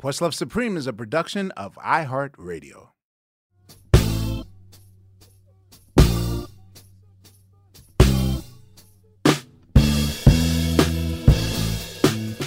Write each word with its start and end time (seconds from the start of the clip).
Questlove 0.00 0.32
Supreme 0.32 0.76
is 0.76 0.86
a 0.86 0.92
production 0.92 1.50
of 1.56 1.74
iHeartRadio. 1.74 2.90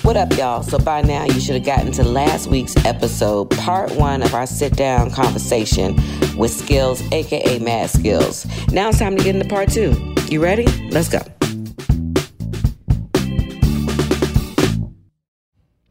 What 0.02 0.16
up, 0.16 0.31
y'all? 0.38 0.63
So 0.63 0.79
by 0.79 1.02
now, 1.02 1.25
you 1.25 1.41
should 1.41 1.55
have 1.55 1.66
gotten 1.66 1.91
to 1.91 2.05
last 2.05 2.47
week's 2.47 2.77
episode, 2.85 3.49
part 3.49 3.91
one 3.97 4.23
of 4.23 4.33
our 4.33 4.45
sit 4.45 4.77
down 4.77 5.11
conversation 5.11 5.97
with 6.38 6.52
Skillz, 6.52 7.02
aka 7.11 7.59
Mad 7.59 7.89
Skillz. 7.89 8.72
Now 8.72 8.88
it's 8.88 8.99
time 8.99 9.17
to 9.17 9.23
get 9.25 9.35
into 9.35 9.49
part 9.49 9.69
two. 9.69 10.16
You 10.29 10.41
ready? 10.41 10.67
Let's 10.89 11.09
go. 11.09 11.19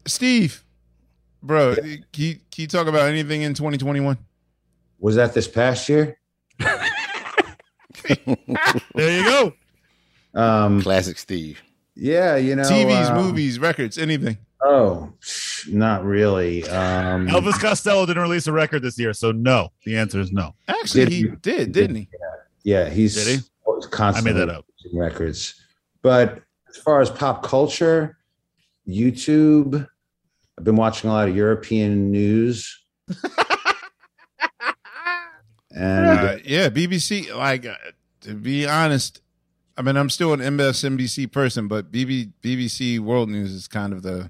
Steve, 0.07 0.65
bro, 1.43 1.75
can, 1.75 1.85
you, 2.15 2.35
can 2.35 2.39
you 2.57 2.67
talk 2.67 2.87
about 2.87 3.09
anything 3.09 3.41
in 3.43 3.53
2021? 3.53 4.17
Was 4.99 5.15
that 5.15 5.33
this 5.33 5.47
past 5.47 5.87
year? 5.89 6.17
There 8.95 9.17
you 9.17 9.23
go. 9.23 9.53
Um, 10.33 10.81
Classic 10.81 11.17
Steve. 11.17 11.61
yeah, 11.95 12.35
you 12.35 12.55
know, 12.55 12.63
TVs, 12.63 13.11
uh, 13.11 13.15
movies, 13.15 13.59
records, 13.59 13.97
anything. 13.97 14.37
Oh, 14.63 15.11
not 15.67 16.03
really. 16.03 16.63
Um, 16.67 17.27
Elvis 17.27 17.59
Costello 17.59 18.05
didn't 18.05 18.21
release 18.21 18.47
a 18.47 18.51
record 18.51 18.81
this 18.83 18.97
year, 18.99 19.13
so 19.13 19.31
no. 19.31 19.69
The 19.85 19.97
answer 19.97 20.19
is 20.19 20.31
no. 20.31 20.55
Actually, 20.67 21.05
Did 21.05 21.11
he 21.13 21.21
he? 21.21 21.27
did, 21.41 21.71
didn't 21.71 21.95
he? 21.95 22.09
yeah, 22.63 22.89
he's 22.89 23.15
Did 23.15 23.39
he? 23.39 23.81
constantly 23.89 24.31
I 24.31 24.33
made 24.33 24.39
that 24.49 24.55
up. 24.55 24.65
records. 24.93 25.55
But 26.01 26.41
as 26.69 26.77
far 26.77 27.01
as 27.01 27.09
pop 27.09 27.43
culture, 27.43 28.17
YouTube, 28.87 29.87
I've 30.57 30.63
been 30.63 30.75
watching 30.75 31.09
a 31.09 31.13
lot 31.13 31.29
of 31.29 31.35
European 31.35 32.11
news. 32.11 32.77
and 35.71 36.07
Uh, 36.07 36.37
yeah, 36.43 36.69
BBC. 36.69 37.33
Like, 37.35 37.65
uh, 37.65 37.75
to 38.21 38.33
be 38.35 38.67
honest, 38.67 39.21
I 39.77 39.81
mean, 39.81 39.97
I'm 39.97 40.09
still 40.09 40.33
an 40.33 40.39
MSNBC 40.39 41.31
person, 41.31 41.67
but 41.67 41.91
BB, 41.91 42.33
BBC 42.41 42.99
World 42.99 43.29
News 43.29 43.51
is 43.51 43.67
kind 43.67 43.93
of 43.93 44.03
the. 44.03 44.29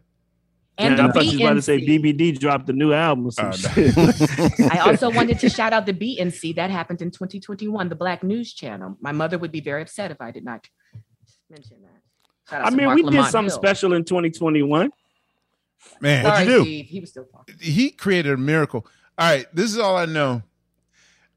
And 0.77 0.97
Yeah, 0.97 1.07
I 1.07 1.11
thought 1.11 1.25
you 1.25 1.31
was 1.33 1.41
about 1.41 1.53
to 1.55 1.61
say 1.61 1.85
BBD 1.85 2.39
dropped 2.39 2.69
a 2.69 2.73
new 2.73 2.93
album 2.93 3.27
or 3.27 3.31
some 3.31 3.51
shit. 3.51 3.93
I 4.71 4.79
also 4.79 5.11
wanted 5.11 5.39
to 5.39 5.49
shout 5.49 5.73
out 5.73 5.85
the 5.85 5.93
BNC 5.93 6.55
that 6.55 6.71
happened 6.71 7.01
in 7.01 7.11
2021, 7.11 7.89
the 7.89 7.95
Black 7.95 8.23
News 8.23 8.53
Channel. 8.53 8.97
My 9.01 9.11
mother 9.11 9.37
would 9.37 9.51
be 9.51 9.59
very 9.59 9.81
upset 9.81 10.11
if 10.11 10.21
I 10.21 10.31
did 10.31 10.45
not 10.45 10.65
mention 11.49 11.81
that. 11.81 12.49
Shout 12.49 12.61
out 12.61 12.67
I 12.67 12.75
mean, 12.75 12.85
Marc 12.85 12.95
we 12.95 13.03
did 13.03 13.25
something 13.25 13.49
Hill. 13.49 13.57
special 13.57 13.93
in 13.93 14.05
2021. 14.05 14.91
Man, 15.99 16.23
Sorry, 16.25 16.33
What'd 16.33 16.47
you 16.47 16.53
do? 16.59 16.63
Steve. 16.63 16.85
He 16.87 16.99
was 16.99 17.09
still 17.09 17.25
talking. 17.25 17.55
he 17.59 17.89
created 17.91 18.31
a 18.33 18.37
miracle. 18.37 18.85
All 19.17 19.29
right, 19.29 19.45
this 19.53 19.71
is 19.71 19.77
all 19.77 19.97
I 19.97 20.05
know. 20.05 20.41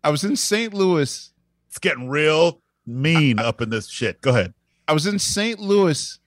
I 0.03 0.11
was 0.11 0.25
in 0.25 0.37
St. 0.37 0.73
Louis. 0.73 1.31
It's 1.69 1.79
getting 1.79 2.09
real 2.09 2.61
mean 2.87 3.39
up 3.39 3.61
in 3.61 3.71
this 3.71 3.89
shit. 3.89 4.21
Go 4.21 4.31
ahead. 4.31 4.55
I 4.87 4.93
was 4.93 5.07
in 5.07 5.19
St. 5.19 5.59
Louis. 5.59 6.19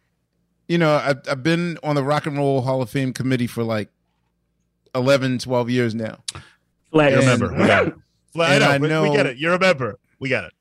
You 0.68 0.78
know, 0.78 0.96
I've, 0.96 1.20
I've 1.30 1.44
been 1.44 1.78
on 1.84 1.96
the 1.96 2.04
Rock 2.04 2.26
and 2.26 2.38
Roll 2.38 2.62
Hall 2.62 2.82
of 2.82 2.90
Fame 2.90 3.14
committee 3.14 3.48
for 3.48 3.64
like 3.64 3.90
11, 4.96 5.40
12 5.40 5.70
years 5.70 5.96
now. 5.96 6.18
Flex. 6.92 7.12
You 7.14 7.20
remember. 7.20 7.52
We 7.54 7.68
got 7.68 7.88
it. 7.88 7.94
Fla- 8.34 8.46
I 8.48 8.60
know, 8.60 8.72
we- 8.74 8.80
We 8.82 8.88
know- 8.90 9.14
get 9.14 9.26
it. 9.28 9.38
You 9.38 9.52
remember. 9.52 9.98
We 10.20 10.30
got 10.30 10.44
it. 10.46 10.54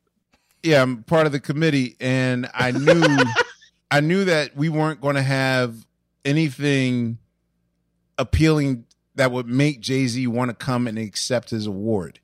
Yeah, 0.63 0.83
I'm 0.83 1.03
part 1.05 1.27
of 1.27 1.33
the 1.33 1.41
committee, 1.41 1.97
and 2.01 2.49
I 2.53 2.73
knew, 2.73 3.05
I 3.91 4.01
knew 4.01 4.25
that 4.25 4.57
we 4.57 4.69
weren't 4.69 5.01
going 5.01 5.15
to 5.17 5.23
have 5.23 5.75
anything 6.25 7.19
appealing 8.19 8.85
that 9.15 9.33
would 9.33 9.47
make 9.47 9.81
Jay 9.81 10.07
Z 10.07 10.27
want 10.27 10.51
to 10.51 10.55
come 10.55 10.87
and 10.87 10.99
accept 10.99 11.51
his 11.51 11.67
award. 11.67 12.21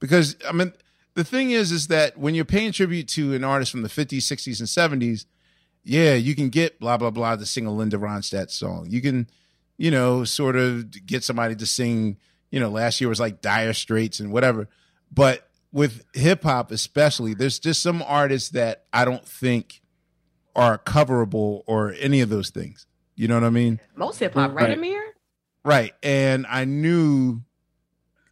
Because 0.00 0.36
I 0.48 0.52
mean, 0.52 0.72
the 1.14 1.24
thing 1.24 1.50
is, 1.50 1.72
is 1.72 1.88
that 1.88 2.18
when 2.18 2.34
you're 2.34 2.44
paying 2.44 2.72
tribute 2.72 3.08
to 3.08 3.34
an 3.34 3.44
artist 3.44 3.70
from 3.70 3.82
the 3.82 3.88
50s, 3.88 4.18
60s, 4.18 4.60
and 4.60 5.02
70s, 5.02 5.26
yeah, 5.84 6.14
you 6.14 6.34
can 6.34 6.48
get 6.48 6.80
blah 6.80 6.96
blah 6.96 7.10
blah 7.10 7.36
to 7.36 7.46
sing 7.46 7.66
a 7.66 7.72
Linda 7.72 7.96
Ronstadt 7.96 8.50
song. 8.50 8.86
You 8.88 9.00
can, 9.00 9.28
you 9.76 9.90
know, 9.90 10.24
sort 10.24 10.56
of 10.56 11.06
get 11.06 11.24
somebody 11.24 11.54
to 11.56 11.66
sing. 11.66 12.18
You 12.50 12.60
know, 12.60 12.70
last 12.70 13.00
year 13.00 13.08
was 13.08 13.20
like 13.20 13.42
Dire 13.42 13.74
Straits 13.74 14.20
and 14.20 14.32
whatever. 14.32 14.68
But 15.12 15.48
with 15.72 16.04
hip 16.14 16.42
hop, 16.44 16.70
especially, 16.70 17.34
there's 17.34 17.58
just 17.58 17.82
some 17.82 18.02
artists 18.02 18.50
that 18.50 18.84
I 18.92 19.04
don't 19.04 19.24
think 19.24 19.82
are 20.56 20.78
coverable 20.78 21.62
or 21.66 21.94
any 21.98 22.20
of 22.20 22.28
those 22.28 22.50
things. 22.50 22.86
You 23.18 23.26
know 23.26 23.34
what 23.34 23.42
I 23.42 23.50
mean? 23.50 23.80
Most 23.96 24.20
hip 24.20 24.34
hop, 24.34 24.54
right, 24.54 24.68
Right. 24.68 24.78
Amir? 24.78 25.02
Right. 25.64 25.92
And 26.04 26.46
I 26.48 26.64
knew 26.64 27.40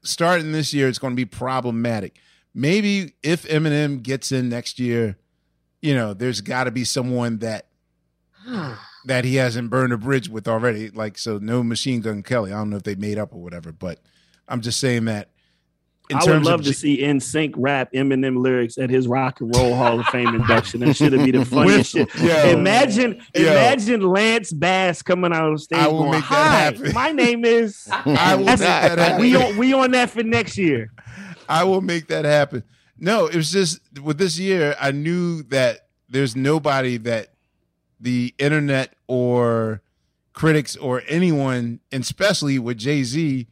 starting 0.05 0.53
this 0.53 0.73
year 0.73 0.87
it's 0.87 1.01
going 1.01 1.13
to 1.13 1.17
be 1.17 1.25
problematic. 1.25 2.21
Maybe 2.55 3.15
if 3.21 3.43
Eminem 3.49 4.01
gets 4.01 4.31
in 4.31 4.49
next 4.49 4.79
year, 4.79 5.17
you 5.83 5.93
know, 5.93 6.15
there's 6.15 6.41
got 6.41 6.65
to 6.65 6.71
be 6.71 6.85
someone 6.85 7.39
that 7.39 7.67
that 9.07 9.25
he 9.25 9.35
hasn't 9.35 9.71
burned 9.71 9.93
a 9.93 9.99
bridge 9.99 10.29
with 10.29 10.47
already. 10.47 10.91
Like 10.91 11.19
so, 11.19 11.39
no 11.39 11.65
Machine 11.65 12.01
Gun 12.01 12.23
Kelly. 12.23 12.53
I 12.53 12.57
don't 12.59 12.71
know 12.71 12.77
if 12.77 12.85
they 12.85 12.95
made 12.95 13.19
up 13.19 13.35
or 13.35 13.43
whatever, 13.43 13.73
but 13.73 13.99
I'm 14.47 14.61
just 14.61 14.79
saying 14.79 15.07
that. 15.07 15.31
In 16.09 16.17
I 16.17 16.25
would 16.25 16.45
love 16.45 16.61
to 16.63 16.71
J- 16.71 16.73
see 16.73 17.21
sync 17.21 17.55
rap 17.57 17.93
Eminem 17.93 18.39
lyrics 18.41 18.79
at 18.79 18.91
his 18.91 19.09
Rock 19.09 19.41
and 19.41 19.55
Roll 19.57 19.75
Hall 19.75 19.99
of 19.99 20.07
Fame 20.07 20.35
induction. 20.35 20.81
That 20.81 20.95
should 20.95 21.13
be 21.13 21.33
the 21.33 21.45
funniest 21.45 21.91
shit. 21.91 22.15
Yo. 22.17 22.51
imagine, 22.51 23.21
Yo. 23.35 23.43
imagine 23.43 24.01
Lance 24.03 24.53
Bass 24.53 25.03
coming 25.03 25.33
out 25.33 25.45
on 25.51 25.59
stage 25.59 25.79
I 25.79 25.89
will 25.89 25.99
going, 26.05 26.11
make 26.13 26.29
that 26.29 26.29
"Hi, 26.29 26.59
happen." 26.61 26.93
my 26.93 27.11
name 27.13 27.45
is." 27.45 27.89
I 27.91 28.37
will 28.37 28.45
make 28.45 28.59
that 28.59 28.99
happen. 28.99 29.21
we 29.21 29.35
on 29.37 29.57
we 29.57 29.73
on 29.73 29.91
that 29.93 30.11
for 30.11 30.23
next 30.23 30.57
year. 30.57 30.93
I 31.49 31.65
will 31.65 31.81
make 31.81 32.07
that 32.09 32.25
happen. 32.25 32.63
No, 32.99 33.27
it 33.27 33.35
was 33.35 33.51
just 33.51 33.81
with 34.01 34.19
this 34.19 34.39
year, 34.39 34.77
I 34.81 34.91
knew 34.93 35.43
that 35.45 35.89
there's 36.09 36.37
nobody 36.37 36.97
that 36.99 37.29
the 38.01 38.35
internet 38.39 38.95
or 39.09 39.83
critics 40.33 40.77
or 40.77 41.03
anyone, 41.09 41.81
especially 41.93 42.59
with 42.59 42.79
Jay 42.79 43.03
Z, 43.03 43.49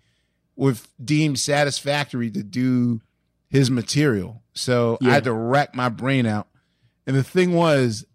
would 0.57 0.79
deemed 1.03 1.39
satisfactory 1.39 2.31
to 2.31 2.43
do 2.43 3.01
his 3.49 3.71
material. 3.71 4.43
So 4.53 4.99
I 5.03 5.11
had 5.11 5.25
to 5.25 5.33
rack 5.33 5.75
my 5.75 5.89
brain 5.89 6.27
out. 6.27 6.49
And 7.07 7.17
the 7.17 7.25
thing 7.25 7.53
was, 7.53 8.07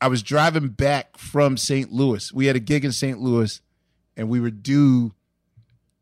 I 0.00 0.08
was 0.08 0.22
driving 0.22 0.68
back 0.68 1.16
from 1.16 1.56
St. 1.56 1.92
Louis. 1.92 2.32
We 2.32 2.46
had 2.46 2.56
a 2.56 2.60
gig 2.60 2.84
in 2.84 2.92
St. 2.92 3.20
Louis, 3.20 3.60
and 4.16 4.28
we 4.28 4.40
were 4.40 4.50
due 4.50 5.12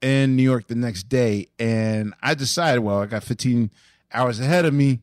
in 0.01 0.37
New 0.37 0.43
York 0.43 0.67
the 0.67 0.75
next 0.75 1.05
day, 1.09 1.49
and 1.59 2.15
I 2.23 2.35
decided, 2.35 2.81
well, 2.81 3.01
I 3.01 3.07
got 3.07 3.23
15 3.23 3.71
hours 4.13 4.41
ahead 4.41 4.65
of 4.65 4.73
me. 4.73 5.01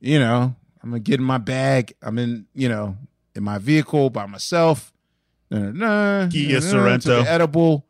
You 0.00 0.18
know, 0.18 0.54
I'm 0.82 0.90
gonna 0.90 1.00
get 1.00 1.18
in 1.18 1.24
my 1.24 1.38
bag. 1.38 1.94
I'm 2.02 2.18
in, 2.18 2.46
you 2.54 2.68
know, 2.68 2.96
in 3.34 3.42
my 3.42 3.58
vehicle 3.58 4.10
by 4.10 4.26
myself. 4.26 4.92
Nah, 5.50 5.70
nah, 5.70 6.28
Kia 6.28 6.60
nah, 6.60 6.66
Sorento. 6.66 7.24
edible, 7.24 7.86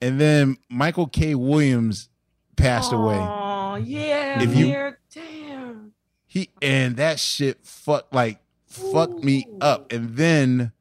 and 0.00 0.20
then 0.20 0.56
Michael 0.68 1.06
K. 1.06 1.34
Williams 1.34 2.08
passed 2.56 2.92
away. 2.92 3.16
Oh 3.18 3.76
yeah, 3.76 4.42
If 4.42 4.54
you- 4.56 4.94
damn. 5.12 5.92
He 6.26 6.50
and 6.62 6.96
that 6.96 7.18
shit 7.18 7.58
fuck 7.64 8.06
like 8.12 8.40
fucked 8.66 9.24
me 9.24 9.46
up. 9.60 9.92
And 9.92 10.16
then 10.16 10.72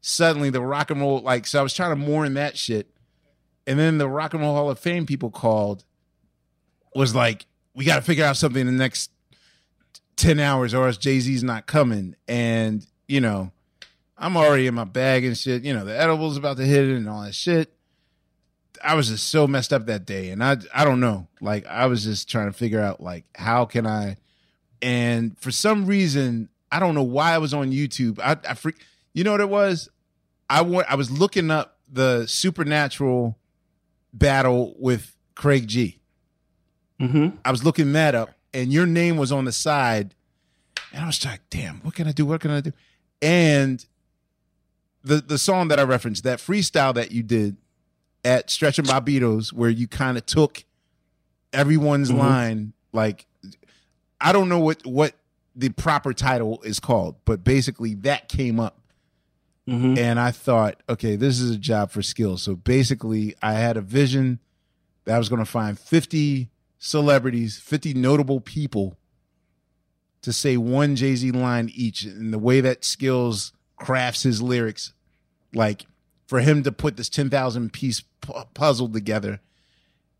suddenly 0.00 0.48
the 0.50 0.62
rock 0.62 0.90
and 0.90 1.00
roll 1.00 1.20
like 1.20 1.46
so 1.46 1.60
I 1.60 1.62
was 1.62 1.74
trying 1.74 1.90
to 1.90 1.96
mourn 1.96 2.34
that 2.34 2.56
shit. 2.56 2.88
And 3.66 3.78
then 3.78 3.98
the 3.98 4.08
Rock 4.08 4.32
and 4.32 4.42
Roll 4.42 4.54
Hall 4.54 4.70
of 4.70 4.78
Fame 4.78 5.04
people 5.04 5.30
called 5.30 5.84
was 6.94 7.14
like, 7.14 7.44
we 7.74 7.84
got 7.84 7.96
to 7.96 8.00
figure 8.02 8.24
out 8.24 8.38
something 8.38 8.62
in 8.62 8.66
the 8.66 8.72
next 8.72 9.10
10 10.16 10.40
hours 10.40 10.72
or 10.72 10.86
else 10.86 10.96
Jay-Z's 10.96 11.44
not 11.44 11.66
coming. 11.66 12.16
And, 12.26 12.86
you 13.06 13.20
know, 13.20 13.52
I'm 14.16 14.38
already 14.38 14.66
in 14.68 14.74
my 14.74 14.84
bag 14.84 15.26
and 15.26 15.36
shit. 15.36 15.64
You 15.64 15.74
know, 15.74 15.84
the 15.84 15.94
edible's 15.94 16.38
about 16.38 16.56
to 16.56 16.64
hit 16.64 16.88
it 16.88 16.96
and 16.96 17.06
all 17.10 17.20
that 17.24 17.34
shit. 17.34 17.70
I 18.82 18.94
was 18.94 19.08
just 19.08 19.28
so 19.28 19.46
messed 19.46 19.72
up 19.72 19.86
that 19.86 20.06
day. 20.06 20.30
And 20.30 20.42
I 20.42 20.56
I 20.74 20.84
don't 20.84 21.00
know. 21.00 21.28
Like 21.40 21.66
I 21.66 21.86
was 21.86 22.04
just 22.04 22.28
trying 22.28 22.46
to 22.46 22.52
figure 22.52 22.80
out 22.80 23.00
like 23.00 23.24
how 23.34 23.64
can 23.64 23.86
I 23.86 24.16
and 24.80 25.38
for 25.38 25.50
some 25.50 25.86
reason, 25.86 26.48
I 26.70 26.78
don't 26.78 26.94
know 26.94 27.02
why 27.02 27.32
I 27.32 27.38
was 27.38 27.52
on 27.52 27.72
YouTube. 27.72 28.20
I, 28.20 28.36
I 28.48 28.54
freak 28.54 28.76
you 29.12 29.24
know 29.24 29.32
what 29.32 29.40
it 29.40 29.48
was? 29.48 29.88
I 30.48 30.62
want. 30.62 30.90
I 30.90 30.94
was 30.94 31.10
looking 31.10 31.50
up 31.50 31.78
the 31.90 32.26
supernatural 32.26 33.38
battle 34.12 34.74
with 34.78 35.16
Craig 35.34 35.66
G. 35.66 35.98
Mm-hmm. 37.00 37.36
I 37.44 37.50
was 37.50 37.64
looking 37.64 37.92
that 37.92 38.14
up, 38.14 38.30
and 38.52 38.72
your 38.72 38.86
name 38.86 39.16
was 39.16 39.32
on 39.32 39.44
the 39.44 39.52
side, 39.52 40.14
and 40.92 41.02
I 41.02 41.06
was 41.06 41.24
like, 41.24 41.40
"Damn, 41.50 41.78
what 41.80 41.94
can 41.94 42.06
I 42.06 42.12
do? 42.12 42.26
What 42.26 42.40
can 42.40 42.50
I 42.50 42.60
do?" 42.60 42.72
And 43.20 43.84
the 45.02 45.16
the 45.16 45.38
song 45.38 45.68
that 45.68 45.78
I 45.78 45.82
referenced, 45.82 46.24
that 46.24 46.38
freestyle 46.38 46.94
that 46.94 47.10
you 47.10 47.22
did 47.22 47.56
at 48.28 48.50
Stretch 48.50 48.78
and 48.78 48.86
Bobbito's, 48.86 49.52
where 49.52 49.70
you 49.70 49.88
kind 49.88 50.18
of 50.18 50.26
took 50.26 50.64
everyone's 51.52 52.10
Mhm. 52.10 52.18
line, 52.18 52.72
like 52.92 53.26
I 54.20 54.32
don't 54.32 54.48
know 54.48 54.58
what 54.58 54.84
what 54.84 55.14
the 55.56 55.70
proper 55.70 56.12
title 56.12 56.60
is 56.62 56.78
called, 56.78 57.16
but 57.24 57.42
basically 57.42 57.94
that 57.94 58.28
came 58.28 58.60
up 58.60 58.74
Mm-hmm. 59.68 59.98
and 59.98 60.18
I 60.18 60.30
thought, 60.30 60.82
okay, 60.88 61.14
this 61.16 61.40
is 61.40 61.50
a 61.50 61.58
job 61.58 61.90
for 61.90 62.00
skills. 62.02 62.42
So 62.42 62.56
basically, 62.56 63.34
I 63.42 63.52
had 63.54 63.76
a 63.76 63.82
vision 63.82 64.38
that 65.04 65.14
I 65.14 65.18
was 65.18 65.28
going 65.28 65.40
to 65.44 65.50
find 65.50 65.78
50 65.78 66.48
celebrities, 66.78 67.58
50 67.58 67.92
notable 67.92 68.40
people 68.40 68.96
to 70.22 70.32
say 70.32 70.56
one 70.56 70.96
Jay 70.96 71.14
Z 71.16 71.30
line 71.32 71.70
each. 71.74 72.04
And 72.04 72.32
the 72.32 72.38
way 72.38 72.60
that 72.62 72.80
Skillz 72.80 73.52
crafts 73.76 74.22
his 74.22 74.40
lyrics, 74.40 74.94
like 75.52 75.84
for 76.26 76.40
him 76.40 76.62
to 76.62 76.72
put 76.72 76.96
this 76.96 77.08
10,000 77.10 77.70
piece 77.72 78.02
pu- 78.20 78.44
puzzle 78.54 78.88
together 78.88 79.40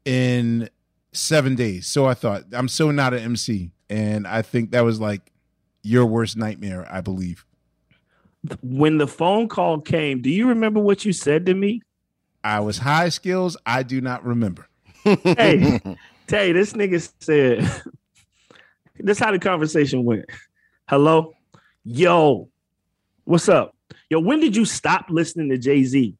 in 0.04 0.68
seven 1.12 1.54
days. 1.54 1.86
So 1.86 2.06
I 2.06 2.14
thought, 2.14 2.44
I'm 2.52 2.68
so 2.68 2.90
not 2.90 3.14
an 3.14 3.20
MC. 3.20 3.70
And 3.90 4.26
I 4.26 4.42
think 4.42 4.72
that 4.72 4.82
was 4.82 5.00
like 5.00 5.32
your 5.82 6.06
worst 6.06 6.36
nightmare, 6.36 6.86
I 6.90 7.00
believe. 7.00 7.44
When 8.62 8.98
the 8.98 9.06
phone 9.06 9.48
call 9.48 9.80
came, 9.80 10.22
do 10.22 10.30
you 10.30 10.48
remember 10.48 10.80
what 10.80 11.04
you 11.04 11.12
said 11.12 11.46
to 11.46 11.54
me? 11.54 11.82
I 12.44 12.60
was 12.60 12.78
high 12.78 13.08
skills. 13.08 13.56
I 13.66 13.82
do 13.82 14.00
not 14.00 14.24
remember. 14.24 14.68
Hey, 15.02 15.80
Tay, 16.26 16.52
this 16.52 16.72
nigga 16.72 17.10
said, 17.20 17.70
this 18.98 19.18
how 19.18 19.32
the 19.32 19.38
conversation 19.38 20.04
went. 20.04 20.26
Hello? 20.88 21.34
Yo, 21.84 22.48
what's 23.24 23.48
up? 23.48 23.74
Yo, 24.10 24.20
when 24.20 24.40
did 24.40 24.54
you 24.54 24.64
stop 24.64 25.06
listening 25.08 25.48
to 25.50 25.58
Jay-Z? 25.58 26.14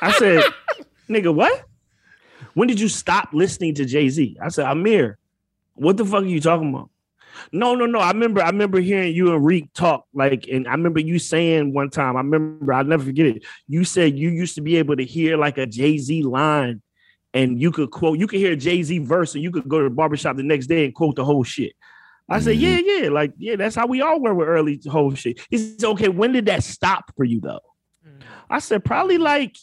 I 0.00 0.12
said, 0.12 0.44
nigga, 1.08 1.34
what? 1.34 1.64
When 2.54 2.68
did 2.68 2.80
you 2.80 2.88
stop 2.88 3.30
listening 3.32 3.74
to 3.74 3.84
Jay-Z? 3.84 4.36
I 4.42 4.48
said, 4.48 4.66
Amir, 4.66 5.18
what 5.74 5.96
the 5.96 6.04
fuck 6.04 6.24
are 6.24 6.26
you 6.26 6.40
talking 6.40 6.70
about? 6.70 6.90
No, 7.52 7.74
no, 7.74 7.86
no. 7.86 8.00
I 8.00 8.10
remember, 8.10 8.42
I 8.42 8.48
remember 8.48 8.80
hearing 8.80 9.14
you 9.14 9.32
and 9.32 9.44
Reek 9.44 9.72
talk, 9.72 10.06
like, 10.12 10.48
and 10.48 10.66
I 10.66 10.72
remember 10.72 11.00
you 11.00 11.18
saying 11.18 11.72
one 11.72 11.90
time, 11.90 12.16
I 12.16 12.20
remember, 12.20 12.72
I'll 12.72 12.84
never 12.84 13.04
forget 13.04 13.26
it. 13.26 13.44
You 13.68 13.84
said 13.84 14.18
you 14.18 14.30
used 14.30 14.56
to 14.56 14.60
be 14.60 14.76
able 14.76 14.96
to 14.96 15.04
hear 15.04 15.36
like 15.36 15.56
a 15.56 15.66
Jay-Z 15.66 16.22
line 16.24 16.82
and 17.34 17.60
you 17.60 17.70
could 17.70 17.90
quote, 17.90 18.18
you 18.18 18.26
could 18.26 18.40
hear 18.40 18.52
a 18.52 18.56
Jay-Z 18.56 18.98
verse 19.00 19.34
and 19.34 19.42
you 19.44 19.52
could 19.52 19.68
go 19.68 19.78
to 19.78 19.84
the 19.84 19.90
barbershop 19.90 20.36
the 20.36 20.42
next 20.42 20.66
day 20.66 20.84
and 20.84 20.94
quote 20.94 21.16
the 21.16 21.24
whole 21.24 21.44
shit. 21.44 21.74
I 22.28 22.40
said, 22.40 22.56
mm-hmm. 22.56 22.86
yeah, 22.88 23.02
yeah, 23.02 23.08
like, 23.10 23.32
yeah, 23.38 23.56
that's 23.56 23.76
how 23.76 23.86
we 23.86 24.02
all 24.02 24.20
were 24.20 24.34
with 24.34 24.48
early 24.48 24.80
whole 24.88 25.14
shit. 25.14 25.40
He 25.48 25.58
said, 25.58 25.84
okay, 25.84 26.08
when 26.08 26.32
did 26.32 26.46
that 26.46 26.64
stop 26.64 27.12
for 27.16 27.24
you 27.24 27.40
though? 27.40 27.60
Mm. 28.06 28.22
I 28.50 28.58
said, 28.58 28.84
probably 28.84 29.16
like 29.16 29.56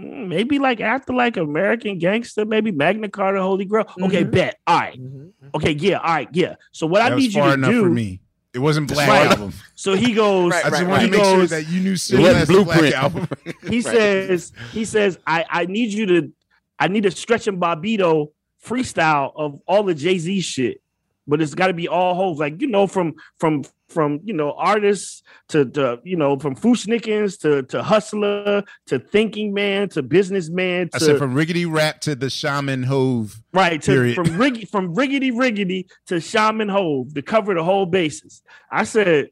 Mm, 0.00 0.28
maybe 0.28 0.58
like 0.58 0.80
after 0.80 1.12
like 1.12 1.36
American 1.36 1.98
Gangster, 1.98 2.44
maybe 2.44 2.70
Magna 2.72 3.08
Carta, 3.08 3.42
Holy 3.42 3.64
Grail. 3.64 3.84
Okay, 4.02 4.24
Mhm. 4.24 4.30
bet. 4.30 4.58
All 4.66 4.78
right. 4.78 4.98
Mm-hmm, 5.00 5.16
mm-hmm. 5.18 5.48
Okay, 5.54 5.72
yeah, 5.72 5.98
all 5.98 6.14
right, 6.14 6.28
yeah. 6.32 6.54
So 6.72 6.86
what 6.86 7.02
I 7.02 7.10
that 7.10 7.14
was 7.16 7.24
need 7.24 7.34
you 7.34 7.42
to 7.42 7.56
do. 7.56 7.82
for 7.84 7.90
me. 7.90 8.20
It 8.52 8.58
wasn't 8.58 8.88
Black 8.88 9.08
Right. 9.08 9.30
Album. 9.30 9.52
So 9.76 9.94
he 9.94 10.12
goes. 10.12 10.50
Right, 10.50 10.64
I 10.64 10.70
just 10.70 10.82
right, 10.82 10.88
wanted 10.90 11.04
He 11.04 11.10
to 11.12 11.16
make 11.18 11.24
sure 11.24 11.46
that 11.46 11.68
you 11.68 11.80
knew 11.80 11.92
It 11.92 11.98
still 11.98 12.20
wasn't 12.22 12.50
as 12.58 12.64
Black 12.64 12.92
Album. 12.94 13.28
He 13.68 13.80
says. 13.80 14.52
He 14.72 14.84
says. 14.84 15.18
I 15.26 15.44
I 15.48 15.66
need 15.66 15.92
you 15.92 16.06
to. 16.06 16.32
I 16.78 16.88
need 16.88 17.06
a 17.06 17.10
stretch 17.12 17.46
and 17.46 17.60
Bobbito 17.60 18.32
freestyle 18.64 19.32
of 19.36 19.60
all 19.68 19.82
the 19.84 19.94
Jay 19.94 20.18
Z 20.18 20.40
shit, 20.40 20.80
but 21.30 21.40
it's 21.40 21.54
got 21.54 21.68
to 21.68 21.72
be 21.72 21.88
all 21.88 22.14
hoes. 22.14 22.38
Like 22.38 22.60
you 22.60 22.66
know, 22.66 22.86
from 22.86 23.14
from 23.38 23.64
from 23.88 24.20
you 24.24 24.34
know 24.34 24.52
artists 24.52 25.22
to 25.48 25.64
to 25.70 26.00
you 26.04 26.16
know 26.16 26.38
from 26.38 26.54
Fu-Schnickens 26.54 27.38
to 27.40 27.62
to 27.62 27.82
hustler 27.82 28.64
to 28.86 28.98
thinking 28.98 29.54
man 29.54 29.88
to 29.90 30.02
businessman 30.02 30.90
to 30.90 30.96
I 30.96 30.98
said 30.98 31.18
from 31.18 31.34
Riggedy 31.34 31.70
Rap 31.70 32.00
to 32.02 32.14
the 32.14 32.28
Shaman 32.28 32.82
Hove. 32.82 33.40
Right, 33.52 33.80
to, 33.82 33.92
Period. 33.92 34.14
from 34.16 34.36
rig, 34.36 34.68
from 34.68 34.94
riggedy 34.94 35.32
riggedy 35.32 35.86
to 36.06 36.20
shaman 36.20 36.68
hove 36.68 37.14
to 37.14 37.22
cover 37.22 37.54
the 37.54 37.64
whole 37.64 37.86
bases. 37.86 38.42
I 38.70 38.84
said, 38.84 39.30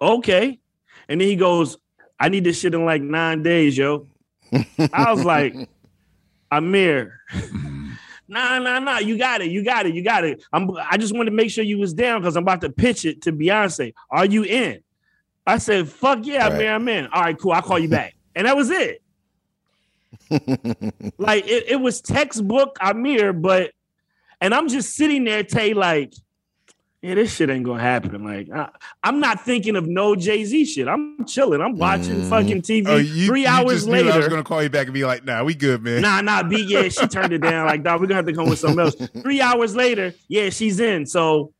okay, 0.00 0.60
and 1.08 1.20
then 1.20 1.28
he 1.28 1.36
goes, 1.36 1.76
I 2.20 2.28
need 2.28 2.44
this 2.44 2.60
shit 2.60 2.74
in 2.74 2.84
like 2.84 3.02
nine 3.02 3.42
days, 3.42 3.78
yo. 3.78 4.06
I 4.92 5.12
was 5.12 5.24
like, 5.24 5.54
Amir, 6.50 7.20
nah, 8.28 8.58
nah, 8.58 8.78
nah, 8.78 8.98
you 8.98 9.18
got 9.18 9.40
it, 9.40 9.50
you 9.50 9.64
got 9.64 9.86
it, 9.86 9.94
you 9.94 10.02
got 10.02 10.24
it. 10.24 10.44
I'm, 10.52 10.70
I 10.90 10.96
just 10.96 11.14
wanted 11.14 11.30
to 11.30 11.36
make 11.36 11.50
sure 11.50 11.64
you 11.64 11.78
was 11.78 11.94
down 11.94 12.20
because 12.20 12.36
I'm 12.36 12.44
about 12.44 12.60
to 12.60 12.70
pitch 12.70 13.04
it 13.04 13.22
to 13.22 13.32
Beyonce. 13.32 13.94
Are 14.10 14.26
you 14.26 14.44
in? 14.44 14.82
I 15.46 15.58
said, 15.58 15.88
fuck 15.88 16.20
yeah, 16.22 16.44
Right. 16.44 16.52
Amir, 16.52 16.72
I'm 16.72 16.88
in. 16.88 17.06
All 17.06 17.22
right, 17.22 17.38
cool. 17.38 17.52
I'll 17.52 17.62
call 17.62 17.78
you 17.78 17.88
back, 17.88 18.14
and 18.34 18.46
that 18.46 18.56
was 18.56 18.70
it 18.70 19.02
like 21.18 21.46
it, 21.46 21.64
it 21.68 21.80
was 21.80 22.00
textbook 22.00 22.76
Amir, 22.80 23.32
but 23.32 23.72
and 24.40 24.54
I'm 24.54 24.68
just 24.68 24.94
sitting 24.94 25.24
there, 25.24 25.42
Tay, 25.42 25.74
like, 25.74 26.14
yeah, 27.02 27.14
this 27.14 27.34
shit 27.36 27.48
ain't 27.50 27.64
gonna 27.64 27.80
happen. 27.80 28.24
Like, 28.24 28.48
I, 28.50 28.68
I'm 29.04 29.20
not 29.20 29.44
thinking 29.44 29.76
of 29.76 29.86
no 29.86 30.16
Jay 30.16 30.44
Z 30.44 30.64
shit. 30.64 30.88
I'm 30.88 31.24
chilling. 31.26 31.60
I'm 31.60 31.76
watching 31.76 32.22
Mhm. 32.22 32.28
fucking 32.28 32.62
TV. 32.62 32.88
Oh, 32.88 32.96
you, 32.96 33.26
Three 33.26 33.42
you 33.42 33.46
hours 33.48 33.72
just 33.72 33.86
knew 33.88 34.10
I 34.10 34.16
was 34.16 34.26
going 34.28 34.40
to 34.42 34.48
call 34.48 34.62
you 34.62 34.68
back 34.68 34.86
and 34.86 34.94
be 34.94 35.04
like, 35.04 35.24
nah, 35.24 35.44
we 35.44 35.54
good, 35.54 35.82
man. 35.82 36.02
nah, 36.02 36.20
nah, 36.20 36.42
B, 36.42 36.64
yeah, 36.66 36.88
she 36.88 37.06
turned 37.06 37.32
it 37.32 37.38
down. 37.38 37.66
Like, 37.66 37.82
dog, 37.84 38.00
we're 38.00 38.06
gonna 38.08 38.16
have 38.16 38.26
to 38.26 38.32
come 38.32 38.48
with 38.48 38.58
something 38.58 38.80
else. 38.80 38.94
Three 39.22 39.40
hours 39.40 39.76
later, 39.76 40.12
yeah, 40.28 40.50
she's 40.50 40.80
in. 40.80 41.06
So, 41.06 41.52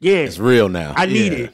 yeah, 0.00 0.14
It's 0.16 0.38
real 0.38 0.68
now. 0.68 0.94
I 0.96 1.06
need 1.06 1.32
Yeah. 1.32 1.38
it. 1.44 1.52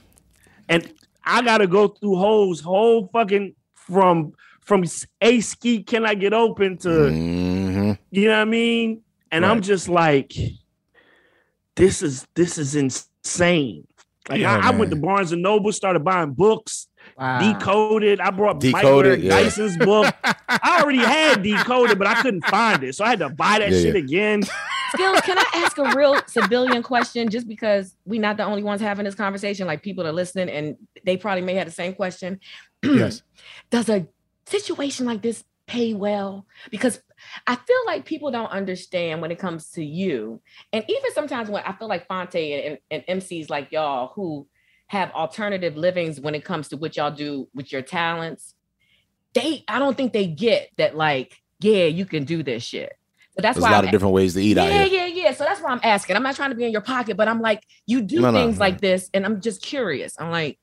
And 0.68 0.92
I 1.24 1.42
gotta 1.42 1.66
go 1.66 1.88
through 1.88 2.16
holes, 2.16 2.60
whole 2.60 3.08
fucking 3.12 3.54
from 3.74 4.32
from 4.60 4.84
a 5.22 5.40
ski. 5.40 5.82
Can 5.82 6.04
I 6.06 6.14
get 6.14 6.32
open 6.34 6.76
to? 6.78 6.88
Mhm. 6.88 7.98
You 8.10 8.24
know 8.26 8.32
what 8.32 8.38
I 8.40 8.44
mean? 8.44 9.00
And 9.32 9.44
I'm 9.44 9.60
just 9.62 9.88
like, 9.88 10.32
this 11.78 12.02
is 12.02 12.26
this 12.34 12.58
is 12.58 12.74
insane. 12.76 13.86
Like 14.28 14.40
Yeah, 14.40 14.60
I, 14.62 14.68
I 14.68 14.70
went 14.70 14.90
to. 14.90 14.96
Barnes 14.96 15.32
and 15.32 15.42
Noble, 15.42 15.72
started 15.72 16.04
buying 16.04 16.32
books, 16.32 16.88
Wow. 17.16 17.40
decoded. 17.54 18.20
I 18.20 18.30
brought 18.30 18.62
Mike 18.62 18.74
Decoded, 18.74 19.12
Eric 19.12 19.24
yeah. 19.24 19.42
Dyson's 19.42 19.76
book. 19.78 20.14
I 20.48 20.80
already 20.82 20.98
had 20.98 21.42
decoded, 21.42 21.98
but 21.98 22.06
I 22.06 22.20
couldn't 22.20 22.44
find 22.46 22.82
it, 22.84 22.94
so 22.94 23.04
I 23.04 23.10
had 23.10 23.20
to 23.20 23.30
buy 23.30 23.58
that 23.60 23.70
Yeah, 23.72 23.80
shit 23.80 23.94
yeah. 23.94 24.00
again. 24.02 24.42
Skillz, 24.94 25.22
can 25.22 25.38
I 25.38 25.44
ask 25.54 25.76
a 25.78 25.94
real 25.96 26.18
civilian 26.26 26.82
question? 26.82 27.28
Just 27.28 27.46
because 27.46 27.94
we're 28.06 28.20
not 28.20 28.36
the 28.38 28.44
only 28.44 28.62
ones 28.62 28.80
having 28.80 29.04
this 29.04 29.14
conversation, 29.14 29.66
like 29.66 29.82
people 29.82 30.06
are 30.06 30.12
listening 30.12 30.48
and 30.48 30.76
they 31.04 31.16
probably 31.16 31.42
may 31.42 31.54
have 31.54 31.66
the 31.66 31.72
same 31.72 31.94
question. 31.94 32.40
yes. 32.82 33.22
Does 33.70 33.88
a 33.88 34.06
situation 34.46 35.04
like 35.06 35.20
this 35.22 35.44
pay 35.66 35.92
well? 35.94 36.46
Because 36.70 37.00
I 37.46 37.56
feel 37.56 37.76
like 37.86 38.04
people 38.04 38.30
don't 38.30 38.50
understand 38.50 39.22
when 39.22 39.30
it 39.30 39.38
comes 39.38 39.70
to 39.72 39.84
you. 39.84 40.40
And 40.72 40.84
even 40.88 41.12
sometimes 41.12 41.48
when 41.50 41.62
I 41.64 41.72
feel 41.72 41.88
like 41.88 42.06
Phonte 42.08 42.34
and, 42.36 42.78
and 42.90 43.20
MCs 43.20 43.50
like 43.50 43.72
y'all 43.72 44.12
who 44.14 44.46
have 44.88 45.10
alternative 45.12 45.76
livings 45.76 46.20
when 46.20 46.34
it 46.34 46.44
comes 46.44 46.68
to 46.68 46.76
what 46.76 46.96
y'all 46.96 47.10
do 47.10 47.48
with 47.54 47.72
your 47.72 47.82
talents, 47.82 48.54
they 49.34 49.64
I 49.68 49.78
don't 49.78 49.96
think 49.96 50.12
they 50.12 50.26
get 50.26 50.70
that 50.78 50.96
like 50.96 51.36
yeah, 51.60 51.84
you 51.84 52.04
can 52.04 52.24
do 52.24 52.42
this 52.42 52.62
shit. 52.62 52.92
So 53.32 53.42
that's 53.42 53.56
There's 53.56 53.62
why 53.62 53.70
a 53.70 53.72
lot 53.72 53.78
I'm 53.78 53.84
of 53.86 53.90
different 53.92 54.14
ways 54.14 54.34
to 54.34 54.40
eat 54.42 54.56
yeah, 54.56 54.62
out 54.64 54.72
here. 54.72 54.82
yeah, 54.86 55.06
yeah. 55.06 55.24
Yeah. 55.28 55.32
So 55.34 55.44
that's 55.44 55.60
why 55.60 55.70
I'm 55.70 55.80
asking. 55.82 56.16
I'm 56.16 56.22
not 56.22 56.36
trying 56.36 56.50
to 56.50 56.56
be 56.56 56.64
in 56.64 56.72
your 56.72 56.80
pocket, 56.80 57.16
but 57.16 57.28
I'm 57.28 57.40
like, 57.40 57.62
you 57.86 58.00
do 58.00 58.20
No, 58.20 58.30
no, 58.30 58.38
things 58.44 58.56
no. 58.58 58.60
like 58.60 58.80
this, 58.80 59.10
and 59.14 59.24
I'm 59.24 59.40
just 59.40 59.62
curious. 59.62 60.16
I'm 60.18 60.30
like, 60.30 60.58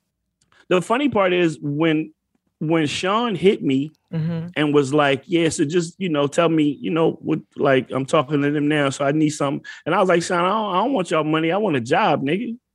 The 0.69 0.81
funny 0.81 1.09
part 1.09 1.33
is 1.33 1.57
when 1.61 2.13
when 2.59 2.87
Sean 2.87 3.35
hit 3.35 3.61
me 3.63 3.91
mhm. 4.13 4.51
and 4.55 4.73
was 4.73 4.93
like, 4.93 5.23
"Yeah, 5.25 5.49
so 5.49 5.65
just 5.65 5.95
you 5.99 6.09
know, 6.09 6.27
tell 6.27 6.49
me, 6.49 6.77
you 6.81 6.89
know, 6.89 7.13
what 7.21 7.39
like 7.57 7.91
I'm 7.91 8.05
talking 8.05 8.41
to 8.41 8.51
them 8.51 8.67
now, 8.67 8.89
so 8.89 9.05
I 9.05 9.11
need 9.11 9.31
something." 9.31 9.65
And 9.85 9.93
I 9.93 9.99
was 9.99 10.09
like, 10.09 10.23
"Sean, 10.23 10.39
I 10.39 10.49
don't, 10.49 10.75
I 10.75 10.77
don't 10.83 10.93
want 10.93 11.11
y'all 11.11 11.23
money. 11.23 11.51
I 11.51 11.57
want 11.57 11.75
a 11.75 11.81
job, 11.81 12.23
nigga." 12.23 12.57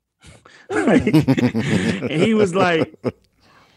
Like, 0.72 1.04
and 1.04 2.22
he 2.22 2.32
was 2.34 2.54
like, 2.54 2.94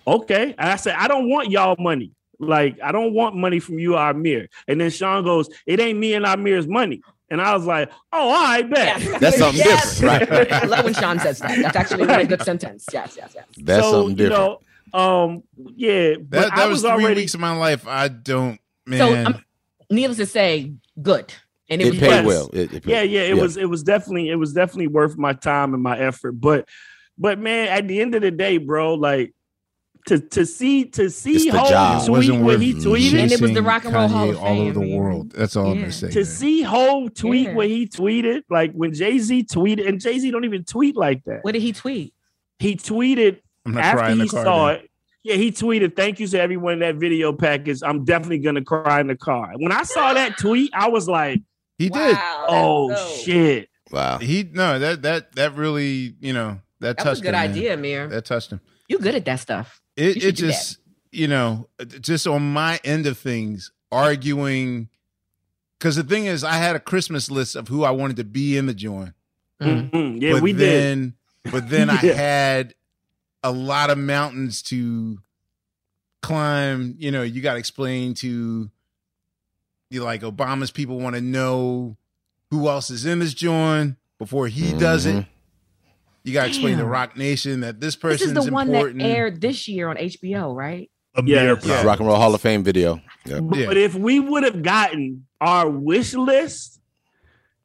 "Okay." 0.06 0.54
And 0.58 0.70
I 0.70 0.76
said, 0.76 0.96
"I 0.96 1.08
don't 1.08 1.28
want 1.28 1.50
y'all 1.50 1.76
money. 1.80 2.12
Like, 2.38 2.78
I 2.84 2.92
don't 2.92 3.14
want 3.14 3.36
money 3.36 3.60
from 3.60 3.80
you, 3.80 3.96
or 3.96 4.10
Amir." 4.12 4.48
And 4.68 4.80
then 4.80 4.92
Sean 4.92 5.24
goes, 5.24 5.50
"It 5.66 5.80
ain't 5.80 5.98
me 5.98 6.14
and 6.14 6.24
Amir's 6.26 6.68
money." 6.68 7.02
And 7.32 7.42
I 7.42 7.56
was 7.56 7.66
like, 7.66 7.90
"Oh, 8.12 8.30
all 8.30 8.44
right, 8.44 8.70
bet." 8.70 9.02
Yes. 9.02 9.20
That's 9.20 9.38
something 9.40 9.58
Yes. 9.58 10.00
different, 10.00 10.30
right? 10.30 10.52
I 10.52 10.66
love 10.68 10.86
when 10.86 10.94
Sean 10.94 11.18
says 11.18 11.40
that. 11.40 11.58
That's 11.64 11.76
actually 11.76 12.04
a 12.04 12.08
really 12.08 12.28
good 12.28 12.44
sentence. 12.44 12.86
Yes, 12.94 13.16
yes, 13.18 13.32
yes. 13.34 13.46
That's 13.58 13.84
so, 13.84 13.92
something 13.92 14.16
different. 14.16 14.40
You 14.40 14.48
know, 14.50 14.60
um, 14.94 15.44
yeah, 15.76 16.16
but 16.18 16.30
That, 16.42 16.54
I 16.54 16.56
that 16.58 16.70
was, 16.70 16.82
three 16.82 16.92
already 16.92 17.22
weeks 17.22 17.34
of 17.34 17.40
my 17.40 17.56
life. 17.56 17.88
I 17.88 18.08
don't, 18.10 18.60
man. 18.86 19.00
So, 19.00 19.26
um, 19.36 19.44
needless 19.90 20.18
to 20.18 20.26
say, 20.26 20.74
good. 21.02 21.34
And 21.70 21.82
it, 21.82 21.88
it 21.88 21.92
was 21.92 22.00
paid 22.00 22.08
yes. 22.10 22.26
well. 22.26 22.50
It, 22.54 22.74
it 22.74 22.84
paid- 22.84 22.92
yeah 22.92 23.02
yeah 23.02 23.22
it 23.22 23.38
was 23.38 23.58
it 23.58 23.68
was 23.70 23.84
definitely 23.84 24.30
it 24.30 24.36
was 24.36 24.54
definitely 24.54 24.88
worth 24.88 25.18
my 25.18 25.34
time 25.34 25.74
and 25.74 25.82
my 25.82 25.98
effort 25.98 26.34
but 26.34 26.68
but 27.18 27.40
man 27.40 27.70
at 27.70 27.88
the 27.88 28.02
end 28.02 28.14
of 28.16 28.22
the 28.22 28.30
day 28.32 28.58
bro 28.58 28.94
like 28.96 29.34
to 30.08 30.20
to 30.20 30.46
see 30.46 30.86
to 30.90 31.10
see 31.10 31.36
It's 31.36 31.46
the 31.46 31.58
Hov 31.58 31.70
job. 31.70 32.00
tweet 32.02 32.12
wasn't 32.12 32.44
what 32.44 32.60
he 32.62 32.74
tweeted 32.74 33.20
And 33.24 33.32
it 33.32 33.40
was 33.42 33.54
the 33.54 33.64
Rock 33.64 33.86
and 33.86 33.94
Roll 33.96 34.08
Hall 34.10 34.28
Kanye 34.28 34.32
of 34.32 34.38
all 34.44 34.60
over 34.62 34.74
Fame, 34.74 34.90
the 34.90 34.98
world. 34.98 35.32
That's 35.32 35.56
all 35.56 35.68
I'm 35.68 35.76
Yeah. 35.76 35.82
gonna 35.84 35.92
say. 35.94 36.10
to 36.10 36.16
man. 36.20 36.26
see 36.26 36.62
Hov 36.64 37.14
tweet 37.14 37.48
Yeah. 37.48 37.54
what 37.54 37.68
he 37.68 37.88
tweeted 37.88 38.42
like 38.50 38.74
when 38.74 38.94
Jay-Z 38.94 39.46
tweeted 39.46 39.88
and 39.88 40.02
Jay-Z 40.02 40.30
don't 40.30 40.44
even 40.46 40.66
tweet 40.66 40.98
like 40.98 41.24
that 41.24 41.44
What 41.46 41.54
did 41.54 41.62
he 41.62 41.72
tweet? 41.72 42.14
he 42.60 42.76
tweeted 42.76 43.40
I'm 43.66 43.74
not 43.74 43.84
after 43.84 43.98
crying 44.00 44.14
in 44.14 44.20
he 44.20 44.26
the 44.26 44.32
car. 44.32 44.44
saw 44.46 44.68
then. 44.68 44.76
it 44.78 44.90
yeah, 45.26 45.36
he 45.36 45.52
tweeted, 45.52 45.96
"Thank 45.96 46.20
you 46.20 46.28
to 46.28 46.40
everyone 46.42 46.74
in 46.74 46.80
that 46.80 46.96
video 46.96 47.32
package. 47.32 47.80
I'm 47.82 48.04
definitely 48.04 48.40
gonna 48.40 48.64
cry 48.64 49.00
in 49.00 49.08
the 49.08 49.16
car." 49.16 49.54
When 49.56 49.72
I 49.72 49.84
saw 49.84 50.14
that 50.14 50.38
tweet, 50.38 50.72
I 50.74 50.90
was 50.90 51.08
like, 51.08 51.42
He 51.78 51.88
did. 51.90 52.18
"Oh 52.20 52.90
that's 52.90 53.02
dope. 53.18 53.26
shit!" 53.26 53.70
wow. 53.92 54.18
He 54.18 54.50
no 54.52 54.80
that 54.80 55.02
that 55.04 55.34
that 55.36 55.56
really 55.56 56.16
you 56.20 56.34
know 56.34 56.60
that 56.82 56.98
That 56.98 57.04
touched 57.04 57.10
was 57.10 57.20
a 57.22 57.24
good 57.24 57.28
him, 57.30 57.34
man. 57.40 57.50
idea, 57.52 57.74
Amir. 57.76 58.08
That 58.10 58.26
touched 58.26 58.52
him. 58.52 58.60
You 58.90 59.00
good 59.00 59.16
at 59.16 59.24
that 59.26 59.40
stuff. 59.40 59.80
It 59.96 60.14
should 60.16 60.24
it 60.24 60.36
do 60.36 60.48
that. 60.48 60.52
just 60.54 60.80
you 61.14 61.28
know 61.30 61.70
just 62.02 62.28
on 62.28 62.52
my 62.52 62.82
end 62.84 63.06
of 63.08 63.18
things 63.18 63.72
arguing 63.94 64.90
because 65.80 65.96
the 65.96 66.04
thing 66.04 66.26
is 66.26 66.44
I 66.44 66.54
had 66.58 66.76
a 66.76 66.80
Christmas 66.82 67.32
list 67.32 67.56
of 67.56 67.70
who 67.70 67.84
I 67.86 67.92
wanted 67.92 68.18
to 68.18 68.24
be 68.26 68.58
in 68.58 68.66
the 68.66 68.74
joint. 68.74 69.14
Mm. 69.62 69.90
Mhm. 69.90 70.22
Yeah, 70.22 70.34
but 70.34 70.42
we 70.42 70.52
did. 70.52 70.60
then, 70.60 71.14
But 71.50 71.70
then 71.70 71.90
I 71.90 71.96
had 71.96 72.74
a 73.44 73.52
lot 73.52 73.90
of 73.90 73.98
mountains 73.98 74.62
to 74.64 75.20
climb. 76.22 76.96
You 76.98 77.12
know, 77.12 77.24
you 77.24 77.42
got 77.42 77.54
to 77.54 77.60
explain 77.60 78.14
to 78.16 78.70
you 79.90 80.04
like 80.04 80.22
Obama's 80.22 80.72
people 80.72 81.00
want 81.00 81.16
to 81.16 81.22
know 81.22 81.98
who 82.50 82.68
else 82.68 82.90
is 82.90 83.06
in 83.06 83.20
this 83.20 83.34
joint 83.34 83.96
before 84.20 84.48
he 84.48 84.74
does 84.74 85.06
it. 85.06 85.16
Mhm. 85.16 85.28
You 86.24 86.34
got 86.34 86.44
to 86.44 86.48
explain 86.50 86.78
to 86.78 86.86
Roc 86.86 87.18
Nation 87.18 87.60
that 87.62 87.82
this 87.82 87.96
person 87.96 88.30
is 88.38 88.46
the 88.46 88.52
one 88.52 88.70
important. 88.70 89.00
that 89.00 89.10
aired 89.10 89.42
this 89.42 89.68
year 89.68 89.90
on 89.90 89.98
HBO, 89.98 90.56
right? 90.56 90.90
Yeah. 91.26 91.56
Yeah. 91.64 91.84
Rock 91.84 92.00
and 92.00 92.08
Roll 92.08 92.16
Hall 92.18 92.34
of 92.34 92.42
Fame 92.42 92.64
video. 92.64 93.02
Yeah. 93.26 93.42
But, 93.42 93.60
Yeah. 93.60 93.66
but 93.68 93.78
if 93.78 93.94
we 93.94 94.20
would 94.20 94.44
have 94.44 94.64
gotten 94.64 95.26
our 95.42 95.70
wish 95.70 96.14
list, 96.14 96.80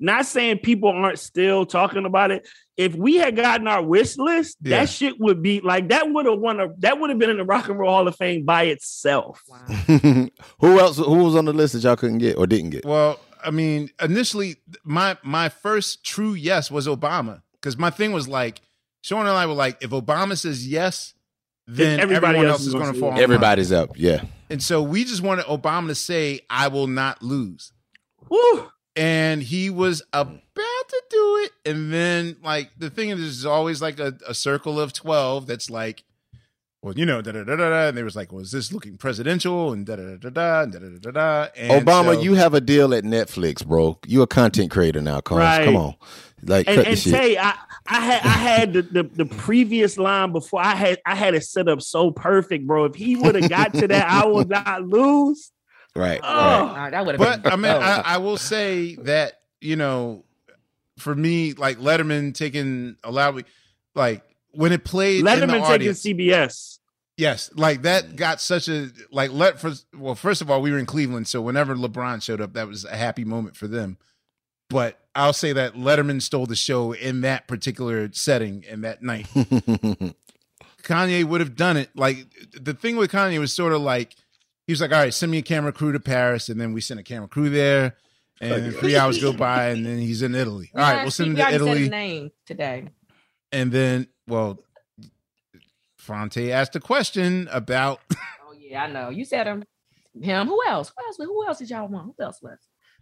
not 0.01 0.27
saying 0.27 0.59
people 0.59 0.91
aren't 0.91 1.19
still 1.19 1.65
talking 1.65 2.05
about 2.05 2.31
it. 2.31 2.47
If 2.79 2.95
we 2.95 3.17
had 3.17 3.35
gotten 3.37 3.67
our 3.69 3.83
wish 3.83 4.17
list, 4.17 4.57
Yeah. 4.63 4.79
that 4.79 4.89
shit 4.89 5.19
would 5.21 5.43
be 5.43 5.61
like 5.61 5.89
that 5.89 6.11
would 6.11 6.25
have 6.27 6.39
won 6.39 6.61
a 6.61 6.69
that 6.79 6.99
would 7.01 7.11
have 7.11 7.19
been 7.19 7.29
in 7.29 7.37
the 7.37 7.45
Rock 7.45 7.69
and 7.69 7.79
Roll 7.79 7.91
Hall 7.91 8.09
of 8.09 8.17
Fame 8.17 8.45
by 8.47 8.63
itself. 8.65 9.43
who 9.87 10.79
else? 10.81 10.97
Who 10.99 11.25
was 11.25 11.35
on 11.37 11.45
the 11.45 11.53
list 11.53 11.75
that 11.75 11.83
y'all 11.83 11.97
couldn't 11.97 12.19
get 12.19 12.37
or 12.37 12.47
didn't 12.47 12.71
get? 12.71 12.85
Well, 12.85 13.19
I 13.45 13.51
mean, 13.51 13.91
initially, 14.03 14.57
my 14.85 15.17
my 15.23 15.49
first 15.49 16.05
true 16.05 16.35
yes 16.35 16.71
was 16.71 16.87
Obama 16.87 17.43
because 17.55 17.77
my 17.77 17.91
thing 17.91 18.13
was 18.13 18.29
like, 18.29 18.61
Sean 19.03 19.21
and 19.27 19.31
I 19.37 19.47
were 19.47 19.53
like, 19.55 19.79
if 19.83 19.91
Obama 19.91 20.37
says 20.39 20.67
yes, 20.67 21.15
then 21.67 22.01
everybody 22.01 22.37
everyone 22.39 22.47
else 22.47 22.53
else 22.53 22.61
is 22.63 22.67
is 22.69 22.73
gonna 22.75 22.85
going 22.85 22.95
to 22.95 22.99
say 22.99 23.01
fall. 23.01 23.11
yes. 23.11 23.17
in 23.19 23.23
line. 23.31 23.35
Everybody's 23.35 23.73
up. 23.73 23.91
Yeah. 23.97 24.23
and 24.51 24.63
so 24.63 24.83
we 24.83 25.05
just 25.05 25.23
wanted 25.23 25.45
Obama 25.47 25.89
to 25.89 25.95
say, 25.97 26.41
"I 26.49 26.69
will 26.69 26.87
not 26.87 27.23
lose," 27.23 27.73
Woo. 28.31 28.71
And 28.99 29.43
he 29.43 29.71
was 29.71 30.03
mm. 30.13 30.21
about 30.21 30.89
to 30.89 31.03
do 31.09 31.41
it. 31.45 31.53
And 31.71 31.93
then, 31.93 32.37
like, 32.43 32.71
the 32.77 32.91
thing 32.91 33.11
is, 33.11 33.19
there's 33.21 33.47
always 33.47 33.81
like 33.81 33.99
a, 33.99 34.15
a 34.27 34.35
circle 34.35 34.81
of 34.81 34.93
twelve 34.93 35.47
that's 35.47 35.71
like. 35.71 36.05
Well, 36.81 36.95
you 36.95 37.05
know, 37.07 37.21
da 37.21 37.33
da 37.33 37.43
da 37.43 37.57
da 37.57 37.71
da, 37.71 37.89
and 37.89 37.97
they 37.97 38.05
was 38.05 38.15
like, 38.15 38.31
"Was 38.31 38.53
this 38.53 38.73
looking 38.73 38.99
presidential?" 38.99 39.73
And 39.73 39.85
da 39.85 39.97
da 39.97 40.15
da 40.15 40.17
da 40.17 40.31
da, 40.31 40.63
and 40.63 40.73
da 40.73 40.79
da 40.79 40.87
da 40.87 40.99
da 40.99 41.11
da. 41.11 41.49
And 41.57 41.85
Obama, 41.85 42.15
so- 42.15 42.21
you 42.21 42.35
have 42.35 42.55
a 42.55 42.61
deal 42.61 42.95
at 42.95 43.03
Netflix, 43.03 43.67
bro. 43.67 43.99
You 44.07 44.23
a 44.23 44.29
content 44.29 44.71
creator 44.71 45.01
now, 45.01 45.21
Carl. 45.21 45.41
Right. 45.41 45.65
Come 45.65 45.75
on. 45.75 45.95
Like 46.45 46.69
And, 46.69 46.77
cut 46.77 46.85
the 46.85 46.91
and 46.91 46.99
shit. 46.99 47.15
Tay, 47.15 47.37
I, 47.37 47.55
I 47.89 48.01
had 48.01 48.23
I 48.23 48.29
had 48.29 48.73
the, 48.75 48.83
the 48.83 49.03
the 49.03 49.27
previous 49.27 49.99
line 49.99 50.31
before 50.31 50.61
I 50.61 50.77
had 50.77 51.01
I 51.05 51.17
had 51.17 51.35
it 51.35 51.43
set 51.43 51.67
up 51.67 51.83
so 51.83 52.13
perfect, 52.13 52.65
bro. 52.65 52.85
If 52.85 52.95
he 52.95 53.17
would 53.17 53.35
have 53.35 53.51
got 53.51 53.75
to 53.75 53.89
that, 53.89 54.09
I 54.09 54.25
would 54.25 54.49
not 54.49 54.85
lose. 54.85 55.51
Right. 55.99 56.21
Oh. 56.23 56.75
right. 56.75 56.91
That 56.91 57.05
would 57.05 57.19
have 57.19 57.43
but 57.43 57.43
been. 57.43 57.53
I 57.53 57.57
mean, 57.57 57.73
oh. 57.73 57.79
I, 57.79 58.03
I 58.05 58.17
will 58.19 58.37
say 58.37 58.95
that 58.97 59.41
you 59.61 59.77
know, 59.77 60.25
for 60.99 61.15
me, 61.15 61.53
like 61.55 61.79
Letterman 61.79 62.35
taking 62.35 62.97
allow 63.05 63.33
me, 63.33 63.45
like 63.95 64.23
when 64.53 64.73
it 64.73 64.85
played 64.85 65.21
in 65.21 65.25
the 65.25 65.31
Letterman 65.31 65.49
taking 65.49 65.65
audience, 65.65 66.03
CBS. 66.03 66.79
yes, 67.17 67.51
like 67.55 67.83
that 67.83 68.05
mm. 68.05 68.17
got 68.17 68.41
such 68.41 68.69
a 68.69 68.91
like 69.11 69.33
let 69.33 69.61
for 69.61 69.73
well, 69.97 70.15
first 70.15 70.41
of 70.41 70.51
all, 70.51 70.63
we 70.63 70.71
were 70.71 70.79
in 70.79 70.87
Cleveland, 70.87 71.29
so 71.29 71.41
whenever 71.41 71.75
LeBron 71.75 72.23
showed 72.23 72.41
up, 72.41 72.55
that 72.55 72.69
was 72.69 72.85
a 72.85 72.97
happy 72.97 73.25
moment 73.25 73.57
for 73.57 73.67
them. 73.67 73.99
But 74.71 75.01
I'll 75.15 75.33
say 75.33 75.53
that 75.55 75.75
Letterman 75.75 76.21
stole 76.21 76.47
the 76.47 76.57
show 76.57 76.93
in 76.93 77.23
that 77.23 77.49
particular 77.49 78.11
setting 78.13 78.65
and 78.69 78.85
that 78.85 79.03
night. 79.03 79.27
Kanye 80.83 81.25
would 81.25 81.41
have 81.41 81.57
done 81.57 81.77
it. 81.77 81.91
Like 81.95 82.27
the 82.53 82.75
thing 82.75 82.97
with 82.97 83.11
Kanye 83.11 83.39
was 83.39 83.53
sort 83.53 83.73
of 83.73 83.81
like 83.81 84.15
he 84.69 84.73
was 84.73 84.81
like, 84.81 84.93
"All 84.93 84.99
right, 85.01 85.13
send 85.13 85.33
me 85.33 85.39
a 85.39 85.43
camera 85.43 85.73
crew 85.73 85.91
to 85.93 85.99
Paris," 85.99 86.49
and 86.49 86.61
then 86.61 86.73
we 86.75 86.81
sent 86.81 87.01
a 87.01 87.03
camera 87.03 87.27
crew 87.27 87.49
there, 87.51 87.97
and 88.41 88.73
three 88.77 88.97
hours 88.97 89.21
go 89.21 89.33
by, 89.49 89.71
and 89.71 89.85
then 89.85 89.99
he's 89.99 90.23
in 90.23 90.37
Italy. 90.37 90.71
All 90.77 90.81
right, 90.83 91.03
we'll 91.03 91.11
send 91.11 91.31
him 91.31 91.37
to 91.37 91.43
already 91.43 91.59
said 91.59 91.67
his 91.67 91.77
Italy, 91.77 91.89
name 91.89 92.31
today. 92.47 92.89
and 93.51 93.73
then 93.73 94.07
well, 94.29 94.63
Phonte 95.97 96.53
asked 96.53 96.77
a 96.77 96.81
question 96.81 97.49
about 97.51 98.01
Oh 98.47 98.53
yeah, 98.57 98.85
I 98.85 98.87
know. 98.93 99.09
You 99.11 99.25
said 99.25 99.47
him. 99.47 99.65
Him. 100.21 100.47
Who 100.47 100.61
else? 100.67 100.93
Who 100.97 101.05
else? 101.07 101.17
Who 101.19 101.47
else 101.47 101.59
did 101.59 101.71
y'all 101.71 101.89
want? 101.89 102.15
Who 102.17 102.25
else 102.25 102.41
was? 102.43 102.59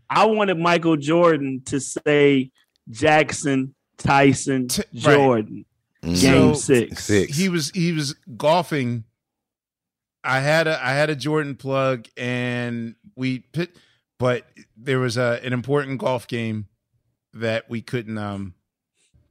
I 0.09 0.25
wanted 0.27 0.59
Michael 0.59 0.97
Jordan 0.97 1.63
to 1.67 1.81
say 1.81 2.51
Jackson, 2.89 3.75
Tyson, 3.99 4.69
T- 4.69 4.83
Jordan. 4.95 5.65
Mhm. 6.05 6.21
Game 6.21 6.55
So, 6.55 6.61
six. 6.61 7.05
Six. 7.05 7.37
he 7.37 7.49
was 7.49 7.71
he 7.71 7.93
was 7.93 8.15
golfing. 8.37 9.05
I 10.27 10.41
had 10.41 10.67
a 10.67 10.85
I 10.85 10.93
had 10.93 11.09
a 11.11 11.17
Jordan 11.17 11.55
plug, 11.55 12.07
and 12.17 12.95
we 13.15 13.39
pit, 13.41 13.77
but 14.19 14.45
there 14.77 14.99
was 14.99 15.17
a 15.17 15.41
an 15.45 15.53
important 15.53 15.99
golf 15.99 16.27
game 16.27 16.67
that 17.35 17.69
we 17.71 17.81
couldn't 17.83 18.19
um 18.19 18.55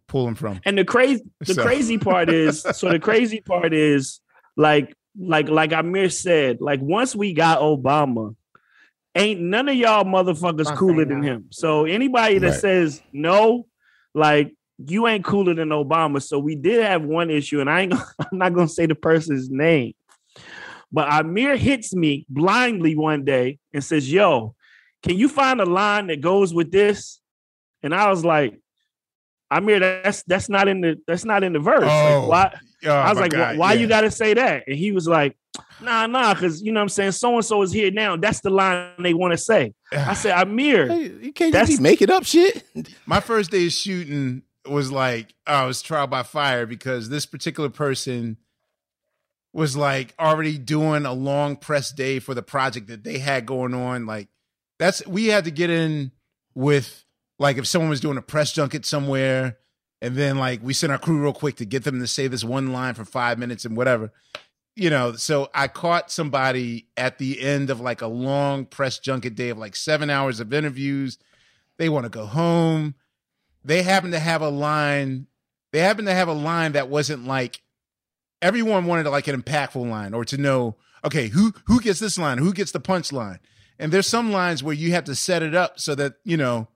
pull 0.07 0.27
him 0.27 0.35
from. 0.35 0.61
And 0.65 0.77
the 0.77 0.85
crazy 0.85 1.23
the 1.41 1.53
So- 1.53 1.63
crazy 1.63 1.97
part 1.97 2.29
is 2.29 2.61
so 2.73 2.89
the 2.89 2.99
crazy 2.99 3.41
part 3.41 3.73
is 3.73 4.21
like 4.55 4.95
like 5.19 5.49
like 5.49 5.73
Amir 5.73 6.09
said, 6.09 6.59
like 6.61 6.79
once 6.81 7.15
we 7.15 7.33
got 7.33 7.59
Obama, 7.59 8.35
ain't 9.15 9.41
none 9.41 9.67
of 9.69 9.75
y'all 9.75 10.03
motherfuckers 10.05 10.65
Don't 10.65 10.77
cooler 10.77 11.05
than 11.05 11.21
no. 11.21 11.27
him. 11.27 11.45
So 11.51 11.85
anybody 11.85 12.37
that 12.39 12.51
Right. 12.51 12.59
says 12.59 13.01
no, 13.11 13.65
like 14.13 14.53
you 14.77 15.07
ain't 15.07 15.23
cooler 15.23 15.53
than 15.53 15.69
Obama. 15.69 16.21
So 16.21 16.37
we 16.37 16.55
did 16.55 16.83
have 16.83 17.01
one 17.03 17.29
issue, 17.29 17.61
and 17.61 17.69
I 17.69 17.81
ain't 17.81 17.93
I'm 18.19 18.37
not 18.37 18.53
gonna 18.53 18.67
say 18.67 18.85
the 18.85 18.95
person's 18.95 19.49
name, 19.49 19.93
but 20.95 21.11
Amir 21.11 21.57
hits 21.57 21.93
me 21.93 22.25
blindly 22.29 22.95
one 22.95 23.25
day 23.25 23.59
and 23.73 23.83
says, 23.83 24.09
"Yo, 24.09 24.55
can 25.03 25.17
you 25.17 25.27
find 25.27 25.59
a 25.59 25.65
line 25.65 26.07
that 26.07 26.21
goes 26.21 26.53
with 26.53 26.71
this?" 26.71 27.19
And 27.83 27.93
I 27.93 28.09
was 28.09 28.23
like, 28.23 28.57
"Amir, 29.51 29.81
that's 29.81 30.23
that's 30.23 30.47
not 30.47 30.69
in 30.69 30.79
the 30.79 30.95
that's 31.05 31.25
not 31.25 31.43
in 31.43 31.51
the 31.51 31.59
verse. 31.59 31.83
Oh, 31.83 32.27
like, 32.29 32.53
why?" 32.53 32.59
Oh, 32.85 32.91
I 32.91 33.09
was 33.09 33.19
like, 33.19 33.31
God, 33.31 33.57
"Why 33.57 33.73
yeah. 33.73 33.81
you 33.81 33.87
got 33.87 34.01
to 34.01 34.11
say 34.11 34.35
that?" 34.35 34.63
And 34.67 34.77
he 34.77 34.93
was 34.93 35.05
like, 35.05 35.35
"Nah, 35.81 36.07
nah, 36.07 36.33
because 36.33 36.61
you 36.61 36.71
know 36.71 36.79
what 36.79 36.83
I'm 36.83 36.89
saying. 36.89 37.11
So 37.11 37.35
and 37.35 37.43
so 37.43 37.61
is 37.61 37.73
here 37.73 37.91
now. 37.91 38.15
That's 38.15 38.39
the 38.39 38.49
line 38.49 38.91
they 38.99 39.13
want 39.13 39.33
to 39.33 39.37
say." 39.37 39.73
I 39.91 40.13
said, 40.13 40.31
"Amir, 40.39 40.87
Hey, 40.87 41.11
you 41.21 41.33
can't 41.33 41.51
That's- 41.51 41.71
just 41.71 41.79
be 41.79 41.83
making 41.83 42.09
up 42.09 42.23
shit. 42.23 42.63
My 43.05 43.19
first 43.19 43.51
day 43.51 43.65
of 43.65 43.73
shooting 43.73 44.43
was 44.65 44.93
like 44.93 45.33
I 45.45 45.65
was 45.65 45.81
trial 45.81 46.07
by 46.07 46.23
fire 46.23 46.65
because 46.65 47.09
this 47.09 47.25
particular 47.25 47.69
person 47.69 48.37
was 49.55 49.77
like 49.77 50.13
already 50.19 50.57
doing 50.57 51.05
a 51.05 51.13
long 51.13 51.55
press 51.55 51.89
day 51.89 52.19
for 52.19 52.33
the 52.33 52.43
project 52.43 52.87
that 52.87 53.05
they 53.05 53.19
had 53.19 53.45
going 53.45 53.73
on. 53.73 54.05
Like 54.05 54.27
that's 54.77 55.07
we 55.07 55.27
had 55.27 55.45
to 55.45 55.51
get 55.51 55.69
in 55.69 56.11
with 56.53 57.05
like 57.39 57.57
if 57.57 57.65
someone 57.65 57.89
was 57.89 58.01
doing 58.01 58.17
a 58.17 58.21
press 58.21 58.51
junket 58.51 58.85
somewhere, 58.85 59.57
and 60.01 60.17
then 60.17 60.37
like 60.37 60.61
we 60.61 60.73
sent 60.73 60.91
our 60.91 60.97
crew 60.97 61.23
real 61.23 61.31
quick 61.31 61.55
to 61.55 61.65
get 61.65 61.85
them 61.85 62.01
to 62.01 62.07
say 62.07 62.27
this 62.27 62.43
one 62.43 62.73
line 62.73 62.95
for 62.95 63.05
five 63.05 63.39
minutes 63.39 63.63
and 63.63 63.77
whatever. 63.77 64.11
You 64.75 64.89
know, 64.89 65.13
so 65.13 65.49
I 65.53 65.69
caught 65.69 66.11
somebody 66.11 66.89
at 66.97 67.17
the 67.17 67.39
end 67.39 67.69
of 67.69 67.79
like 67.79 68.01
a 68.01 68.07
long 68.07 68.65
press 68.65 68.99
junket 68.99 69.35
day 69.35 69.47
of 69.49 69.57
like 69.57 69.77
seven 69.77 70.09
hours 70.09 70.41
of 70.41 70.53
interviews. 70.53 71.17
They 71.77 71.87
want 71.87 72.03
to 72.03 72.09
go 72.09 72.25
home. 72.25 72.95
They 73.63 73.83
happen 73.83 74.11
to 74.11 74.19
have 74.19 74.41
a 74.41 74.49
line. 74.49 75.27
They 75.71 75.79
happen 75.79 76.03
to 76.05 76.13
have 76.13 76.27
a 76.27 76.33
line 76.33 76.73
that 76.73 76.89
wasn't 76.89 77.25
like 77.25 77.61
everyone 78.45 78.85
wanted 78.85 79.07
like 79.07 79.27
an 79.27 79.41
impactful 79.41 79.89
line 79.89 80.13
or 80.13 80.23
to 80.25 80.37
know, 80.37 80.75
okay, 81.03 81.27
who 81.29 81.51
who 81.65 81.81
gets 81.81 81.99
this 81.99 82.17
line? 82.17 82.37
Who 82.37 82.53
gets 82.53 82.71
the 82.71 82.79
punchline? 82.79 83.39
And 83.79 83.91
there's 83.91 84.07
some 84.07 84.31
lines 84.31 84.63
where 84.63 84.75
you 84.75 84.91
have 84.91 85.05
to 85.05 85.15
set 85.15 85.41
it 85.41 85.55
up 85.55 85.79
so 85.79 85.95
that, 85.95 86.13
you 86.23 86.37
know, 86.37 86.67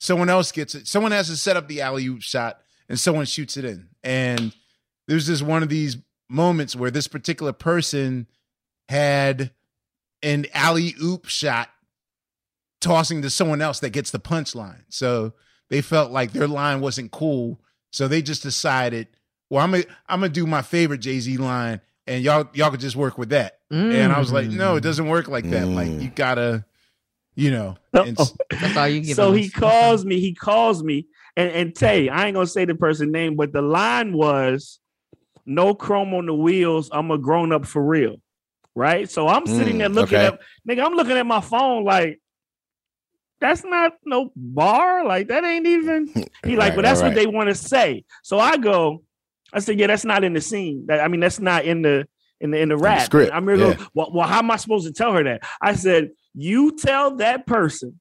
someone 0.00 0.30
else 0.30 0.50
gets 0.50 0.74
it. 0.74 0.86
Someone 0.86 1.12
has 1.12 1.28
to 1.28 1.36
set 1.36 1.56
up 1.56 1.68
the 1.68 1.82
alley 1.82 2.06
oop 2.06 2.22
shot 2.22 2.60
and 2.88 2.98
someone 2.98 3.26
shoots 3.26 3.56
it 3.56 3.64
in. 3.64 3.88
And 4.02 4.56
there's 5.06 5.26
this 5.26 5.42
one 5.42 5.62
of 5.62 5.68
these 5.68 5.98
moments 6.30 6.74
where 6.74 6.90
this 6.90 7.08
particular 7.08 7.52
person 7.52 8.26
had 8.88 9.52
an 10.22 10.46
alley 10.54 10.94
oop 11.02 11.26
shot 11.26 11.68
tossing 12.80 13.22
to 13.22 13.30
someone 13.30 13.60
else 13.60 13.80
that 13.80 13.90
gets 13.90 14.10
the 14.10 14.18
punchline. 14.18 14.84
So 14.88 15.34
they 15.68 15.82
felt 15.82 16.10
like 16.10 16.32
their 16.32 16.48
line 16.48 16.80
wasn't 16.80 17.10
cool. 17.10 17.60
So 17.92 18.08
they 18.08 18.22
just 18.22 18.42
decided, 18.42 19.08
well, 19.50 19.64
I'm 19.64 19.70
gonna 19.72 19.84
I'm 20.08 20.20
gonna 20.20 20.32
do 20.32 20.46
my 20.46 20.62
favorite 20.62 20.98
Jay-Z 20.98 21.36
line 21.38 21.80
and 22.06 22.22
y'all 22.24 22.48
y'all 22.54 22.70
could 22.70 22.80
just 22.80 22.96
work 22.96 23.18
with 23.18 23.30
that. 23.30 23.58
And 23.70 24.12
I 24.12 24.18
was 24.18 24.32
like, 24.32 24.48
no, 24.48 24.76
it 24.76 24.80
doesn't 24.82 25.08
work 25.08 25.28
like 25.28 25.48
that. 25.50 25.66
Like 25.66 25.88
you 26.00 26.10
gotta, 26.10 26.64
you 27.34 27.50
know, 27.50 27.76
and 27.92 28.16
That's 28.16 28.76
all 28.76 28.88
you 28.88 29.02
give 29.02 29.14
So 29.16 29.32
he 29.32 29.50
calls 29.50 30.04
me. 30.04 30.18
He 30.20 30.34
calls 30.34 30.82
me, 30.82 31.06
and 31.36 31.50
and 31.50 31.74
Tay, 31.74 32.08
I 32.08 32.26
ain't 32.26 32.34
gonna 32.34 32.46
say 32.46 32.64
the 32.64 32.74
person 32.74 33.12
name, 33.12 33.36
but 33.36 33.52
the 33.52 33.60
line 33.62 34.12
was, 34.14 34.80
"No 35.44 35.74
chrome 35.74 36.14
on 36.14 36.26
the 36.26 36.34
wheels. 36.34 36.88
I'm 36.92 37.10
a 37.10 37.18
grown 37.18 37.52
up 37.52 37.66
for 37.66 37.84
real." 37.84 38.16
Right. 38.74 39.10
So 39.10 39.28
I'm 39.28 39.46
sitting 39.46 39.76
Mm, 39.76 39.78
there 39.80 39.88
looking 39.88 40.18
okay. 40.18 40.26
at 40.28 40.40
nigga. 40.68 40.84
I'm 40.84 40.94
looking 40.94 41.16
at 41.16 41.26
my 41.26 41.40
phone 41.40 41.84
like. 41.84 42.20
That's 43.40 43.62
not 43.62 43.92
no 44.04 44.32
bar. 44.34 45.04
Like 45.06 45.28
that 45.28 45.44
ain't 45.44 45.66
even. 45.66 46.08
He 46.44 46.56
like, 46.56 46.70
Right, 46.70 46.74
but 46.76 46.82
that's 46.82 47.00
right, 47.00 47.08
what 47.08 47.14
they 47.14 47.26
want 47.26 47.48
to 47.48 47.54
say. 47.54 48.04
So 48.24 48.40
I 48.40 48.56
go, 48.56 49.02
I 49.52 49.60
said, 49.60 49.78
yeah, 49.78 49.86
that's 49.86 50.04
not 50.04 50.24
in 50.24 50.32
the 50.34 50.40
scene. 50.40 50.86
That 50.86 51.00
I 51.00 51.08
mean, 51.08 51.20
that's 51.20 51.40
not 51.40 51.64
in 51.64 51.82
the 51.82 52.06
in 52.40 52.50
the 52.50 52.58
in 52.58 52.68
the 52.68 52.76
rap. 52.76 53.02
script, 53.02 53.32
I'm 53.32 53.46
here 53.46 53.56
yeah. 53.56 53.74
go, 53.74 53.86
well, 53.94 54.10
well, 54.14 54.26
how 54.26 54.38
am 54.38 54.50
I 54.50 54.56
supposed 54.56 54.86
to 54.86 54.92
tell 54.92 55.12
her 55.12 55.24
that? 55.24 55.42
I 55.60 55.74
said, 55.74 56.10
you 56.34 56.76
tell 56.76 57.16
that 57.16 57.46
person 57.46 58.00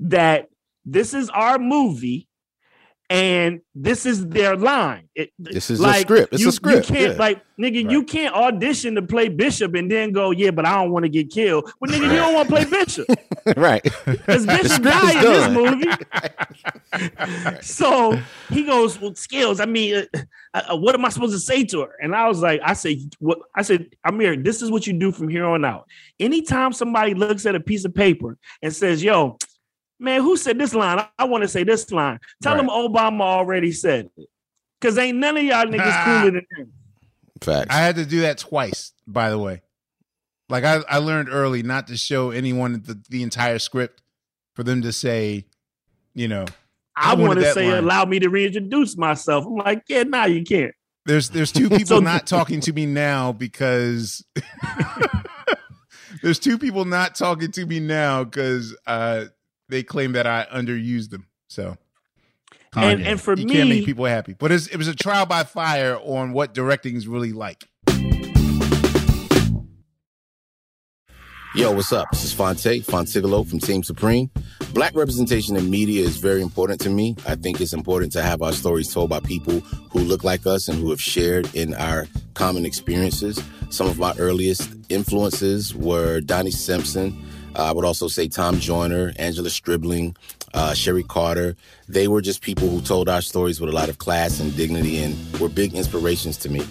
that 0.00 0.48
this 0.84 1.14
is 1.14 1.28
our 1.30 1.58
movie 1.58 2.28
and 3.08 3.60
this 3.74 4.04
is 4.04 4.26
their 4.26 4.56
line. 4.56 5.08
It, 5.14 5.32
This 5.38 5.70
is 5.70 5.80
a 5.80 5.94
script. 5.94 6.32
It's 6.32 6.44
a 6.44 6.52
script, 6.52 6.88
You 6.88 6.96
can't 6.96 7.12
yeah. 7.12 7.18
like 7.18 7.42
nigga, 7.58 7.90
you 7.90 8.02
can't 8.02 8.34
audition 8.34 8.94
to 8.96 9.02
play 9.02 9.28
Bishop 9.28 9.74
and 9.74 9.90
then 9.90 10.12
go, 10.12 10.30
yeah, 10.30 10.50
but 10.50 10.66
I 10.66 10.82
don't 10.82 10.90
want 10.90 11.04
to 11.04 11.08
get 11.08 11.30
killed. 11.30 11.70
But 11.80 11.90
nigga, 11.90 12.10
you 12.10 12.16
don't 12.16 12.34
want 12.34 12.48
to 12.48 12.54
play 12.54 12.64
Bishop. 12.64 13.06
right. 13.56 13.82
Because 14.04 14.46
Bishop 14.46 14.82
died 14.82 15.24
in 15.24 15.32
this 15.32 15.50
movie. 15.50 15.90
so 17.62 18.18
he 18.50 18.64
goes, 18.64 19.00
"Well, 19.00 19.14
skills. 19.14 19.60
I 19.60 19.66
mean, 19.66 20.06
uh, 20.14 20.20
uh, 20.54 20.76
what 20.76 20.94
am 20.94 21.04
I 21.04 21.08
supposed 21.10 21.34
to 21.34 21.40
say 21.40 21.64
to 21.64 21.82
her?" 21.82 21.96
And 22.00 22.14
I 22.14 22.28
was 22.28 22.40
like, 22.40 22.60
"I 22.64 22.72
said, 22.72 22.98
what? 23.18 23.38
I 23.54 23.62
said, 23.62 23.90
Amir, 24.04 24.36
this 24.36 24.62
is 24.62 24.70
what 24.70 24.86
you 24.86 24.92
do 24.92 25.12
from 25.12 25.28
here 25.28 25.44
on 25.44 25.64
out. 25.64 25.86
Anytime 26.18 26.72
somebody 26.72 27.14
looks 27.14 27.46
at 27.46 27.54
a 27.54 27.60
piece 27.60 27.84
of 27.84 27.94
paper 27.94 28.38
and 28.62 28.74
says, 28.74 29.02
"Yo, 29.02 29.38
man, 29.98 30.20
who 30.20 30.36
said 30.36 30.58
this 30.58 30.74
line? 30.74 31.04
I, 31.18 31.24
want 31.24 31.42
to 31.42 31.48
say 31.48 31.64
this 31.64 31.90
line." 31.90 32.18
Tell 32.42 32.56
them 32.56 32.68
Obama 32.68 33.22
already 33.22 33.72
said 33.72 34.10
it, 34.16 34.28
because 34.80 34.98
ain't 34.98 35.18
none 35.18 35.36
of 35.36 35.44
y'all 35.44 35.66
niggas 35.66 36.04
cooler 36.04 36.30
than 36.32 36.46
him. 36.56 36.72
Facts. 37.40 37.74
I 37.74 37.78
had 37.78 37.96
to 37.96 38.06
do 38.06 38.20
that 38.22 38.38
twice, 38.38 38.92
by 39.06 39.30
the 39.30 39.38
way. 39.38 39.62
Like 40.48 40.64
I, 40.64 40.80
I 40.88 40.98
learned 40.98 41.28
early 41.30 41.62
not 41.62 41.88
to 41.88 41.96
show 41.96 42.30
anyone 42.30 42.82
the, 42.84 43.00
the 43.10 43.22
entire 43.22 43.58
script 43.58 44.02
for 44.54 44.62
them 44.62 44.82
to 44.82 44.92
say, 44.92 45.44
you 46.14 46.28
know, 46.28 46.46
I, 46.94 47.14
wanted 47.14 47.26
want 47.26 47.40
to 47.40 47.52
say, 47.52 47.70
line. 47.70 47.84
allow 47.84 48.04
me 48.04 48.18
to 48.20 48.28
reintroduce 48.28 48.96
myself. 48.96 49.44
I'm 49.44 49.56
like, 49.56 49.82
yeah, 49.88 50.04
nah, 50.04 50.24
you 50.24 50.44
can't. 50.44 50.72
There's 51.04 51.30
there's 51.30 51.52
two 51.52 51.68
people 51.70 51.86
So- 51.86 52.00
not 52.00 52.26
talking 52.26 52.60
to 52.60 52.72
me 52.72 52.86
now 52.86 53.32
because 53.32 54.24
there's 56.22 56.38
two 56.38 56.58
people 56.58 56.84
not 56.84 57.14
talking 57.14 57.50
to 57.52 57.66
me 57.66 57.80
now 57.80 58.24
because 58.24 58.76
uh, 58.86 59.26
they 59.68 59.82
claim 59.82 60.12
that 60.12 60.26
I 60.26 60.46
underused 60.52 61.10
them. 61.10 61.26
So 61.48 61.76
And 62.74 63.02
and 63.02 63.20
for 63.20 63.34
you 63.34 63.46
me, 63.46 63.52
can't 63.52 63.68
make 63.68 63.84
people 63.84 64.04
happy. 64.04 64.34
But 64.34 64.52
it's, 64.52 64.66
it 64.68 64.76
was 64.76 64.88
a 64.88 64.94
trial 64.94 65.26
by 65.26 65.44
fire 65.44 65.98
on 65.98 66.32
what 66.32 66.54
directing 66.54 66.96
is 66.96 67.08
really 67.08 67.32
like. 67.32 67.64
Yo, 71.54 71.72
what's 71.72 71.90
up? 71.90 72.10
This 72.10 72.22
is 72.24 72.34
Phonte, 72.34 72.84
Phontigallo 72.84 73.48
from 73.48 73.60
Team 73.60 73.82
Supreme. 73.82 74.30
Black 74.74 74.94
representation 74.94 75.56
in 75.56 75.70
media 75.70 76.04
is 76.04 76.18
very 76.18 76.42
important 76.42 76.78
to 76.82 76.90
me. 76.90 77.16
I 77.26 77.34
think 77.34 77.62
it's 77.62 77.72
important 77.72 78.12
to 78.12 78.22
have 78.22 78.42
our 78.42 78.52
stories 78.52 78.92
told 78.92 79.08
by 79.08 79.20
people 79.20 79.60
who 79.60 80.00
look 80.00 80.22
like 80.22 80.46
us 80.46 80.68
and 80.68 80.78
who 80.78 80.90
have 80.90 81.00
shared 81.00 81.48
in 81.54 81.72
our 81.72 82.08
common 82.34 82.66
experiences. 82.66 83.42
Some 83.70 83.86
of 83.86 83.98
my 83.98 84.12
earliest 84.18 84.70
influences 84.90 85.74
were 85.74 86.20
Donnie 86.20 86.50
Simpson. 86.50 87.16
I 87.56 87.72
would 87.72 87.84
also 87.84 88.08
say 88.08 88.28
Tom 88.28 88.58
Joyner, 88.60 89.12
Angela 89.18 89.50
Stribling, 89.50 90.16
uh, 90.54 90.74
Sherry 90.74 91.02
Carter. 91.02 91.56
They 91.88 92.06
were 92.08 92.20
just 92.20 92.42
people 92.42 92.68
who 92.68 92.80
told 92.80 93.08
our 93.08 93.22
stories 93.22 93.60
with 93.60 93.70
a 93.70 93.72
lot 93.72 93.88
of 93.88 93.98
class 93.98 94.40
and 94.40 94.54
dignity 94.56 94.98
and 95.02 95.16
were 95.40 95.48
big 95.48 95.74
inspirations 95.74 96.36
to 96.38 96.50
me. 96.50 96.62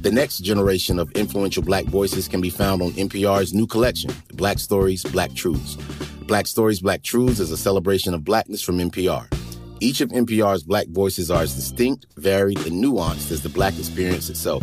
The 0.00 0.10
next 0.10 0.38
generation 0.38 0.98
of 0.98 1.12
influential 1.12 1.62
black 1.62 1.84
voices 1.84 2.26
can 2.26 2.40
be 2.40 2.50
found 2.50 2.82
on 2.82 2.90
NPR's 2.92 3.54
new 3.54 3.66
collection, 3.66 4.10
Black 4.34 4.58
Stories, 4.58 5.04
Black 5.04 5.32
Truths. 5.34 5.76
Black 6.26 6.46
Stories, 6.46 6.80
Black 6.80 7.02
Truths 7.02 7.38
is 7.38 7.50
a 7.50 7.56
celebration 7.56 8.12
of 8.12 8.24
blackness 8.24 8.62
from 8.62 8.78
NPR. 8.78 9.32
Each 9.78 10.00
of 10.00 10.10
NPR's 10.10 10.62
black 10.62 10.88
voices 10.88 11.30
are 11.30 11.42
as 11.42 11.54
distinct, 11.54 12.06
varied, 12.16 12.58
and 12.66 12.82
nuanced 12.82 13.30
as 13.30 13.42
the 13.42 13.48
black 13.48 13.78
experience 13.78 14.28
itself. 14.28 14.62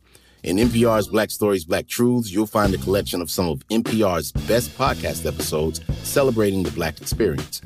In 0.43 0.57
NPR's 0.57 1.07
Black 1.07 1.29
Stories, 1.29 1.65
Black 1.65 1.87
Truths, 1.87 2.31
you'll 2.31 2.47
find 2.47 2.73
a 2.73 2.79
collection 2.79 3.21
of 3.21 3.29
some 3.29 3.47
of 3.47 3.59
NPR's 3.67 4.31
best 4.31 4.75
podcast 4.75 5.27
episodes 5.27 5.81
celebrating 6.01 6.63
the 6.63 6.71
Black 6.71 6.99
experience. 6.99 7.61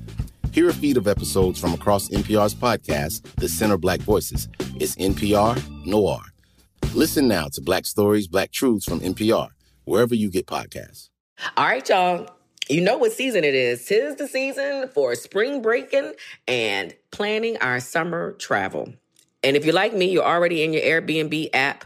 Hear 0.51 0.67
a 0.67 0.73
feed 0.73 0.97
of 0.97 1.07
episodes 1.07 1.57
from 1.57 1.73
across 1.73 2.09
NPR's 2.09 2.53
podcast, 2.53 3.21
The 3.35 3.47
Center 3.47 3.77
Black 3.77 4.01
Voices. 4.01 4.49
It's 4.75 4.93
NPR 4.95 5.85
Noir. 5.85 6.19
Listen 6.93 7.29
now 7.29 7.47
to 7.53 7.61
Black 7.61 7.85
Stories, 7.85 8.27
Black 8.27 8.51
Truths 8.51 8.83
from 8.83 8.99
NPR, 8.99 9.51
wherever 9.85 10.13
you 10.13 10.29
get 10.29 10.45
podcasts. 10.45 11.11
All 11.55 11.67
right, 11.67 11.87
y'all. 11.87 12.27
You 12.67 12.81
know 12.81 12.97
what 12.97 13.13
season 13.13 13.45
it 13.45 13.55
is. 13.55 13.85
Tis 13.85 14.15
the 14.15 14.27
season 14.27 14.89
for 14.89 15.15
spring 15.15 15.61
breaking 15.61 16.11
and 16.45 16.93
planning 17.11 17.55
our 17.57 17.79
summer 17.79 18.33
travel. 18.33 18.93
And 19.43 19.55
if 19.55 19.63
you're 19.63 19.75
like 19.75 19.93
me, 19.93 20.09
you're 20.09 20.25
already 20.25 20.61
in 20.61 20.73
your 20.73 20.81
Airbnb 20.81 21.51
app 21.53 21.85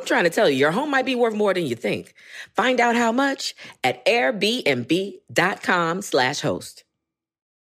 I'm 0.00 0.06
trying 0.06 0.24
to 0.24 0.30
tell 0.30 0.48
you, 0.48 0.56
your 0.56 0.70
home 0.70 0.90
might 0.90 1.04
be 1.04 1.14
worth 1.14 1.34
more 1.34 1.52
than 1.52 1.66
you 1.66 1.74
think. 1.74 2.14
Find 2.56 2.80
out 2.80 2.96
how 2.96 3.12
much 3.12 3.54
at 3.84 4.02
airbnb.com 4.06 6.02
slash 6.02 6.40
host. 6.40 6.84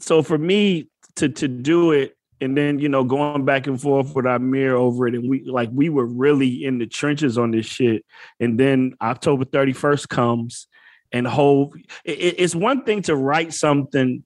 So 0.00 0.22
for 0.22 0.38
me 0.38 0.88
to 1.16 1.28
to 1.28 1.48
do 1.48 1.92
it 1.92 2.16
and 2.40 2.56
then 2.56 2.78
you 2.78 2.88
know 2.88 3.04
going 3.04 3.44
back 3.44 3.66
and 3.66 3.80
forth 3.80 4.14
with 4.14 4.26
Amir 4.26 4.76
over 4.76 5.06
it, 5.06 5.14
and 5.14 5.28
we 5.28 5.44
like 5.44 5.70
we 5.72 5.88
were 5.88 6.06
really 6.06 6.64
in 6.64 6.78
the 6.78 6.86
trenches 6.86 7.38
on 7.38 7.50
this 7.50 7.66
shit. 7.66 8.04
And 8.40 8.58
then 8.58 8.94
October 9.00 9.44
thirty 9.44 9.72
first 9.72 10.08
comes, 10.08 10.68
and 11.12 11.26
whole 11.26 11.74
it, 12.04 12.34
it's 12.38 12.54
one 12.54 12.84
thing 12.84 13.02
to 13.02 13.16
write 13.16 13.54
something, 13.54 14.22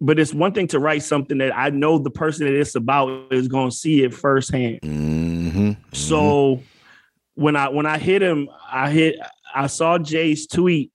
but 0.00 0.18
it's 0.18 0.32
one 0.32 0.52
thing 0.52 0.68
to 0.68 0.78
write 0.78 1.02
something 1.02 1.38
that 1.38 1.56
I 1.56 1.70
know 1.70 1.98
the 1.98 2.10
person 2.10 2.46
that 2.46 2.54
it's 2.54 2.74
about 2.74 3.32
is 3.32 3.48
going 3.48 3.70
to 3.70 3.76
see 3.76 4.02
it 4.02 4.14
firsthand. 4.14 4.80
Mm-hmm. 4.82 5.72
So 5.92 6.62
when 7.34 7.56
I 7.56 7.68
when 7.68 7.86
I 7.86 7.98
hit 7.98 8.22
him, 8.22 8.48
I 8.70 8.90
hit 8.90 9.16
I 9.54 9.66
saw 9.66 9.98
Jay's 9.98 10.46
tweet, 10.46 10.90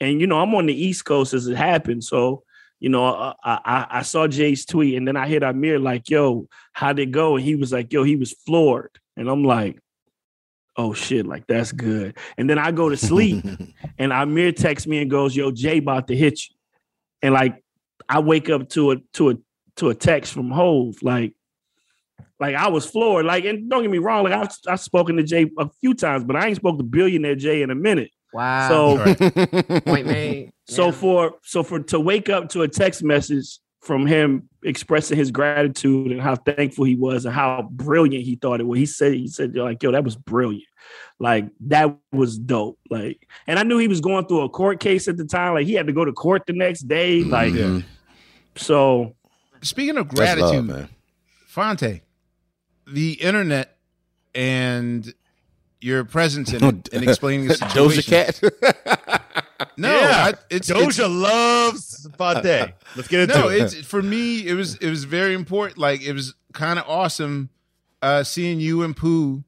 and 0.00 0.20
you 0.20 0.26
know 0.26 0.38
I'm 0.38 0.54
on 0.54 0.66
the 0.66 0.74
East 0.74 1.06
Coast 1.06 1.32
as 1.32 1.46
it 1.46 1.56
happened, 1.56 2.04
so 2.04 2.42
you 2.84 2.90
know, 2.90 3.06
uh, 3.06 3.32
I, 3.42 3.60
I, 3.64 3.86
I 3.98 4.02
saw 4.02 4.28
Jay's 4.28 4.66
tweet 4.66 4.94
and 4.98 5.08
then 5.08 5.16
I 5.16 5.26
hit 5.26 5.42
Amir 5.42 5.78
like, 5.78 6.10
yo, 6.10 6.48
how'd 6.74 6.98
it 6.98 7.12
go? 7.12 7.36
And 7.36 7.42
he 7.42 7.56
was 7.56 7.72
like, 7.72 7.90
yo, 7.90 8.02
he 8.02 8.14
was 8.14 8.32
floored. 8.32 8.90
And 9.16 9.26
I'm 9.26 9.42
like, 9.42 9.78
oh 10.76 10.92
shit, 10.92 11.24
like 11.24 11.46
that's 11.46 11.72
good. 11.72 12.14
And 12.36 12.50
then 12.50 12.58
I 12.58 12.72
go 12.72 12.90
to 12.90 12.96
sleep 12.98 13.42
and 13.98 14.12
Amir 14.12 14.52
texts 14.52 14.86
me 14.86 15.00
and 15.00 15.10
goes, 15.10 15.34
yo, 15.34 15.50
Jay 15.50 15.78
about 15.78 16.08
to 16.08 16.14
hit 16.14 16.46
you. 16.46 16.54
And 17.22 17.32
like 17.32 17.64
I 18.06 18.20
wake 18.20 18.50
up 18.50 18.68
to 18.70 18.90
a 18.90 18.96
to 19.14 19.30
a 19.30 19.34
to 19.76 19.88
a 19.88 19.94
text 19.94 20.34
from 20.34 20.50
Hove, 20.50 21.02
like, 21.02 21.32
like 22.38 22.54
I 22.54 22.68
was 22.68 22.84
floored. 22.84 23.24
Like, 23.24 23.46
and 23.46 23.70
don't 23.70 23.80
get 23.80 23.90
me 23.90 23.96
wrong, 23.96 24.24
like 24.24 24.34
I've 24.34 24.54
I've 24.68 24.80
spoken 24.80 25.16
to 25.16 25.22
Jay 25.22 25.50
a 25.58 25.70
few 25.80 25.94
times, 25.94 26.24
but 26.24 26.36
I 26.36 26.48
ain't 26.48 26.56
spoke 26.56 26.76
to 26.76 26.84
billionaire 26.84 27.34
Jay 27.34 27.62
in 27.62 27.70
a 27.70 27.74
minute. 27.74 28.10
Wow. 28.34 28.68
So 28.68 29.14
Point 29.86 30.06
made. 30.08 30.52
so 30.66 30.92
for 30.92 31.34
so 31.42 31.62
for 31.62 31.80
to 31.84 31.98
wake 32.00 32.28
up 32.28 32.48
to 32.50 32.62
a 32.62 32.68
text 32.68 33.02
message 33.02 33.58
from 33.80 34.06
him 34.06 34.48
expressing 34.64 35.16
his 35.16 35.30
gratitude 35.30 36.10
and 36.10 36.20
how 36.20 36.34
thankful 36.36 36.84
he 36.84 36.96
was 36.96 37.26
and 37.26 37.34
how 37.34 37.68
brilliant 37.70 38.24
he 38.24 38.34
thought 38.36 38.58
it 38.60 38.64
was. 38.66 38.78
He 38.78 38.86
said 38.86 39.12
he 39.14 39.28
said 39.28 39.54
like, 39.56 39.82
yo, 39.82 39.92
that 39.92 40.02
was 40.04 40.16
brilliant. 40.16 40.64
Like 41.20 41.46
that 41.68 41.94
was 42.12 42.38
dope. 42.38 42.78
Like, 42.90 43.26
and 43.46 43.58
I 43.58 43.62
knew 43.62 43.78
he 43.78 43.88
was 43.88 44.00
going 44.00 44.26
through 44.26 44.40
a 44.40 44.48
court 44.48 44.80
case 44.80 45.06
at 45.06 45.16
the 45.16 45.24
time. 45.24 45.54
Like 45.54 45.66
he 45.66 45.74
had 45.74 45.86
to 45.86 45.92
go 45.92 46.04
to 46.04 46.12
court 46.12 46.42
the 46.46 46.54
next 46.54 46.88
day. 46.88 47.22
Like, 47.22 47.52
Mhm. 47.52 47.84
so 48.56 49.14
Speaking 49.62 49.96
of 49.96 50.08
That's 50.10 50.40
love, 50.40 50.50
gratitude, 50.50 50.64
man. 50.66 50.88
Phonte, 51.46 52.00
the 52.86 53.12
internet 53.12 53.76
and 54.34 55.12
your 55.84 56.04
presence 56.04 56.52
in 56.52 56.64
it 56.64 56.92
and 56.92 57.02
explaining 57.08 57.46
the 57.48 57.54
situation. 57.54 58.02
Doja. 58.02 58.60
Cat. 58.60 59.20
No, 59.76 59.88
Yeah. 59.92 60.30
I, 60.30 60.34
it's 60.50 60.70
Doja 60.70 60.86
it's, 60.88 60.98
loves 60.98 62.08
Phonte. 62.16 62.44
Let's 62.96 63.08
get 63.08 63.20
into 63.28 63.38
no, 63.38 63.48
it. 63.48 63.62
it's 63.62 63.74
for 63.86 64.02
me. 64.02 64.46
It 64.46 64.54
was 64.54 64.76
it 64.76 64.88
was 64.88 65.04
very 65.04 65.34
important. 65.34 65.78
Like 65.78 66.02
it 66.02 66.12
was 66.12 66.34
kind 66.52 66.78
of 66.78 66.84
awesome 66.88 67.50
uh 68.02 68.22
seeing 68.24 68.60
you 68.60 68.82
and 68.82 68.96
Pooh. 68.96 69.42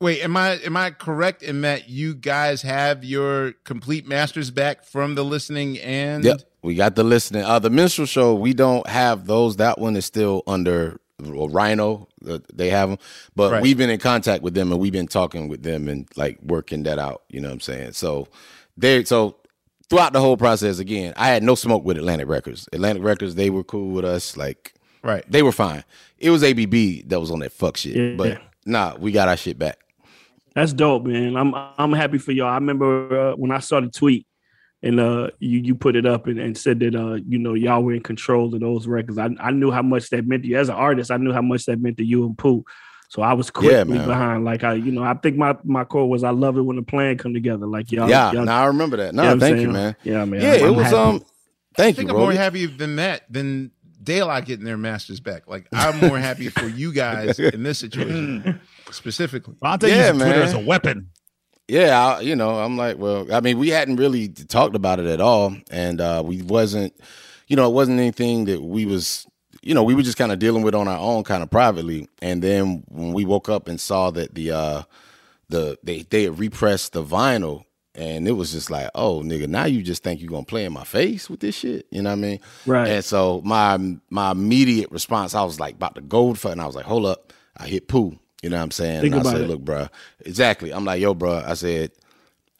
Wait, 0.00 0.20
am 0.22 0.36
I 0.36 0.58
am 0.64 0.76
I 0.76 0.90
correct 0.90 1.42
in 1.42 1.62
that 1.62 1.88
you 1.88 2.14
guys 2.14 2.62
have 2.62 3.02
your 3.04 3.52
complete 3.64 4.06
masters 4.06 4.50
back 4.50 4.84
from 4.84 5.14
the 5.14 5.24
listening 5.24 5.78
and 5.78 6.24
Yep, 6.24 6.42
we 6.62 6.74
got 6.74 6.94
the 6.94 7.04
listening. 7.04 7.42
Uh, 7.42 7.58
the 7.58 7.70
minstrel 7.70 8.06
show, 8.06 8.34
we 8.34 8.52
don't 8.52 8.86
have 8.88 9.26
those. 9.26 9.56
That 9.56 9.78
one 9.80 9.96
is 9.96 10.04
still 10.04 10.42
under 10.46 11.00
well, 11.22 11.48
Rhino. 11.48 12.08
uh, 12.28 12.38
They 12.52 12.68
have 12.70 12.90
them, 12.90 12.98
but 13.34 13.52
Right. 13.52 13.62
we've 13.62 13.78
been 13.78 13.90
in 13.90 13.98
contact 13.98 14.42
with 14.42 14.54
them 14.54 14.70
and 14.72 14.80
we've 14.80 14.92
been 14.92 15.06
talking 15.08 15.48
with 15.48 15.62
them 15.62 15.88
and 15.88 16.06
like 16.16 16.38
working 16.42 16.82
that 16.84 16.98
out. 16.98 17.22
You 17.28 17.40
know 17.40 17.48
what 17.48 17.54
I'm 17.54 17.60
saying? 17.60 17.92
So 17.92 18.28
they 18.76 19.04
so 19.04 19.36
throughout 19.88 20.12
the 20.12 20.20
whole 20.20 20.36
process, 20.36 20.78
again, 20.78 21.14
I 21.16 21.28
had 21.28 21.42
no 21.42 21.54
smoke 21.54 21.84
with 21.84 21.96
Atlantic 21.96 22.28
Records. 22.28 22.68
Atlantic 22.72 23.02
Records, 23.02 23.34
they 23.34 23.50
were 23.50 23.64
cool 23.64 23.90
with 23.92 24.04
us. 24.04 24.36
Like 24.36 24.74
right? 25.02 25.24
they 25.30 25.42
were 25.42 25.52
fine. 25.52 25.84
It 26.18 26.30
was 26.30 26.42
ABB 26.42 27.08
that 27.08 27.20
was 27.20 27.30
on 27.30 27.38
that 27.40 27.52
fuck 27.52 27.76
shit. 27.76 27.96
Yeah. 27.96 28.14
But 28.16 28.42
nah, 28.66 28.96
we 28.98 29.12
got 29.12 29.28
our 29.28 29.36
shit 29.36 29.58
back. 29.58 29.78
That's 30.54 30.72
dope, 30.72 31.04
man. 31.04 31.36
I'm 31.36 31.54
I'm 31.54 31.92
happy 31.92 32.18
for 32.18 32.32
y'all. 32.32 32.48
I 32.48 32.54
remember 32.54 33.30
uh, 33.32 33.36
when 33.36 33.50
I 33.50 33.58
saw 33.60 33.80
the 33.80 33.88
tweet 33.88 34.26
and 34.86 35.00
uh 35.00 35.28
you 35.40 35.58
you 35.60 35.74
put 35.74 35.96
it 35.96 36.06
up 36.06 36.26
and, 36.26 36.38
and 36.38 36.56
said 36.56 36.80
that 36.80 36.94
uh 36.94 37.14
you 37.26 37.38
know 37.38 37.54
y'all 37.54 37.82
were 37.82 37.92
in 37.94 38.02
control 38.02 38.54
of 38.54 38.60
those 38.60 38.86
records. 38.86 39.18
I 39.18 39.28
I 39.40 39.50
knew 39.50 39.70
how 39.70 39.82
much 39.82 40.10
that 40.10 40.26
meant 40.26 40.44
to 40.44 40.48
you 40.48 40.58
as 40.58 40.68
an 40.68 40.76
artist. 40.76 41.10
I 41.10 41.16
knew 41.16 41.32
how 41.32 41.42
much 41.42 41.64
that 41.66 41.80
meant 41.80 41.96
to 41.98 42.04
you 42.04 42.24
and 42.26 42.36
Pooh. 42.38 42.64
So 43.08 43.22
I 43.22 43.34
was 43.34 43.50
quickly 43.50 43.96
Yeah, 43.98 44.06
behind. 44.06 44.44
Like 44.44 44.64
I, 44.64 44.74
you 44.74 44.90
know, 44.92 45.02
I 45.02 45.14
think 45.14 45.36
my 45.36 45.56
my 45.64 45.84
core 45.84 46.08
was 46.08 46.24
I 46.24 46.30
love 46.30 46.56
it 46.58 46.62
when 46.62 46.76
the 46.76 46.82
plan 46.82 47.16
come 47.18 47.34
together. 47.34 47.66
Like 47.66 47.92
y'all, 47.92 48.08
yeah, 48.08 48.32
y'all, 48.32 48.44
nah, 48.44 48.62
I 48.62 48.66
remember 48.66 48.96
that. 48.96 49.14
No, 49.14 49.22
you 49.22 49.28
know 49.28 49.28
what 49.28 49.32
I'm 49.34 49.40
thank 49.40 49.60
you, 49.60 49.70
man. 49.70 49.96
Yeah, 50.02 50.24
man. 50.24 50.40
Yeah, 50.40 50.48
I'm- 50.48 50.60
it 50.64 50.68
I'm 50.68 50.74
was 50.76 50.84
happy. 50.86 50.96
um. 50.96 51.24
I 51.78 51.82
think 51.82 51.98
you, 51.98 52.02
I'm 52.04 52.14
bro. 52.14 52.18
more 52.24 52.32
happy 52.32 52.66
than 52.66 52.96
that 52.96 53.30
than 53.30 53.70
Daylight 54.02 54.44
getting 54.46 54.64
their 54.64 54.76
masters 54.78 55.20
back. 55.20 55.46
Like 55.46 55.66
I'm 55.72 56.00
more 56.00 56.18
happy 56.18 56.48
for 56.48 56.68
you 56.68 56.92
guys 56.92 57.38
in 57.38 57.62
this 57.62 57.78
situation 57.78 58.60
specifically. 58.90 59.54
Phonte 59.60 59.84
Yeah, 59.88 60.06
uses 60.12 60.22
Twitter 60.22 60.30
man. 60.38 60.42
as 60.48 60.54
a 60.54 60.58
weapon. 60.58 61.10
Yeah, 61.68 61.98
I, 61.98 62.20
you 62.20 62.36
know, 62.36 62.60
I'm 62.60 62.76
like, 62.76 62.96
well, 62.96 63.26
I 63.32 63.40
mean, 63.40 63.58
we 63.58 63.70
hadn't 63.70 63.96
really 63.96 64.28
talked 64.28 64.76
about 64.76 65.00
it 65.00 65.06
at 65.06 65.20
all, 65.20 65.56
and 65.70 66.00
uh, 66.00 66.22
we 66.24 66.42
wasn't, 66.42 66.94
you 67.48 67.56
know, 67.56 67.68
it 67.68 67.72
wasn't 67.74 67.98
anything 67.98 68.44
that 68.44 68.62
we 68.62 68.86
was, 68.86 69.26
you 69.62 69.74
know, 69.74 69.82
we 69.82 69.94
were 69.96 70.02
just 70.02 70.16
kind 70.16 70.30
of 70.30 70.38
dealing 70.38 70.62
with 70.62 70.76
on 70.76 70.86
our 70.86 70.98
own, 70.98 71.24
kind 71.24 71.42
of 71.42 71.50
privately. 71.50 72.08
And 72.22 72.40
then 72.40 72.84
when 72.88 73.12
we 73.12 73.24
woke 73.24 73.48
up 73.48 73.66
and 73.66 73.80
saw 73.80 74.12
that 74.12 74.36
the 74.36 74.52
uh, 74.52 74.82
the 75.48 75.76
they 75.82 76.02
they 76.02 76.24
had 76.24 76.38
repressed 76.38 76.92
the 76.92 77.02
vinyl, 77.02 77.64
and 77.96 78.28
it 78.28 78.32
was 78.32 78.52
just 78.52 78.70
like, 78.70 78.88
oh, 78.94 79.22
nigga, 79.22 79.48
now 79.48 79.64
you 79.64 79.82
just 79.82 80.04
think 80.04 80.20
you're 80.20 80.30
gonna 80.30 80.44
play 80.44 80.66
in 80.66 80.72
my 80.72 80.84
face 80.84 81.28
with 81.28 81.40
this 81.40 81.56
shit, 81.56 81.86
you 81.90 82.00
know 82.02 82.10
what 82.10 82.18
I 82.18 82.20
mean? 82.20 82.40
Right. 82.64 82.88
And 82.88 83.04
so 83.04 83.42
my 83.44 83.76
my 84.08 84.30
immediate 84.30 84.92
response, 84.92 85.34
I 85.34 85.42
was 85.42 85.58
like 85.58 85.74
about 85.74 85.96
to 85.96 86.00
go 86.00 86.32
for 86.34 86.48
it, 86.48 86.52
and 86.52 86.60
I 86.60 86.66
was 86.66 86.76
like, 86.76 86.86
hold 86.86 87.06
up, 87.06 87.32
I 87.56 87.66
hit 87.66 87.88
Pooh. 87.88 88.20
You 88.46 88.50
know 88.50 88.58
what 88.58 88.62
I'm 88.62 88.70
saying? 88.70 89.00
Think 89.00 89.14
and 89.16 89.26
I 89.26 89.28
about 89.28 89.32
said, 89.40 89.40
it. 89.42 89.48
look, 89.48 89.62
bruh, 89.62 89.88
exactly. 90.20 90.72
I'm 90.72 90.84
like, 90.84 91.00
yo, 91.00 91.16
bruh, 91.16 91.44
I 91.44 91.54
said, 91.54 91.90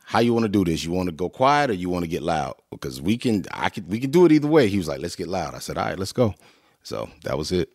how 0.03 0.19
you 0.19 0.33
want 0.35 0.43
to 0.43 0.49
do 0.49 0.65
this? 0.65 0.83
You 0.83 0.91
want 0.91 1.09
to 1.09 1.15
go 1.15 1.29
quiet 1.29 1.71
or 1.71 1.75
you 1.75 1.89
want 1.89 2.03
to 2.03 2.09
get 2.09 2.25
loud? 2.25 2.55
Because 2.73 3.01
we 3.01 3.17
can, 3.17 3.45
I 3.53 3.69
could, 3.69 3.89
we 3.89 4.01
can 4.01 4.11
do 4.11 4.27
it 4.27 4.33
either 4.33 4.49
way. 4.49 4.67
He 4.67 4.79
was 4.79 4.89
like, 4.89 4.99
let's 5.01 5.15
get 5.15 5.29
loud. 5.29 5.55
I 5.55 5.61
said, 5.61 5.79
all 5.79 5.85
right, 5.87 5.97
let's 5.97 6.11
go. 6.13 6.35
So 6.83 7.09
that 7.23 7.39
was 7.39 7.53
it. 7.53 7.69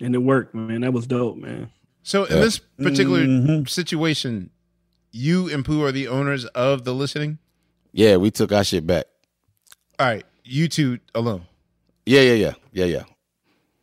and 0.00 0.14
it 0.14 0.18
worked, 0.18 0.54
man. 0.54 0.80
That 0.80 0.94
was 0.94 1.06
dope, 1.06 1.36
man. 1.36 1.70
So 2.02 2.24
in 2.24 2.40
this 2.40 2.58
particular 2.78 3.20
Mm-hmm. 3.26 3.64
situation, 3.66 4.48
you 5.12 5.50
and 5.52 5.62
Pooh 5.66 5.84
are 5.84 5.92
the 5.92 6.08
owners 6.08 6.46
of 6.46 6.84
the 6.84 6.94
listening. 6.94 7.36
Yeah, 7.92 8.16
we 8.16 8.30
took 8.30 8.52
our 8.52 8.64
shit 8.64 8.86
back. 8.86 9.04
All 9.98 10.06
right, 10.06 10.24
you 10.44 10.66
two 10.66 10.98
alone. 11.14 11.42
Yeah, 12.06 12.22
yeah, 12.22 12.32
yeah, 12.32 12.52
yeah, 12.72 12.84
yeah. 12.86 13.02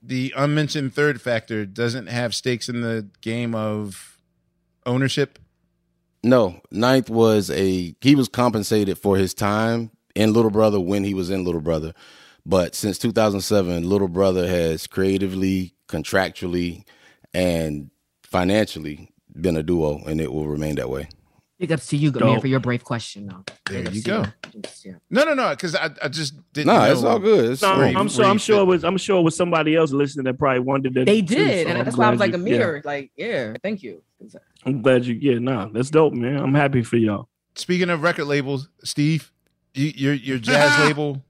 The 0.07 0.33
unmentioned 0.37 0.93
third 0.93 1.21
factor 1.21 1.65
doesn't 1.65 2.07
have 2.07 2.33
stakes 2.33 2.69
in 2.69 2.79
the 2.79 3.09
game 3.19 3.53
of 3.53 4.17
ownership. 4.85 5.37
No, 6.23 6.61
Ninth 6.71 7.09
was 7.09 7.51
a 7.51 7.93
he 7.99 8.15
was 8.15 8.29
compensated 8.29 8.97
for 8.97 9.17
his 9.17 9.33
time 9.33 9.91
in 10.15 10.31
Little 10.31 10.49
Brother 10.49 10.79
when 10.79 11.03
he 11.03 11.13
was 11.13 11.29
in 11.29 11.43
Little 11.43 11.59
Brother, 11.59 11.93
but 12.45 12.73
since 12.73 12.97
2007, 12.97 13.83
Little 13.83 14.07
Brother 14.07 14.47
has 14.47 14.87
creatively, 14.87 15.73
contractually, 15.89 16.85
and 17.33 17.91
financially 18.23 19.11
been 19.39 19.57
a 19.57 19.63
duo, 19.63 20.01
and 20.05 20.21
it 20.21 20.31
will 20.31 20.47
remain 20.47 20.75
that 20.75 20.89
way. 20.89 21.09
Big 21.59 21.71
ups 21.71 21.87
to 21.87 21.97
you, 21.97 22.11
Dope. 22.11 22.21
man, 22.23 22.39
for 22.39 22.45
your 22.47 22.59
brave 22.59 22.83
question. 22.83 23.25
Though. 23.27 23.43
There 23.67 23.83
Big 23.83 24.05
you 24.05 24.13
ups 24.13 24.31
to 24.43 24.49
go. 24.51 24.59
Just, 24.61 24.85
yeah. 24.85 24.91
No, 25.09 25.23
no, 25.23 25.33
no, 25.33 25.49
because 25.49 25.73
I, 25.75 25.89
I 26.03 26.07
just 26.07 26.35
didn't. 26.53 26.67
Nah, 26.67 26.85
it's 26.85 27.01
all 27.03 27.17
good. 27.17 27.51
It's 27.51 27.61
No, 27.63 27.77
where 27.79 27.89
you- 27.89 27.97
I'm 27.97 28.07
sure. 28.07 28.23
where 28.23 28.31
I'm 28.31 28.37
sure 28.37 28.61
it 28.61 28.65
was. 28.65 28.83
I'm 28.83 28.97
sure 28.97 29.19
it 29.19 29.23
was 29.23 29.35
somebody 29.35 29.75
else 29.75 29.91
listening 29.91 30.25
that 30.25 30.37
probably 30.37 30.59
wanted 30.59 30.93
that. 30.93 31.07
They 31.07 31.21
too, 31.23 31.33
did, 31.35 31.63
so 31.65 31.69
and 31.69 31.79
I'm 31.79 31.85
that's 31.85 31.97
why 31.97 32.07
I 32.07 32.11
was 32.11 32.19
like, 32.19 32.33
you- 32.37 32.45
yeah. 32.45 32.79
Like, 32.83 33.11
yeah, 33.15 33.53
thank 33.63 33.81
you. 33.81 34.03
I'm 34.65 34.83
glad 34.83 35.05
you. 35.05 35.15
Yeah, 35.15 35.39
nah, 35.39 35.67
that's 35.71 35.89
dope, 35.89 36.13
man. 36.13 36.37
I'm 36.37 36.53
happy 36.53 36.83
for 36.83 36.97
y'all. 36.97 37.27
Speaking 37.55 37.89
of 37.89 38.03
record 38.03 38.25
labels, 38.25 38.69
Steve, 38.83 39.31
you, 39.73 39.91
your 39.95 40.13
your 40.13 40.37
jazz 40.37 40.77
label, 40.85 41.23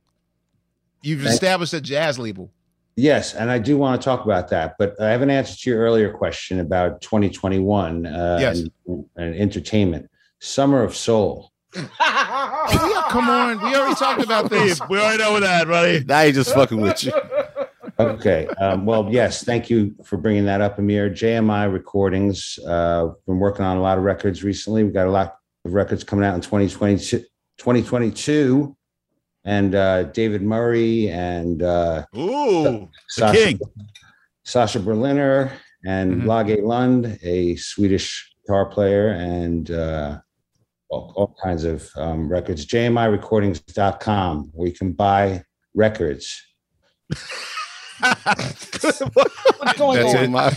you've 1.03 1.21
Thank- 1.21 1.31
established 1.33 1.73
a 1.73 1.79
jazz 1.79 2.19
label. 2.19 2.51
Yes, 2.99 3.35
and 3.35 3.51
I 3.51 3.59
do 3.59 3.77
want 3.77 4.01
to 4.01 4.03
talk 4.03 4.25
about 4.25 4.49
that, 4.49 4.75
but 4.79 4.99
I 4.99 5.11
have 5.11 5.21
an 5.21 5.29
answer 5.29 5.55
to 5.55 5.69
your 5.69 5.79
earlier 5.79 6.11
question 6.11 6.59
about 6.59 6.99
2021 7.01 8.07
uh, 8.07 8.37
Yes. 8.41 8.63
and, 8.87 9.05
and 9.15 9.35
entertainment. 9.35 10.09
Summer 10.39 10.83
of 10.83 10.95
Soul. 10.95 11.51
Come 11.73 13.29
on, 13.29 13.61
we 13.63 13.75
already 13.75 13.95
talked 13.95 14.23
about 14.23 14.49
this. 14.49 14.79
We 14.89 14.97
already 14.99 15.17
know 15.23 15.39
that, 15.39 15.67
buddy. 15.67 16.03
Now 16.05 16.23
he 16.23 16.31
just 16.31 16.53
fucking 16.53 16.79
with 16.81 17.03
you. 17.03 17.13
Okay. 17.99 18.47
Um, 18.61 18.85
well, 18.85 19.07
yes. 19.11 19.43
Thank 19.43 19.69
you 19.69 19.95
for 20.03 20.17
bringing 20.17 20.45
that 20.45 20.61
up, 20.61 20.77
Amir. 20.77 21.09
JMI 21.09 21.71
Recordings. 21.71 22.59
Uh, 22.65 23.09
been 23.25 23.39
working 23.39 23.65
on 23.65 23.77
a 23.77 23.81
lot 23.81 23.97
of 23.97 24.03
records 24.03 24.43
recently. 24.43 24.83
We 24.83 24.91
got 24.91 25.07
a 25.07 25.11
lot 25.11 25.37
of 25.65 25.73
records 25.73 26.03
coming 26.03 26.23
out 26.25 26.35
in 26.35 26.41
2022. 26.41 27.19
2022 27.57 28.75
and 29.45 29.73
uh, 29.73 30.03
David 30.03 30.43
Murray 30.43 31.09
and 31.09 31.63
uh, 31.63 32.05
Ooh, 32.15 32.63
the 32.63 32.87
Sasha, 33.07 33.37
king. 33.45 33.59
Sasha 34.43 34.79
Berliner 34.79 35.51
and 35.85 36.21
Mhm. 36.21 36.25
Lage 36.27 36.59
Lund, 36.61 37.17
a 37.23 37.55
Swedish 37.55 38.31
guitar 38.45 38.65
player, 38.67 39.09
and 39.09 39.71
uh, 39.71 40.19
all, 40.89 41.13
all 41.15 41.35
kinds 41.43 41.63
of 41.63 41.89
um, 41.95 42.29
records. 42.29 42.65
JMIRecordings.com, 42.65 44.49
where 44.53 44.67
you 44.69 44.73
can 44.73 44.93
buy 44.93 45.43
records. 45.73 46.41
What's 47.99 48.99
going 49.77 49.97
That's 49.99 50.15
on? 50.15 50.23
in 50.23 50.31
my. 50.31 50.55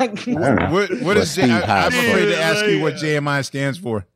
I 0.00 0.06
don't 0.06 0.26
know. 0.56 0.70
What, 0.72 0.90
what 0.90 1.02
But 1.04 1.16
is 1.18 1.34
J- 1.34 1.42
Steve 1.42 1.50
I, 1.68 1.86
I'm 1.86 1.88
afraid 1.88 2.26
to 2.26 2.38
ask 2.40 2.66
you 2.66 2.80
what 2.80 2.94
JMI 2.94 3.44
stands 3.44 3.78
for. 3.78 4.06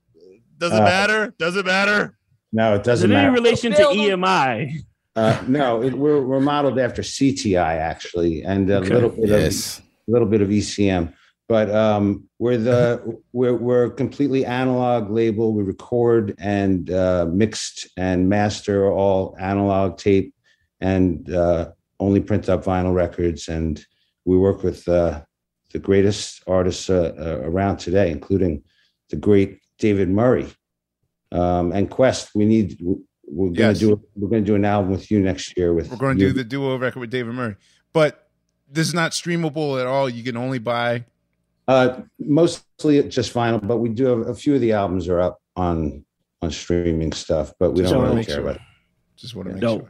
Does 0.59 0.73
it 0.73 0.77
Uh, 0.81 0.85
matter? 0.85 1.35
Does 1.39 1.57
it 1.57 1.67
matter? 1.67 2.17
No, 2.53 2.75
it 2.77 2.85
doesn't 2.85 3.11
it 3.11 3.15
any 3.15 3.23
matter. 3.29 3.35
relation 3.35 3.73
to 3.73 3.83
EMI? 3.83 4.81
Uh, 5.17 5.43
no, 5.47 5.83
it, 5.83 5.95
we're 5.95 6.23
we're 6.23 6.41
modeled 6.41 6.79
after 6.79 7.03
CTI 7.03 7.77
actually, 7.79 8.43
and 8.45 8.71
a 8.71 8.79
Okay. 8.79 8.95
little 8.95 9.11
bit 9.11 9.29
Yes. 9.29 9.79
of 9.79 9.85
a 10.09 10.11
little 10.13 10.29
bit 10.29 10.41
of 10.41 10.49
ECM. 10.49 11.13
But 11.53 11.69
um, 11.71 12.25
we're 12.39 12.57
the 12.57 13.21
we're 13.35 13.53
we're 13.55 13.85
a 13.85 13.91
completely 13.91 14.47
analog 14.47 15.11
label. 15.11 15.53
We 15.53 15.63
record 15.63 16.35
and 16.39 16.91
uh, 16.91 17.27
mixed 17.31 17.91
and 17.99 18.27
master 18.31 18.91
all 18.91 19.37
analog 19.39 19.99
tape, 19.99 20.35
and 20.81 21.31
uh, 21.31 21.73
only 22.01 22.21
print 22.21 22.49
up 22.49 22.65
vinyl 22.65 22.95
records. 22.95 23.49
And 23.49 23.85
we 24.25 24.39
work 24.39 24.63
with 24.63 24.89
uh, 24.89 25.21
the 25.75 25.79
greatest 25.79 26.43
artists 26.47 26.89
uh, 26.89 27.13
uh, 27.19 27.47
around 27.47 27.77
today, 27.77 28.11
including 28.11 28.63
the 29.11 29.17
great 29.17 29.61
David 29.79 30.09
Murray 30.09 30.49
um, 31.33 31.71
and 31.73 31.91
Quest. 31.91 32.31
We 32.35 32.47
need 32.47 32.79
we're 33.27 33.51
gonna 33.51 33.73
Yes. 33.73 33.81
do 33.81 34.01
we're 34.17 34.31
gonna 34.31 34.41
do 34.41 34.55
an 34.55 34.65
album 34.65 34.91
with 34.91 35.11
you 35.11 35.21
next 35.21 35.55
year. 35.59 35.75
With 35.75 35.91
We're 35.91 35.99
going 35.99 36.17
to 36.17 36.23
you. 36.23 36.29
do 36.31 36.35
the 36.39 36.45
duo 36.45 36.79
record 36.79 37.01
with 37.01 37.11
David 37.11 37.35
Murray, 37.35 37.57
but 37.93 38.31
this 38.71 38.89
is 38.89 38.95
not 38.95 39.13
streamable 39.13 39.79
at 39.79 39.87
all. 39.87 40.09
You 40.09 40.23
can 40.25 40.39
only 40.39 40.59
buy. 40.59 41.05
Uh, 41.69 42.01
mostly 42.19 43.03
just 43.09 43.33
vinyl, 43.33 43.65
but 43.67 43.79
we 43.79 43.89
do 43.89 44.07
have 44.07 44.29
a 44.29 44.35
few 44.35 44.55
of 44.55 44.61
the 44.61 44.73
albums 44.73 45.09
are 45.09 45.21
up 45.21 45.39
on 45.57 46.05
on 46.43 46.51
streaming 46.51 47.13
stuff, 47.13 47.53
but 47.61 47.71
we 47.73 47.83
Just 47.83 47.93
don't 47.93 48.03
really 48.03 48.25
care 48.25 48.35
sure. 48.37 48.43
about 48.45 48.57
it. 48.57 48.63
Just 49.17 49.37
want 49.37 49.47
to 49.49 49.55
make 49.55 49.61
Dope. 49.63 49.89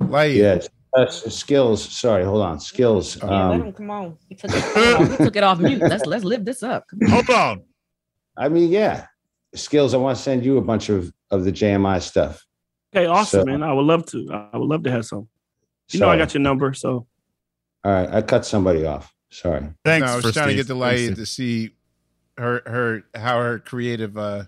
sure. 0.00 0.08
Like, 0.08 0.34
Yeah, 0.34 0.58
uh, 0.94 1.06
skills. 1.08 1.82
Sorry, 1.82 2.24
hold 2.24 2.42
on. 2.42 2.60
Skills. 2.60 3.16
Yeah, 3.16 3.24
let 3.24 3.32
Um, 3.60 3.62
him 3.68 3.72
come 3.72 3.90
on. 3.90 4.18
He 4.28 4.34
took 4.34 4.50
it, 4.52 4.62
come 4.74 5.02
on, 5.06 5.10
he 5.12 5.16
took 5.16 5.36
it 5.36 5.42
off 5.42 5.58
mute. 5.58 5.80
Let's 5.80 6.04
let's 6.04 6.24
live 6.24 6.44
this 6.44 6.62
up. 6.62 6.84
On. 7.02 7.08
Hold 7.10 7.30
on. 7.30 7.62
I 8.36 8.50
mean, 8.50 8.70
yeah, 8.70 9.06
skills. 9.54 9.94
I 9.94 9.96
want 9.96 10.16
to 10.18 10.22
send 10.22 10.44
you 10.44 10.58
a 10.58 10.62
bunch 10.62 10.90
of 10.90 11.10
of 11.30 11.44
the 11.44 11.52
JMI 11.52 12.02
stuff. 12.02 12.44
Okay, 12.94 13.06
awesome, 13.06 13.40
So- 13.40 13.46
man. 13.46 13.62
I 13.62 13.72
would 13.72 13.86
love 13.86 14.04
to. 14.06 14.28
I 14.52 14.58
would 14.58 14.68
love 14.68 14.82
to 14.84 14.90
have 14.90 15.06
some. 15.06 15.26
You 15.90 16.00
know, 16.00 16.10
I 16.10 16.18
got 16.18 16.34
your 16.34 16.42
number, 16.42 16.74
so 16.74 17.06
All 17.84 17.92
right, 17.92 18.10
I 18.12 18.20
cut 18.20 18.44
somebody 18.44 18.84
off. 18.84 19.10
Sorry. 19.30 19.68
Thanks 19.84 20.06
no, 20.06 20.12
I 20.12 20.16
was 20.16 20.24
for 20.26 20.32
trying 20.32 20.48
to 20.48 20.54
get 20.54 20.66
delighted 20.66 21.16
Thanks, 21.16 21.20
to 21.20 21.26
see 21.26 21.70
her 22.38 22.62
her 22.66 23.02
how 23.14 23.38
her 23.40 23.58
creative 23.58 24.16
uh 24.16 24.44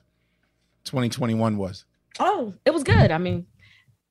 2021 0.84 1.56
was. 1.56 1.84
Oh, 2.20 2.54
it 2.64 2.72
was 2.72 2.82
good. 2.84 3.10
I 3.10 3.18
mean, 3.18 3.46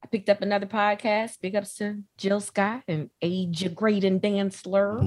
I 0.04 0.08
picked 0.08 0.30
up 0.30 0.42
another 0.42 0.66
podcast. 0.68 1.40
Big 1.42 1.56
ups 1.56 1.76
to 1.78 2.04
Jill 2.18 2.40
Scott 2.40 2.84
and 2.88 3.10
Age 3.22 3.74
Great 3.76 4.04
and 4.04 4.22
Dan 4.22 4.52
Slur. 4.52 5.00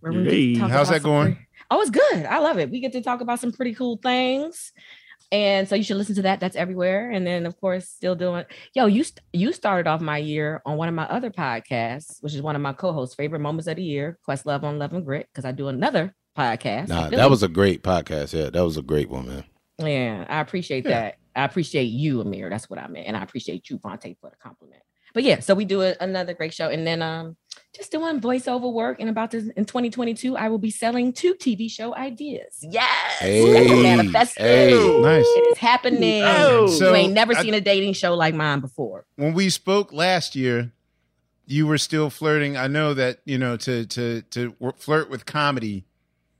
where 0.00 0.12
we 0.12 0.24
get 0.24 0.30
to 0.30 0.30
Hey, 0.30 0.54
how's 0.56 0.90
that 0.90 1.02
going? 1.02 1.34
pretty- 1.34 1.48
oh, 1.70 1.80
it's 1.80 1.90
good. 1.90 2.26
I 2.26 2.38
love 2.38 2.58
it. 2.58 2.70
We 2.70 2.80
get 2.80 2.92
to 2.92 3.02
talk 3.02 3.20
about 3.20 3.40
some 3.40 3.52
pretty 3.52 3.74
cool 3.74 3.96
things. 4.02 4.72
And 5.30 5.68
so 5.68 5.74
you 5.74 5.82
should 5.82 5.98
listen 5.98 6.14
to 6.16 6.22
that. 6.22 6.40
That's 6.40 6.56
everywhere. 6.56 7.10
And 7.10 7.26
then, 7.26 7.44
of 7.44 7.60
course, 7.60 7.88
still 7.88 8.14
doing. 8.14 8.44
Yo, 8.74 8.86
you 8.86 9.04
st- 9.04 9.20
you 9.32 9.52
started 9.52 9.88
off 9.88 10.00
my 10.00 10.16
year 10.18 10.62
on 10.64 10.76
one 10.78 10.88
of 10.88 10.94
my 10.94 11.04
other 11.04 11.30
podcasts, 11.30 12.22
which 12.22 12.34
is 12.34 12.40
one 12.40 12.56
of 12.56 12.62
my 12.62 12.72
co-hosts' 12.72 13.14
favorite 13.14 13.40
moments 13.40 13.66
of 13.66 13.76
the 13.76 13.82
year, 13.82 14.18
Questlove 14.26 14.62
on 14.62 14.78
Love 14.78 14.92
and 14.94 15.04
Grit, 15.04 15.28
because 15.32 15.44
I 15.44 15.52
do 15.52 15.68
another 15.68 16.14
podcast. 16.36 16.88
Nah, 16.88 17.10
that 17.10 17.28
was 17.28 17.42
a 17.42 17.48
great 17.48 17.82
podcast. 17.82 18.32
Yeah, 18.32 18.48
that 18.50 18.64
was 18.64 18.76
a 18.78 18.82
great 18.82 19.10
one, 19.10 19.28
man. 19.28 19.44
Yeah, 19.78 20.24
I 20.28 20.40
appreciate 20.40 20.84
Yeah. 20.86 20.90
that. 21.02 21.14
I 21.36 21.44
appreciate 21.44 21.84
you, 21.84 22.20
Amir. 22.20 22.48
That's 22.50 22.68
what 22.70 22.78
I 22.78 22.86
meant, 22.88 23.06
and 23.06 23.16
I 23.16 23.22
appreciate 23.22 23.68
you, 23.70 23.78
Phonte, 23.78 24.16
for 24.20 24.30
the 24.30 24.36
compliment. 24.42 24.82
But 25.18 25.24
yeah, 25.24 25.40
so 25.40 25.56
we 25.56 25.64
do 25.64 25.82
a, 25.82 25.96
another 26.00 26.32
great 26.32 26.54
show, 26.54 26.68
and 26.68 26.86
then 26.86 27.02
um, 27.02 27.36
just 27.74 27.90
doing 27.90 28.20
voiceover 28.20 28.72
work. 28.72 29.00
And 29.00 29.10
about 29.10 29.32
this 29.32 29.48
in 29.56 29.64
2022, 29.64 30.36
I 30.36 30.48
will 30.48 30.58
be 30.58 30.70
selling 30.70 31.12
two 31.12 31.34
TV 31.34 31.68
show 31.68 31.92
ideas. 31.96 32.56
Yes, 32.62 33.18
Hey, 33.18 33.82
manifested. 33.82 34.40
hey. 34.40 35.00
Nice. 35.02 35.24
It 35.26 35.48
is 35.50 35.58
happening. 35.58 36.22
Oh. 36.24 36.68
So, 36.68 36.90
you 36.90 36.94
ain't 36.94 37.14
never 37.14 37.34
I- 37.36 37.42
seen 37.42 37.52
a 37.54 37.60
dating 37.60 37.94
show 37.94 38.14
like 38.14 38.32
mine 38.32 38.60
before. 38.60 39.06
When 39.16 39.34
we 39.34 39.50
spoke 39.50 39.92
last 39.92 40.36
year, 40.36 40.70
you 41.46 41.66
were 41.66 41.78
still 41.78 42.10
flirting. 42.10 42.56
I 42.56 42.68
know 42.68 42.94
that 42.94 43.18
you 43.24 43.38
know 43.38 43.56
to 43.56 43.86
to 43.86 44.22
to 44.22 44.54
wor- 44.60 44.74
flirt 44.78 45.10
with 45.10 45.26
comedy 45.26 45.84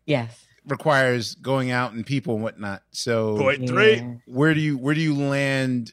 Yes. 0.06 0.46
requires 0.64 1.34
going 1.34 1.72
out 1.72 1.94
and 1.94 2.06
people 2.06 2.34
and 2.34 2.44
whatnot. 2.44 2.84
So 2.92 3.38
Point 3.38 3.66
three. 3.68 3.94
Yeah. 3.96 4.14
where 4.26 4.54
do 4.54 4.60
you 4.60 4.78
where 4.78 4.94
do 4.94 5.00
you 5.00 5.16
land? 5.16 5.92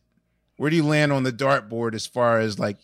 Where 0.58 0.70
do 0.70 0.76
you 0.76 0.86
land 0.86 1.12
on 1.12 1.24
the 1.24 1.32
dartboard 1.32 1.94
as 1.94 2.08
far 2.08 2.40
as 2.40 2.60
like 2.60 2.78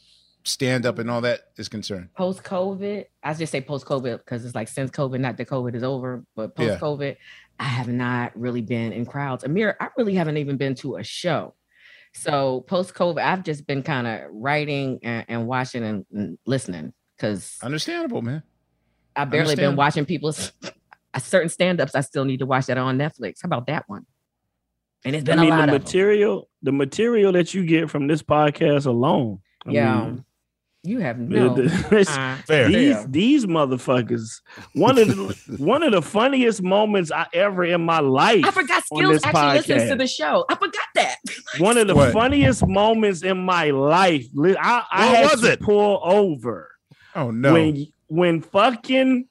stand 0.44 0.86
up 0.86 1.00
and 1.00 1.10
all 1.10 1.22
that 1.22 1.42
is 1.58 1.70
concerned? 1.70 2.10
Post 2.16 2.44
COVID, 2.44 3.06
I 3.24 3.34
just 3.34 3.52
say 3.52 3.62
post 3.62 3.86
COVID 3.86 4.20
because 4.20 4.46
it's 4.46 4.56
like 4.56 4.68
since 4.68 4.92
COVID, 4.92 5.20
not 5.20 5.38
that 5.38 5.48
COVID 5.48 5.76
is 5.76 5.84
over, 5.84 6.24
but 6.36 6.56
post 6.56 6.80
COVID, 6.80 7.16
I 7.60 7.64
have 7.64 7.88
not 7.88 8.38
really 8.38 8.62
been 8.62 8.92
in 8.92 9.06
crowds. 9.06 9.44
Amir, 9.44 9.78
I 9.80 9.90
really 9.98 10.16
haven't 10.16 10.38
even 10.38 10.58
been 10.58 10.76
to 10.76 10.98
a 10.98 11.04
show. 11.04 11.54
So 12.14 12.62
post 12.62 12.94
COVID, 12.94 13.24
I've 13.24 13.44
just 13.44 13.66
been 13.66 13.84
kind 13.84 14.08
of 14.08 14.22
writing 14.32 15.00
and, 15.04 15.26
and 15.28 15.48
watching 15.48 15.84
and, 15.84 16.06
and 16.12 16.38
listening 16.46 16.94
because 17.16 17.58
Understandable, 17.62 18.22
man. 18.22 18.44
I've 19.16 19.30
barely 19.30 19.56
been 19.56 19.76
watching 19.76 20.06
people's 20.06 20.52
certain 21.20 21.50
stand-ups. 21.50 21.96
I 21.96 22.02
still 22.02 22.26
need 22.26 22.40
to 22.40 22.46
watch 22.46 22.68
that 22.68 22.78
on 22.78 22.98
Netflix. 22.98 23.40
How 23.42 23.48
about 23.48 23.68
that 23.68 23.88
one? 23.88 24.06
And 25.06 25.16
it's 25.16 25.28
I 25.28 25.32
been 25.34 25.40
mean 25.42 25.52
a 25.54 25.58
lot 25.58 25.58
the 25.58 25.64
of 25.64 25.68
them. 25.70 25.82
material, 25.84 26.50
the 26.62 26.72
material 26.72 27.32
that 27.34 27.54
you 27.54 27.66
get 27.66 27.90
from 27.90 28.08
this 28.08 28.22
podcast 28.22 28.86
alone. 28.86 29.40
I 29.66 29.72
Yeah, 29.72 30.00
mean, 30.06 30.26
you 30.84 31.00
have 31.00 31.18
no. 31.20 31.58
it's- 31.58 32.10
uh, 32.18 32.38
Fair. 32.46 32.68
these 32.68 32.90
Yeah. 32.90 33.06
these 33.08 33.46
motherfuckers. 33.46 34.42
One 34.74 34.98
of 35.00 35.08
the 35.08 35.56
one 35.58 35.82
of 35.84 35.92
the 35.92 36.02
funniest 36.02 36.62
moments 36.62 37.12
I 37.12 37.26
ever 37.34 37.64
in 37.64 37.82
my 37.86 38.00
life. 38.00 38.46
I 38.46 38.52
forgot 38.52 38.84
on 38.92 39.04
Skillz 39.04 39.12
this 39.14 39.26
actually 39.26 39.58
listens 39.76 39.90
to 39.90 39.96
the 39.96 40.08
show. 40.08 40.46
I 40.50 40.56
forgot 40.56 40.88
that. 40.96 41.16
One 41.60 41.78
of 41.78 41.88
the 41.88 41.96
What? 41.96 42.14
funniest 42.14 42.66
moments 42.68 43.24
in 43.24 43.38
my 43.44 43.70
life. 43.72 44.26
I, 44.38 44.84
I 44.92 45.06
What 45.08 45.16
had 45.18 45.32
was 45.32 45.42
to 45.42 45.52
it? 45.54 45.60
pull 45.62 46.00
over 46.04 46.70
Oh 47.16 47.30
no. 47.32 47.54
when 47.54 47.88
when 48.08 48.42
fucking 48.42 49.26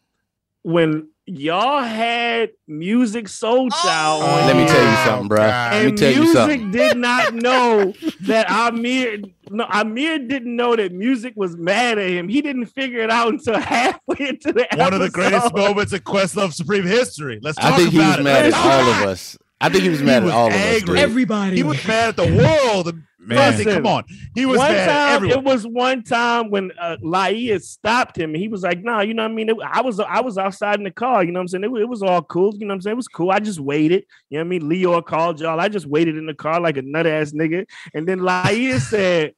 when 0.62 1.08
y'all 1.38 1.82
had 1.82 2.50
music 2.66 3.28
soul 3.28 3.68
child. 3.70 4.22
Oh, 4.22 4.46
Let 4.46 4.56
me 4.56 4.66
tell 4.66 4.90
you 4.90 4.96
something, 5.04 5.28
bro. 5.28 5.38
God. 5.38 5.72
Let 5.74 5.86
me 5.86 5.92
tell 5.92 6.10
you 6.12 6.20
music 6.20 6.36
something. 6.36 6.70
did 6.70 6.96
not 6.96 7.34
know 7.34 7.94
that 8.22 8.50
Amir 8.50 9.22
no 9.50 9.66
Amir 9.70 10.18
didn't 10.20 10.54
know 10.54 10.76
that 10.76 10.92
music 10.92 11.34
was 11.36 11.56
mad 11.56 11.98
at 11.98 12.08
him. 12.10 12.28
He 12.28 12.40
didn't 12.42 12.66
figure 12.66 13.00
it 13.00 13.10
out 13.10 13.28
until 13.28 13.58
halfway 13.60 14.28
into 14.28 14.52
the 14.52 14.66
One 14.76 14.94
of 14.94 15.00
the 15.00 15.10
greatest 15.10 15.54
moments 15.54 15.92
in 15.92 16.00
Questlove 16.00 16.52
Supreme 16.54 16.84
history. 16.84 17.38
Let's 17.42 17.56
talk 17.58 17.72
I 17.72 17.76
think 17.76 17.90
he 17.90 17.98
was 17.98 18.18
it. 18.18 18.22
mad 18.22 18.46
at 18.46 18.54
all 18.54 18.88
of 18.90 19.08
us. 19.08 19.36
I 19.60 19.68
think 19.68 19.84
he 19.84 19.90
was 19.90 20.02
mad 20.02 20.22
was 20.24 20.32
at 20.32 20.36
all 20.38 20.46
of 20.48 20.54
us. 20.54 20.82
dude. 20.82 20.96
Everybody. 20.98 21.56
He 21.56 21.62
was 21.62 21.86
mad 21.86 22.08
at 22.10 22.16
the 22.16 22.34
world. 22.34 22.94
Man. 23.22 23.52
Fonzie, 23.52 23.64
come 23.70 23.86
on. 23.86 24.04
He 24.34 24.46
was 24.46 24.56
one 24.56 24.72
mad 24.72 24.88
at 24.88 24.92
time, 24.92 25.14
everyone. 25.16 25.38
it 25.38 25.44
was 25.44 25.66
one 25.66 26.02
time 26.02 26.48
when 26.50 26.72
uh, 26.80 26.96
Laiya 27.04 27.60
stopped 27.62 28.16
him, 28.16 28.30
and 28.30 28.38
he 28.42 28.48
was 28.48 28.62
like, 28.62 28.82
"No, 28.82 29.00
you 29.00 29.12
know 29.12 29.24
what 29.24 29.32
I 29.32 29.34
mean. 29.34 29.50
It- 29.50 29.56
I 29.62 29.82
was 29.82 30.00
I 30.00 30.20
was 30.20 30.38
outside 30.38 30.78
in 30.78 30.84
the 30.84 30.90
car. 30.90 31.22
You 31.22 31.30
know 31.30 31.38
what 31.40 31.42
I'm 31.42 31.48
saying. 31.48 31.64
It, 31.64 31.70
it 31.82 31.88
was 31.88 32.02
all 32.02 32.22
cool. 32.22 32.54
You 32.54 32.60
know 32.60 32.68
what 32.68 32.76
I'm 32.76 32.80
saying. 32.80 32.92
It 32.92 32.96
was 32.96 33.08
cool. 33.08 33.30
I 33.30 33.38
just 33.38 33.60
waited. 33.60 34.06
You 34.30 34.38
know 34.38 34.44
what 34.44 34.46
I 34.46 34.48
mean. 34.48 34.68
Leo 34.70 35.02
called 35.02 35.38
y'all. 35.38 35.60
I 35.60 35.68
just 35.68 35.84
waited 35.86 36.16
in 36.16 36.24
the 36.24 36.32
car 36.34 36.58
like 36.60 36.78
a 36.78 36.82
nut 36.82 37.06
ass 37.06 37.32
nigga. 37.32 37.66
And 37.92 38.08
then 38.08 38.20
Laiya 38.20 38.80
said." 38.90 39.34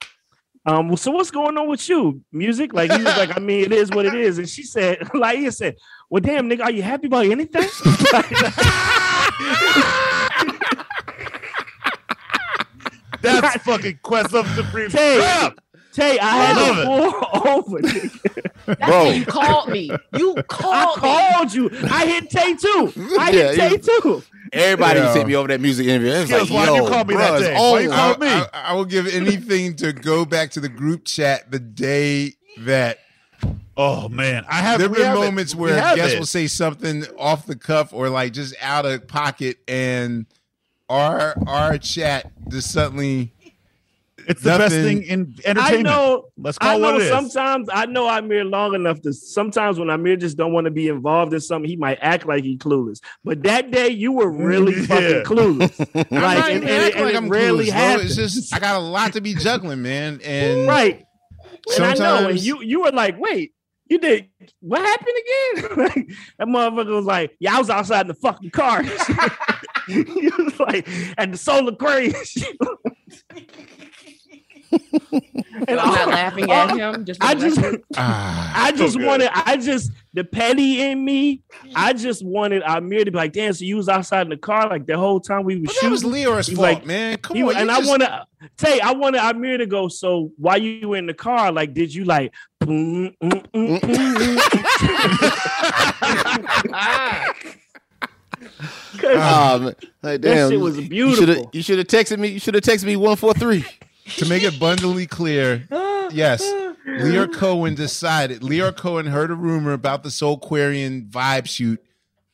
Um, 0.64 0.86
well, 0.86 0.96
so 0.96 1.10
what's 1.10 1.32
going 1.32 1.58
on 1.58 1.66
with 1.66 1.88
you? 1.88 2.22
Music? 2.30 2.72
Like 2.72 2.92
he 2.92 2.98
was 3.02 3.16
like, 3.16 3.36
I 3.36 3.40
mean, 3.40 3.64
it 3.64 3.72
is 3.72 3.90
what 3.90 4.06
it 4.06 4.14
is. 4.14 4.38
And 4.38 4.48
she 4.48 4.62
said, 4.62 5.00
Laiya 5.12 5.52
said, 5.52 5.74
Well, 6.08 6.20
damn, 6.20 6.48
nigga, 6.48 6.62
are 6.62 6.70
you 6.70 6.82
happy 6.82 7.08
about 7.08 7.26
anything? 7.26 7.68
That's 13.22 13.62
fucking 13.64 14.00
Questlove 14.04 14.54
Supreme 14.54 14.90
Tay, 14.90 15.18
Crap. 15.18 15.60
Tay, 15.92 16.18
I 16.18 16.26
had 16.44 16.56
Love 16.56 16.76
to 16.76 17.40
pull 17.40 17.48
over. 17.48 17.78
nigga. 17.80 18.50
That's 18.66 18.80
Bro. 18.86 19.04
when 19.04 19.16
you 19.20 19.26
called 19.26 19.68
me. 19.68 19.90
You 20.16 20.34
I 20.38 20.42
called 20.42 20.96
me. 20.96 21.02
called 21.02 21.54
you. 21.54 21.70
I 21.90 22.06
hit 22.06 22.30
Tay 22.30 22.54
too. 22.54 22.92
I 23.18 23.30
Yeah, 23.30 23.52
hit 23.52 23.56
Tay 23.56 23.70
you- 23.70 24.00
too. 24.00 24.22
Everybody 24.54 25.00
Yeah. 25.00 25.12
sent 25.14 25.28
me 25.28 25.34
over 25.34 25.48
that 25.48 25.60
music 25.62 25.86
interview. 25.86 26.10
It 26.12 26.20
was 26.20 26.30
Skillz, 26.30 26.40
like, 26.40 26.50
why'd 26.50 26.66
yo, 26.68 26.72
oh, 26.74 26.84
you 26.84 26.88
call 26.90 27.04
me 27.06 27.14
bruh, 27.14 27.18
that 27.18 27.34
it's 27.40 27.46
day? 27.46 27.54
Why 27.54 27.80
you 27.80 27.88
over. 27.88 27.96
call- 27.96 28.18
me. 28.18 28.26
I, 28.28 28.48
I 28.52 28.72
will 28.74 28.84
give 28.84 29.06
anything 29.06 29.76
to 29.76 29.92
go 29.94 30.24
back 30.26 30.50
to 30.52 30.60
the 30.60 30.68
group 30.68 31.04
chat 31.06 31.50
the 31.50 31.58
day 31.58 32.34
that 32.58 32.98
Oh 33.76 34.08
man, 34.10 34.44
I 34.50 34.56
have. 34.56 34.78
there 34.78 34.90
we 34.90 34.96
been 34.96 35.06
have 35.06 35.16
it. 35.16 35.20
moments 35.20 35.54
We 35.54 35.62
where 35.70 35.80
have 35.80 35.96
guests 35.96 36.14
it. 36.14 36.18
will 36.18 36.26
say 36.26 36.46
something 36.46 37.04
off 37.18 37.46
the 37.46 37.56
cuff 37.56 37.94
or 37.94 38.10
like 38.10 38.34
just 38.34 38.54
out 38.60 38.84
of 38.84 39.08
pocket, 39.08 39.56
and 39.66 40.26
our 40.92 41.34
our 41.46 41.78
chat 41.78 42.30
just 42.48 42.70
suddenly 42.70 43.32
It's 44.28 44.42
the 44.42 44.50
best 44.58 44.74
thing 44.74 45.02
in 45.04 45.34
entertainment. 45.44 45.88
I 45.88 45.90
know. 45.90 46.28
Let's 46.36 46.58
I 46.60 46.64
call 46.64 46.76
it 46.76 46.80
know 46.80 46.92
what 46.92 47.00
it 47.00 47.04
is. 47.04 47.10
sometimes 47.10 47.68
I 47.72 47.86
know 47.86 48.08
here 48.30 48.44
long 48.44 48.74
enough 48.74 49.00
to 49.02 49.12
sometimes 49.12 49.78
when 49.78 49.90
Amir 49.90 50.16
just 50.16 50.36
don't 50.36 50.52
want 50.52 50.66
to 50.66 50.70
be 50.70 50.88
involved 50.88 51.32
in 51.34 51.40
something, 51.40 51.68
he 51.68 51.76
might 51.76 51.98
act 52.02 52.26
like 52.26 52.44
he 52.44 52.56
clueless. 52.56 53.00
But 53.24 53.42
that 53.44 53.70
day 53.70 53.88
you 53.88 54.12
were 54.12 54.30
really 54.30 54.74
Yeah. 54.80 54.86
fucking 54.86 55.22
clueless. 55.24 55.80
I'm 55.94 56.22
Like, 56.22 56.38
not 56.38 56.50
and- 56.50 56.56
even 56.64 56.68
and- 56.68 56.82
acting 56.84 56.96
and 56.98 57.04
like 57.06 57.14
it 57.14 57.16
I'm 57.16 57.28
rarely 57.28 57.66
clueless, 57.66 58.04
It's 58.04 58.16
just 58.16 58.54
I 58.54 58.58
got 58.60 58.76
a 58.76 58.84
lot 58.84 59.14
to 59.14 59.20
be 59.20 59.34
juggling, 59.34 59.82
man, 59.82 60.20
and 60.24 60.68
right. 60.68 61.04
And 61.74 61.84
I 61.84 61.94
know, 61.94 62.28
and 62.28 62.40
you 62.40 62.62
you 62.62 62.82
were 62.82 62.92
like, 62.92 63.18
wait, 63.18 63.54
you 63.92 63.98
did 63.98 64.28
what 64.60 64.80
happened 64.80 65.16
again? 65.22 65.78
like, 65.84 66.08
that 66.38 66.48
motherfucker 66.48 66.94
was 66.94 67.04
like, 67.04 67.36
yeah, 67.38 67.56
I 67.56 67.58
was 67.58 67.70
outside 67.70 68.02
in 68.02 68.08
the 68.08 68.14
fucking 68.14 68.50
car. 68.50 68.82
he 69.86 70.02
was 70.38 70.58
like, 70.58 70.88
at 71.18 71.30
the 71.30 71.36
solar 71.36 71.76
craze. 71.76 72.44
And 75.68 75.78
I'm 75.78 75.92
not 75.94 76.08
laughing 76.08 76.50
at 76.50 76.76
him. 76.76 77.04
Just 77.04 77.22
I 77.22 77.34
just, 77.34 77.56
record. 77.60 77.82
Ah, 77.96 78.52
I 78.66 78.72
just 78.72 78.96
Okay. 78.96 79.06
wanted, 79.06 79.30
I 79.32 79.56
just 79.58 79.92
the 80.14 80.24
petty 80.24 80.80
in 80.80 81.04
me. 81.04 81.42
I 81.74 81.92
just 81.92 82.24
wanted 82.24 82.62
Amir 82.62 83.04
to 83.04 83.10
be 83.10 83.16
like, 83.16 83.32
damn, 83.32 83.52
so 83.52 83.64
you 83.64 83.76
was 83.76 83.88
outside 83.88 84.22
in 84.22 84.30
the 84.30 84.36
car 84.36 84.68
like 84.68 84.86
the 84.86 84.96
whole 84.98 85.20
time 85.20 85.44
we 85.44 85.56
was 85.58 85.66
but 85.72 85.76
that 85.82 85.90
was 85.90 86.04
Lyor's 86.04 86.48
fault, 86.48 86.58
like- 86.58 86.86
man. 86.86 87.18
Come 87.18 87.36
He- 87.36 87.42
on, 87.42 87.54
and 87.56 87.66
you 87.68 87.74
I 87.74 87.78
just- 87.78 87.88
want 87.90 88.02
to 88.02 88.26
say, 88.58 88.80
I 88.80 88.92
wanted 88.92 89.20
Amir 89.20 89.58
to 89.58 89.66
go. 89.66 89.88
So 89.88 90.32
why 90.38 90.56
you 90.56 90.88
were 90.88 90.96
in 90.96 91.06
the 91.06 91.14
car, 91.14 91.52
like, 91.52 91.74
did 91.74 91.94
you 91.94 92.04
like? 92.04 92.32
mm, 92.64 93.14
mm, 93.22 93.50
mm? 93.52 95.22
'Cause 98.98 99.16
Um, 99.62 99.74
like, 100.02 100.20
that 100.22 100.50
shit 100.50 100.60
was 100.60 100.76
You 100.78 101.14
should 101.14 101.28
have 101.28 101.36
beautiful. 101.36 101.50
you 101.52 101.62
should 101.62 101.78
have 101.78 101.86
texted 101.86 102.18
me. 102.18 102.28
You 102.28 102.38
should 102.40 102.54
have 102.54 102.62
texted 102.64 102.84
me 102.84 102.96
one 102.96 103.16
four 103.16 103.34
three. 103.34 103.64
To 104.16 104.28
make 104.28 104.42
it 104.42 104.56
abundantly 104.56 105.06
clear, 105.06 105.66
yes, 105.70 106.42
Lyor 106.86 107.32
Cohen 107.32 107.74
decided. 107.74 108.42
Lyor 108.42 108.76
Cohen 108.76 109.06
heard 109.06 109.30
a 109.30 109.34
rumor 109.34 109.72
about 109.72 110.02
the 110.02 110.08
Soulquarian 110.08 111.08
vibe 111.08 111.46
shoot 111.46 111.82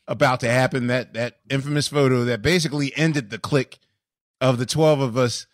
about 0.07 0.41
to 0.41 0.51
happen. 0.51 0.87
That 0.87 1.15
that 1.15 1.39
infamous 1.51 1.89
photo 1.89 2.25
that 2.25 2.43
basically 2.43 2.97
ended 2.97 3.31
the 3.31 3.39
click 3.39 3.79
of 4.41 4.59
the 4.59 4.67
twelve 4.67 5.01
of 5.01 5.17
us, 5.17 5.47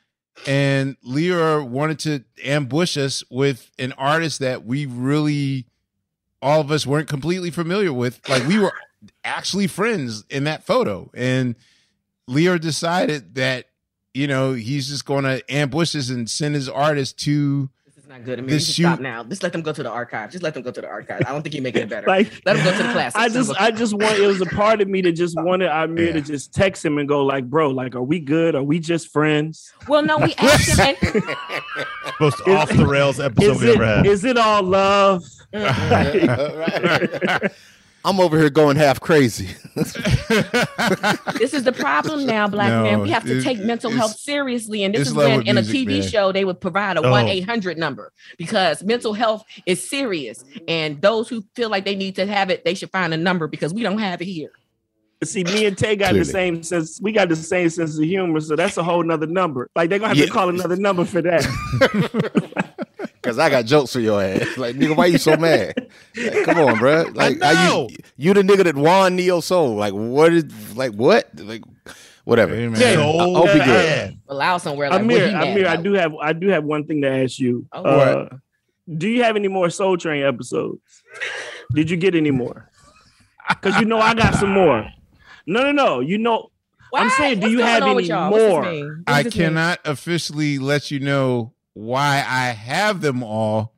and 0.47 0.97
Lyor 1.07 1.67
wanted 1.67 1.99
to 2.01 2.25
ambush 2.45 2.97
us 2.97 3.25
with 3.31 3.71
an 3.79 3.93
artist 3.93 4.39
that 4.41 4.65
we 4.65 4.87
really, 4.87 5.67
all 6.41 6.61
of 6.61 6.71
us 6.71 6.87
weren't 6.87 7.09
completely 7.09 7.51
familiar 7.51 7.93
with. 7.93 8.27
Like 8.29 8.47
we 8.47 8.59
were 8.59 8.73
actually 9.25 9.67
friends 9.67 10.25
in 10.31 10.45
that 10.45 10.65
photo, 10.65 11.11
and 11.15 11.57
Lyor 12.29 12.61
decided 12.61 13.35
that 13.35 13.67
you 14.15 14.27
know, 14.27 14.53
he's 14.55 14.89
just 14.89 15.05
going 15.05 15.25
to 15.25 15.43
ambush 15.53 15.95
us 15.95 16.09
and 16.09 16.29
send 16.31 16.55
his 16.55 16.69
artist 16.69 17.19
to. 17.25 17.69
This 17.97 18.09
not 18.09 18.25
good. 18.25 18.39
I 18.39 18.43
mean, 18.43 18.51
This 18.51 18.79
you 18.79 18.85
can 18.85 18.93
stop 18.93 18.99
shoot- 18.99 19.03
now. 19.03 19.25
Just 19.25 19.43
let 19.43 19.53
them 19.53 19.63
go 19.63 19.73
to 19.73 19.83
the 19.83 19.91
archive. 19.91 20.31
Just 20.31 20.43
let 20.45 20.55
them 20.55 20.63
go 20.63 20.71
to 20.71 20.81
the 20.81 20.87
archive. 20.89 21.23
I 21.27 21.33
don't 21.33 21.43
think 21.43 21.55
you're 21.55 21.63
making 21.65 21.83
it 21.83 21.89
better. 21.89 22.07
Like, 22.15 22.31
let 22.47 22.55
them 22.57 22.65
go 22.65 22.71
to 22.77 22.83
the 22.85 22.93
classics. 22.93 23.17
I 23.17 23.29
just, 23.29 23.61
I 23.61 23.71
just 23.73 23.93
want. 23.95 24.19
It 24.19 24.27
was 24.27 24.41
a 24.41 24.47
part 24.47 24.81
of 24.81 24.89
me 24.89 25.01
that 25.03 25.13
just 25.13 25.37
wanted 25.37 25.69
Amir 25.69 26.13
to 26.13 26.19
Yeah. 26.19 26.25
just 26.25 26.55
text 26.55 26.85
him 26.85 26.99
and 26.99 27.09
go 27.09 27.25
like, 27.25 27.49
"Bro, 27.51 27.71
like, 27.71 27.95
are 27.97 28.03
we 28.03 28.21
good? 28.21 28.55
Are 28.55 28.63
we 28.63 28.79
just 28.79 29.09
friends? 29.13 29.73
well, 29.89 30.03
no, 30.05 30.19
we 30.19 30.33
asked 30.39 30.79
him. 30.79 30.95
And, 31.03 31.37
most 32.21 32.41
off 32.47 32.69
the 32.71 32.87
rails 32.87 33.19
episode 33.21 33.57
Is 33.57 33.63
we 33.63 33.73
ever 33.73 33.85
had. 33.87 34.07
is 34.07 34.25
it 34.25 34.37
all 34.39 34.63
love?" 34.63 35.23
Mm-hmm. 35.53 37.47
I'm 38.07 38.21
over 38.21 38.39
here 38.39 38.51
going 38.51 38.77
half 38.77 39.01
crazy. 39.01 39.49
this 39.75 41.55
is 41.55 41.65
the 41.65 41.73
problem 41.75 42.27
now, 42.27 42.47
black 42.47 42.69
No, 42.69 42.83
man. 42.83 43.01
We 43.01 43.11
have 43.11 43.25
to 43.25 43.39
it- 43.39 43.43
take 43.43 43.59
mental 43.61 43.91
health 43.91 44.17
seriously, 44.19 44.85
and 44.85 44.95
this 44.95 45.09
is 45.09 45.15
when 45.15 45.39
with 45.39 45.47
in 45.47 45.57
a 45.57 45.63
TV 45.63 46.01
man. 46.01 46.03
show 46.03 46.31
they 46.31 46.45
would 46.45 46.61
provide 46.61 46.97
a 46.99 47.03
Oh. 47.03 47.11
one 47.11 47.29
eight 47.29 47.45
hundred 47.47 47.79
number 47.79 48.13
because 48.37 48.83
mental 48.83 49.15
health 49.15 49.45
is 49.67 49.89
serious, 49.89 50.45
and 50.69 51.01
those 51.01 51.29
who 51.29 51.43
feel 51.55 51.71
like 51.71 51.85
they 51.87 51.97
need 51.97 52.17
to 52.17 52.27
have 52.27 52.51
it, 52.51 52.65
they 52.65 52.75
should 52.75 52.91
find 52.91 53.15
a 53.15 53.17
number 53.17 53.49
because 53.49 53.73
we 53.73 53.83
don't 53.83 53.99
have 53.99 54.21
it 54.21 54.27
here. 54.27 54.51
See, 55.23 55.43
me 55.45 55.65
and 55.65 55.79
Tay 55.79 55.97
got 55.97 56.11
Clearly. 56.11 56.19
the 56.19 56.25
same 56.27 56.63
sense. 56.63 57.01
We 57.01 57.11
got 57.11 57.31
the 57.31 57.37
same 57.37 57.71
sense 57.71 57.97
of 57.97 58.05
humor, 58.05 58.41
so 58.41 58.57
that's 58.57 58.77
a 58.77 58.83
whole 58.83 59.03
nother 59.03 59.27
number. 59.27 59.71
Like 59.75 59.89
they're 59.89 59.99
gonna 59.99 60.09
have 60.09 60.19
Yeah. 60.19 60.27
to 60.27 60.31
call 60.31 60.51
another 60.51 60.77
number 60.77 61.07
for 61.07 61.23
that. 61.23 62.53
Cause 63.25 63.39
I 63.39 63.49
got 63.51 63.65
jokes 63.65 63.93
for 63.93 64.01
your 64.01 64.23
ass. 64.23 64.47
Like 64.59 64.77
nigga, 64.77 64.95
why 64.97 65.07
you 65.07 65.19
so 65.19 65.37
mad? 65.37 65.75
Like, 66.17 66.45
come 66.45 66.59
on, 66.59 66.79
bro. 66.79 67.05
Like 67.15 67.39
I 67.43 67.55
know. 67.69 67.89
you 67.91 67.97
you 68.17 68.35
the 68.35 68.43
nigga 68.43 68.65
that 68.65 68.77
won 68.77 69.17
Neo 69.17 69.41
Soul. 69.41 69.75
Like 69.77 69.93
what 69.95 70.33
is 70.33 70.77
like 70.77 70.93
what? 70.93 71.29
Like 71.41 71.63
whatever. 72.25 72.55
Hey, 72.55 72.69
man. 72.69 72.81
Yeah. 72.81 72.95
So 72.95 73.03
I 73.19 73.25
hope 73.25 73.49
he 73.51 73.59
good. 73.59 74.19
Allow 74.29 74.59
somewhere 74.59 74.91
like 74.91 75.01
Amir, 75.01 75.33
what 75.33 75.45
he 75.45 75.51
Amir, 75.53 75.67
I 75.69 75.77
do 75.77 75.93
have, 75.95 76.15
I 76.17 76.33
do 76.35 76.49
have 76.49 76.65
one 76.65 76.87
thing 76.87 77.01
to 77.03 77.09
ask 77.09 77.39
you. 77.39 77.67
Oh. 77.73 77.83
Uh, 77.85 78.29
do 78.97 79.09
you 79.09 79.23
have 79.23 79.37
any 79.37 79.49
more 79.49 79.71
Soul 79.71 79.97
Train 79.97 80.23
episodes? 80.23 80.79
Did 81.75 81.89
you 81.91 81.97
get 81.97 82.15
any 82.15 82.31
more? 82.31 82.71
Because 83.49 83.81
you 83.81 83.87
know 83.87 83.99
I 83.99 84.13
got 84.15 84.35
some 84.35 84.51
more. 84.51 84.87
No, 85.47 85.63
no, 85.63 85.73
no. 85.73 86.01
You 86.01 86.19
know, 86.19 86.51
I'm 86.95 87.07
What? 87.07 87.17
saying, 87.17 87.41
do 87.41 87.47
What's 87.47 87.53
you 87.53 87.61
have 87.61 87.83
any 87.83 87.95
with 87.95 88.05
y'all? 88.07 88.31
What's 88.31 88.45
this 88.45 88.51
more? 88.53 88.63
mean? 88.63 88.87
What 88.87 89.05
does 89.07 89.17
I 89.17 89.23
this 89.23 89.35
mean? 89.35 89.45
cannot 89.47 89.81
officially 89.87 90.59
let 90.59 90.91
you 90.91 91.01
know 91.01 91.54
why 91.75 92.25
I 92.27 92.47
have 92.51 93.01
them 93.01 93.23
all, 93.23 93.75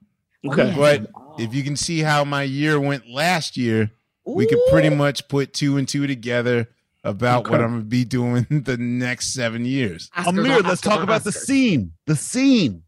okay. 0.46 0.72
but 0.76 1.10
if 1.38 1.54
you 1.54 1.62
can 1.62 1.76
see 1.76 2.00
how 2.00 2.24
my 2.24 2.42
year 2.44 2.78
went 2.80 3.08
last 3.08 3.56
year, 3.56 3.90
we 4.24 4.46
could 4.46 4.58
pretty 4.70 4.90
much 4.90 5.28
put 5.28 5.52
two 5.52 5.76
and 5.76 5.88
two 5.88 6.06
together 6.06 6.68
about 7.04 7.48
what 7.48 7.60
I'm 7.60 7.70
gonna 7.70 7.82
be 7.84 8.04
doing 8.04 8.46
the 8.64 8.76
next 8.76 9.32
seven 9.32 9.64
years. 9.64 10.10
Oscars 10.16 10.26
Amir, 10.28 10.60
let's 10.60 10.80
Oscars 10.80 10.82
talk 10.82 10.98
on 10.98 11.02
about 11.04 11.24
the 11.24 11.32
scene. 11.32 11.92
The 12.06 12.16
scene. 12.16 12.82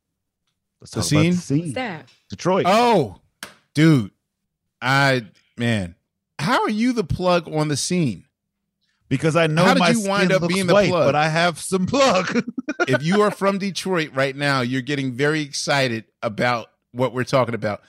Let's 0.80 0.90
The 0.92 1.00
talk 1.02 1.10
about 1.10 1.20
scene? 1.22 1.30
the 1.32 1.36
scene. 1.38 1.60
What's 1.60 1.74
that? 1.74 2.08
Detroit. 2.30 2.64
Oh, 2.66 3.20
dude, 3.74 4.10
I 4.82 5.26
man, 5.56 5.94
how 6.38 6.62
are 6.62 6.70
you 6.70 6.92
the 6.92 7.04
plug 7.04 7.48
on 7.52 7.68
the 7.68 7.76
scene? 7.76 8.24
Because 9.08 9.36
I 9.36 9.46
know 9.46 9.64
How 9.64 9.74
did 9.74 9.80
my 9.80 9.90
you 9.90 10.00
wind 10.08 10.24
skin 10.24 10.32
up 10.32 10.42
looks 10.42 10.54
being 10.54 10.66
the 10.66 10.74
white, 10.74 10.90
plug? 10.90 11.06
but 11.06 11.14
I 11.14 11.28
have 11.28 11.58
some 11.58 11.86
plug. 11.86 12.44
if 12.88 13.02
you 13.02 13.22
are 13.22 13.30
from 13.30 13.58
Detroit 13.58 14.10
right 14.14 14.34
now, 14.36 14.60
you're 14.60 14.82
getting 14.82 15.12
very 15.12 15.40
excited 15.42 16.04
about 16.22 16.70
what 16.92 17.12
we're 17.12 17.24
talking 17.24 17.54
about. 17.54 17.82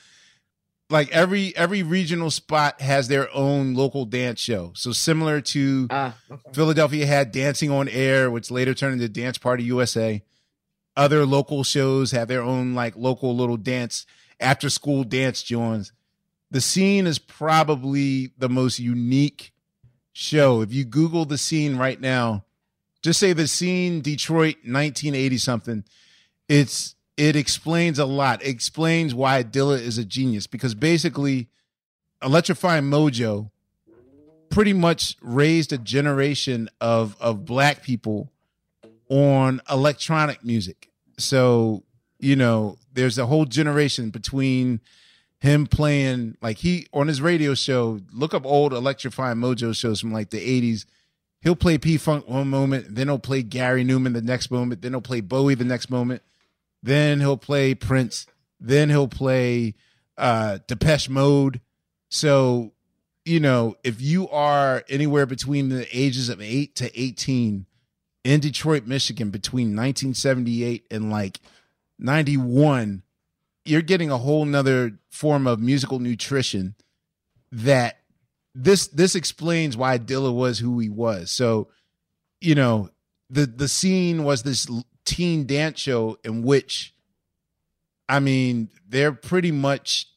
Like 0.91 1.11
every 1.11 1.55
every 1.55 1.83
regional 1.83 2.31
spot 2.31 2.81
has 2.81 3.07
their 3.07 3.31
own 3.33 3.75
local 3.75 4.05
dance 4.05 4.39
show. 4.39 4.71
So 4.75 4.91
similar 4.91 5.39
to 5.41 5.87
Ah, 5.91 6.15
okay. 6.31 6.41
Philadelphia 6.53 7.05
had 7.05 7.31
Dancing 7.31 7.69
on 7.69 7.87
Air, 7.87 8.31
which 8.31 8.49
later 8.49 8.73
turned 8.73 8.93
into 8.93 9.07
Dance 9.07 9.37
Party 9.37 9.63
USA. 9.65 10.23
Other 10.97 11.25
local 11.27 11.63
shows 11.63 12.09
have 12.11 12.27
their 12.27 12.41
own 12.41 12.73
like 12.73 12.95
local 12.95 13.35
little 13.35 13.55
dance 13.55 14.07
after 14.39 14.67
school 14.69 15.03
dance 15.03 15.43
joins. 15.43 15.91
The 16.49 16.59
scene 16.59 17.05
is 17.05 17.19
probably 17.19 18.31
the 18.39 18.49
most 18.49 18.79
unique 18.79 19.51
show. 20.19 20.61
If 20.61 20.73
you 20.73 20.83
Google 20.83 21.25
the 21.25 21.37
scene 21.37 21.77
right 21.77 21.99
now, 21.99 22.43
just 23.01 23.19
say 23.19 23.33
the 23.33 23.47
scene 23.47 24.01
Detroit 24.01 24.55
1980 24.57 25.37
something, 25.37 25.83
it's 26.49 26.95
it 27.15 27.35
explains 27.35 27.99
a 27.99 28.05
lot. 28.05 28.41
It 28.43 28.49
explains 28.49 29.15
why 29.15 29.43
Dilla 29.43 29.79
is 29.79 29.97
a 29.97 30.05
genius 30.05 30.47
because 30.47 30.75
basically 30.75 31.47
Electrifying 32.21 32.83
Mojo 32.83 33.49
pretty 34.49 34.73
much 34.73 35.15
raised 35.21 35.71
a 35.71 35.77
generation 35.77 36.69
of 36.81 37.15
of 37.21 37.45
black 37.45 37.81
people 37.81 38.31
on 39.09 39.61
electronic 39.69 40.43
music. 40.43 40.89
So, 41.17 41.83
you 42.19 42.35
know, 42.35 42.77
there's 42.93 43.17
a 43.17 43.25
whole 43.25 43.45
generation 43.45 44.09
between 44.09 44.81
him 45.39 45.65
playing 45.67 46.37
like 46.41 46.57
he 46.57 46.87
on 46.93 47.07
his 47.07 47.21
radio 47.21 47.53
show, 47.53 48.01
look 48.11 48.33
up 48.33 48.45
old 48.45 48.73
electrifying 48.73 49.37
mojo 49.37 49.75
shows 49.75 50.01
from 50.01 50.11
like 50.11 50.29
the 50.29 50.39
80s. 50.39 50.85
He'll 51.41 51.55
play 51.55 51.77
P 51.77 51.97
Funk 51.97 52.27
one 52.27 52.49
moment, 52.49 52.95
then 52.95 53.07
he'll 53.07 53.19
play 53.19 53.41
Gary 53.41 53.85
Numan 53.85 54.13
the 54.13 54.21
next 54.21 54.51
moment, 54.51 54.81
then 54.81 54.91
he'll 54.91 55.01
play 55.01 55.21
Bowie 55.21 55.55
the 55.55 55.63
next 55.63 55.89
moment, 55.89 56.21
then 56.83 57.21
he'll 57.21 57.37
play 57.37 57.73
Prince, 57.73 58.27
then 58.59 58.89
he'll 58.89 59.07
play 59.07 59.75
uh 60.17 60.59
Depeche 60.67 61.09
Mode. 61.09 61.61
So, 62.09 62.73
you 63.23 63.39
know, 63.39 63.75
if 63.83 64.01
you 64.01 64.27
are 64.29 64.83
anywhere 64.89 65.25
between 65.25 65.69
the 65.69 65.87
ages 65.97 66.27
of 66.27 66.41
8 66.41 66.75
to 66.75 66.99
18 66.99 67.65
in 68.25 68.39
Detroit, 68.41 68.85
Michigan 68.85 69.29
between 69.29 69.67
1978 69.67 70.85
and 70.91 71.09
like 71.09 71.39
91, 71.97 73.03
you're 73.65 73.81
getting 73.81 74.11
a 74.11 74.17
whole 74.17 74.45
nother 74.45 74.99
form 75.09 75.47
of 75.47 75.59
musical 75.59 75.99
nutrition 75.99 76.75
that 77.51 77.97
this 78.55 78.87
this 78.87 79.15
explains 79.15 79.77
why 79.77 79.97
Dilla 79.97 80.33
was 80.33 80.59
who 80.59 80.79
he 80.79 80.89
was. 80.89 81.31
So, 81.31 81.69
you 82.41 82.55
know, 82.55 82.89
the 83.29 83.45
the 83.45 83.67
scene 83.67 84.23
was 84.23 84.43
this 84.43 84.67
teen 85.05 85.45
dance 85.45 85.79
show 85.79 86.17
in 86.23 86.43
which 86.43 86.93
I 88.07 88.19
mean, 88.19 88.69
they're 88.87 89.11
pretty 89.11 89.51
much 89.51 90.07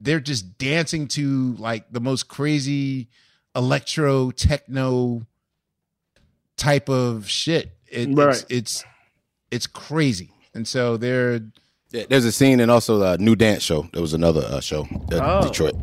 they're 0.00 0.20
just 0.20 0.56
dancing 0.58 1.08
to 1.08 1.54
like 1.54 1.90
the 1.90 2.00
most 2.00 2.28
crazy 2.28 3.08
electro 3.56 4.30
techno 4.30 5.26
type 6.56 6.88
of 6.88 7.28
shit. 7.28 7.72
It, 7.90 8.08
Right. 8.14 8.28
It's 8.28 8.44
it's 8.48 8.84
it's 9.50 9.66
crazy. 9.66 10.30
And 10.54 10.66
so 10.66 10.96
they're 10.96 11.40
Yeah, 11.90 12.04
there's 12.08 12.24
a 12.24 12.32
scene 12.32 12.60
and 12.60 12.70
also 12.70 12.98
the 12.98 13.16
new 13.18 13.34
dance 13.34 13.62
show. 13.62 13.88
There 13.92 14.02
was 14.02 14.12
another 14.14 14.42
uh, 14.44 14.60
show, 14.60 14.82
uh, 15.12 15.40
Oh. 15.40 15.46
Detroit. 15.48 15.74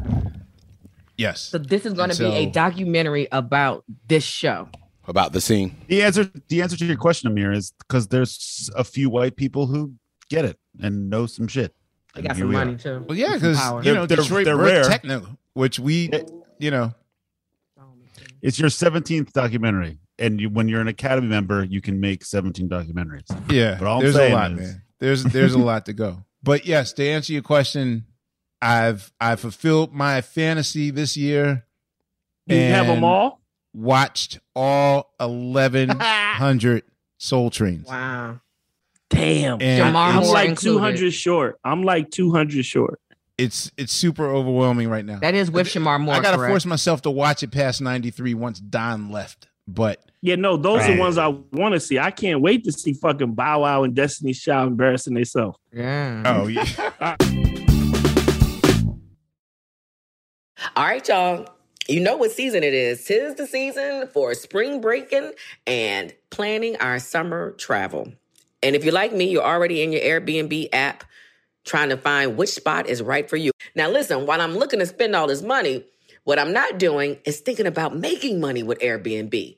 Yes. 1.17 1.41
So 1.41 1.57
this 1.57 1.85
is 1.85 1.93
going 1.93 2.09
to 2.11 2.25
And 2.25 2.33
be 2.33 2.37
a 2.39 2.45
documentary 2.51 3.27
about 3.31 3.83
this 4.07 4.23
show. 4.23 4.69
About 5.07 5.33
the 5.33 5.41
scene. 5.41 5.75
The 5.87 6.01
answer, 6.03 6.29
the 6.49 6.61
answer 6.61 6.75
to 6.77 6.85
your 6.85 6.97
question, 6.97 7.27
Amir, 7.31 7.51
is 7.51 7.71
because 7.79 8.07
there's 8.07 8.69
a 8.75 8.83
few 8.83 9.09
white 9.09 9.35
people 9.35 9.65
who 9.67 9.93
get 10.29 10.45
it 10.45 10.59
and 10.81 11.09
know 11.09 11.25
some 11.25 11.47
shit. 11.47 11.73
They 12.15 12.21
got 12.23 12.35
some 12.37 12.51
money 12.51 12.73
are. 12.73 12.77
too. 12.77 13.05
Well, 13.07 13.17
yeah, 13.17 13.33
because 13.35 13.59
you 13.85 13.93
know 13.93 14.05
They're- 14.05 14.17
Detroit 14.17 14.45
they're 14.45 14.57
rare. 14.57 14.83
techno, 14.83 15.37
which 15.53 15.79
we, 15.79 16.09
you 16.59 16.71
know, 16.71 16.93
It's 18.41 18.59
your 18.59 18.69
17th 18.69 19.31
documentary, 19.33 19.97
and 20.19 20.39
you, 20.39 20.49
when 20.49 20.67
you're 20.69 20.81
an 20.81 20.87
Academy 20.87 21.27
member, 21.27 21.63
you 21.63 21.81
can 21.81 21.99
make 21.99 22.23
17 22.23 22.69
documentaries. 22.69 23.25
yeah. 23.51 23.75
but 23.79 23.87
all 23.87 23.97
I'm 23.97 24.03
there's 24.03 24.15
a 24.15 24.17
saying 24.19 24.33
lot, 24.33 24.51
is- 24.53 24.59
man. 24.59 24.81
There's 25.05 25.23
there's 25.23 25.53
a 25.53 25.59
lot 25.59 25.85
to 25.85 25.93
go. 25.93 26.25
But 26.41 26.65
yes, 26.65 26.91
to 26.93 27.07
answer 27.07 27.31
your 27.31 27.43
question, 27.43 28.05
I've 28.59 29.13
I've 29.21 29.39
fulfilled 29.39 29.93
my 29.93 30.21
fantasy 30.21 30.89
this 30.89 31.15
year. 31.15 31.63
You 32.47 32.57
have 32.57 32.87
them 32.87 33.03
all? 33.03 33.39
Watched 33.71 34.39
all 34.55 35.13
eleven 35.19 35.89
hundred 35.99 36.85
Soul 37.19 37.51
Trains. 37.51 37.87
Wow. 37.87 38.39
Damn. 39.11 39.61
And 39.61 39.95
I'm 39.95 40.23
like 40.23 40.59
200 40.59 41.11
short. 41.11 41.59
I'm 41.63 41.83
like 41.83 42.09
200 42.09 42.65
short. 42.65 42.99
It's 43.37 43.71
it's 43.77 43.93
super 43.93 44.25
overwhelming 44.25 44.89
right 44.89 45.05
now. 45.05 45.19
That 45.19 45.35
is 45.35 45.51
with 45.51 45.67
Shemar 45.67 46.01
Moore. 46.01 46.15
I 46.15 46.19
gotta 46.19 46.37
correct? 46.37 46.51
force 46.51 46.65
myself 46.65 47.03
to 47.03 47.11
watch 47.11 47.43
it 47.43 47.51
past 47.51 47.79
ninety 47.79 48.09
three 48.09 48.33
once 48.33 48.59
Don 48.59 49.11
left. 49.11 49.49
But 49.67 50.03
Yeah, 50.25 50.37
no, 50.37 50.57
those 50.57 50.81
are 50.81 50.95
the 50.95 50.99
ones 50.99 51.19
I 51.19 51.27
want 51.27 51.75
to 51.75 51.79
see. 51.79 51.99
I 51.99 52.09
can't 52.09 52.41
wait 52.41 52.63
to 52.63 52.71
see 52.71 52.93
fucking 52.93 53.35
Bow 53.35 53.61
Wow 53.61 53.83
and 53.83 53.93
Destiny 53.93 54.33
Child 54.33 54.69
embarrassing 54.69 55.13
themselves. 55.13 55.59
Yeah. 55.71 56.23
oh 56.25 56.47
yeah. 56.47 56.65
All 60.75 60.83
right, 60.83 61.07
y'all. 61.07 61.47
You 61.87 61.99
know 61.99 62.17
what 62.17 62.31
season 62.31 62.63
it 62.63 62.73
is. 62.73 63.05
Tis 63.05 63.35
the 63.35 63.45
season 63.45 64.07
for 64.07 64.33
spring 64.33 64.81
breaking 64.81 65.33
and 65.67 66.11
planning 66.31 66.75
our 66.77 66.97
summer 66.97 67.51
travel. 67.51 68.11
And 68.63 68.75
if 68.75 68.83
you're 68.83 68.95
like 68.95 69.13
me, 69.13 69.25
you're 69.25 69.43
already 69.43 69.83
in 69.83 69.91
your 69.91 70.01
Airbnb 70.01 70.69
app 70.73 71.03
trying 71.65 71.89
to 71.89 71.97
find 71.97 72.35
which 72.35 72.49
spot 72.49 72.87
is 72.87 73.03
right 73.03 73.29
for 73.29 73.37
you. 73.37 73.51
Now, 73.75 73.91
listen, 73.91 74.25
while 74.25 74.41
I'm 74.41 74.55
looking 74.55 74.79
to 74.79 74.87
spend 74.87 75.15
all 75.15 75.27
this 75.27 75.43
money, 75.43 75.85
what 76.23 76.39
I'm 76.39 76.51
not 76.51 76.79
doing 76.79 77.19
is 77.25 77.41
thinking 77.41 77.67
about 77.67 77.95
making 77.95 78.39
money 78.39 78.63
with 78.63 78.79
Airbnb. 78.79 79.57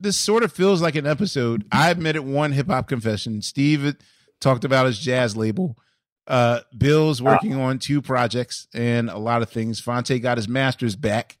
This 0.00 0.18
sort 0.18 0.42
of 0.42 0.52
feels 0.52 0.82
like 0.82 0.96
an 0.96 1.06
episode. 1.06 1.64
I 1.72 1.90
admitted 1.90 2.22
one 2.22 2.52
hip 2.52 2.66
hop 2.68 2.88
confession. 2.88 3.40
Steve 3.42 3.96
talked 4.40 4.64
about 4.64 4.86
his 4.86 4.98
jazz 4.98 5.36
label. 5.36 5.76
Uh, 6.26 6.60
Bill's 6.76 7.20
working 7.22 7.54
on 7.54 7.78
two 7.78 8.00
projects 8.02 8.66
and 8.74 9.08
a 9.10 9.18
lot 9.18 9.42
of 9.42 9.50
things. 9.50 9.78
Phonte 9.80 10.18
got 10.20 10.36
his 10.38 10.48
masters 10.48 10.96
back. 10.96 11.38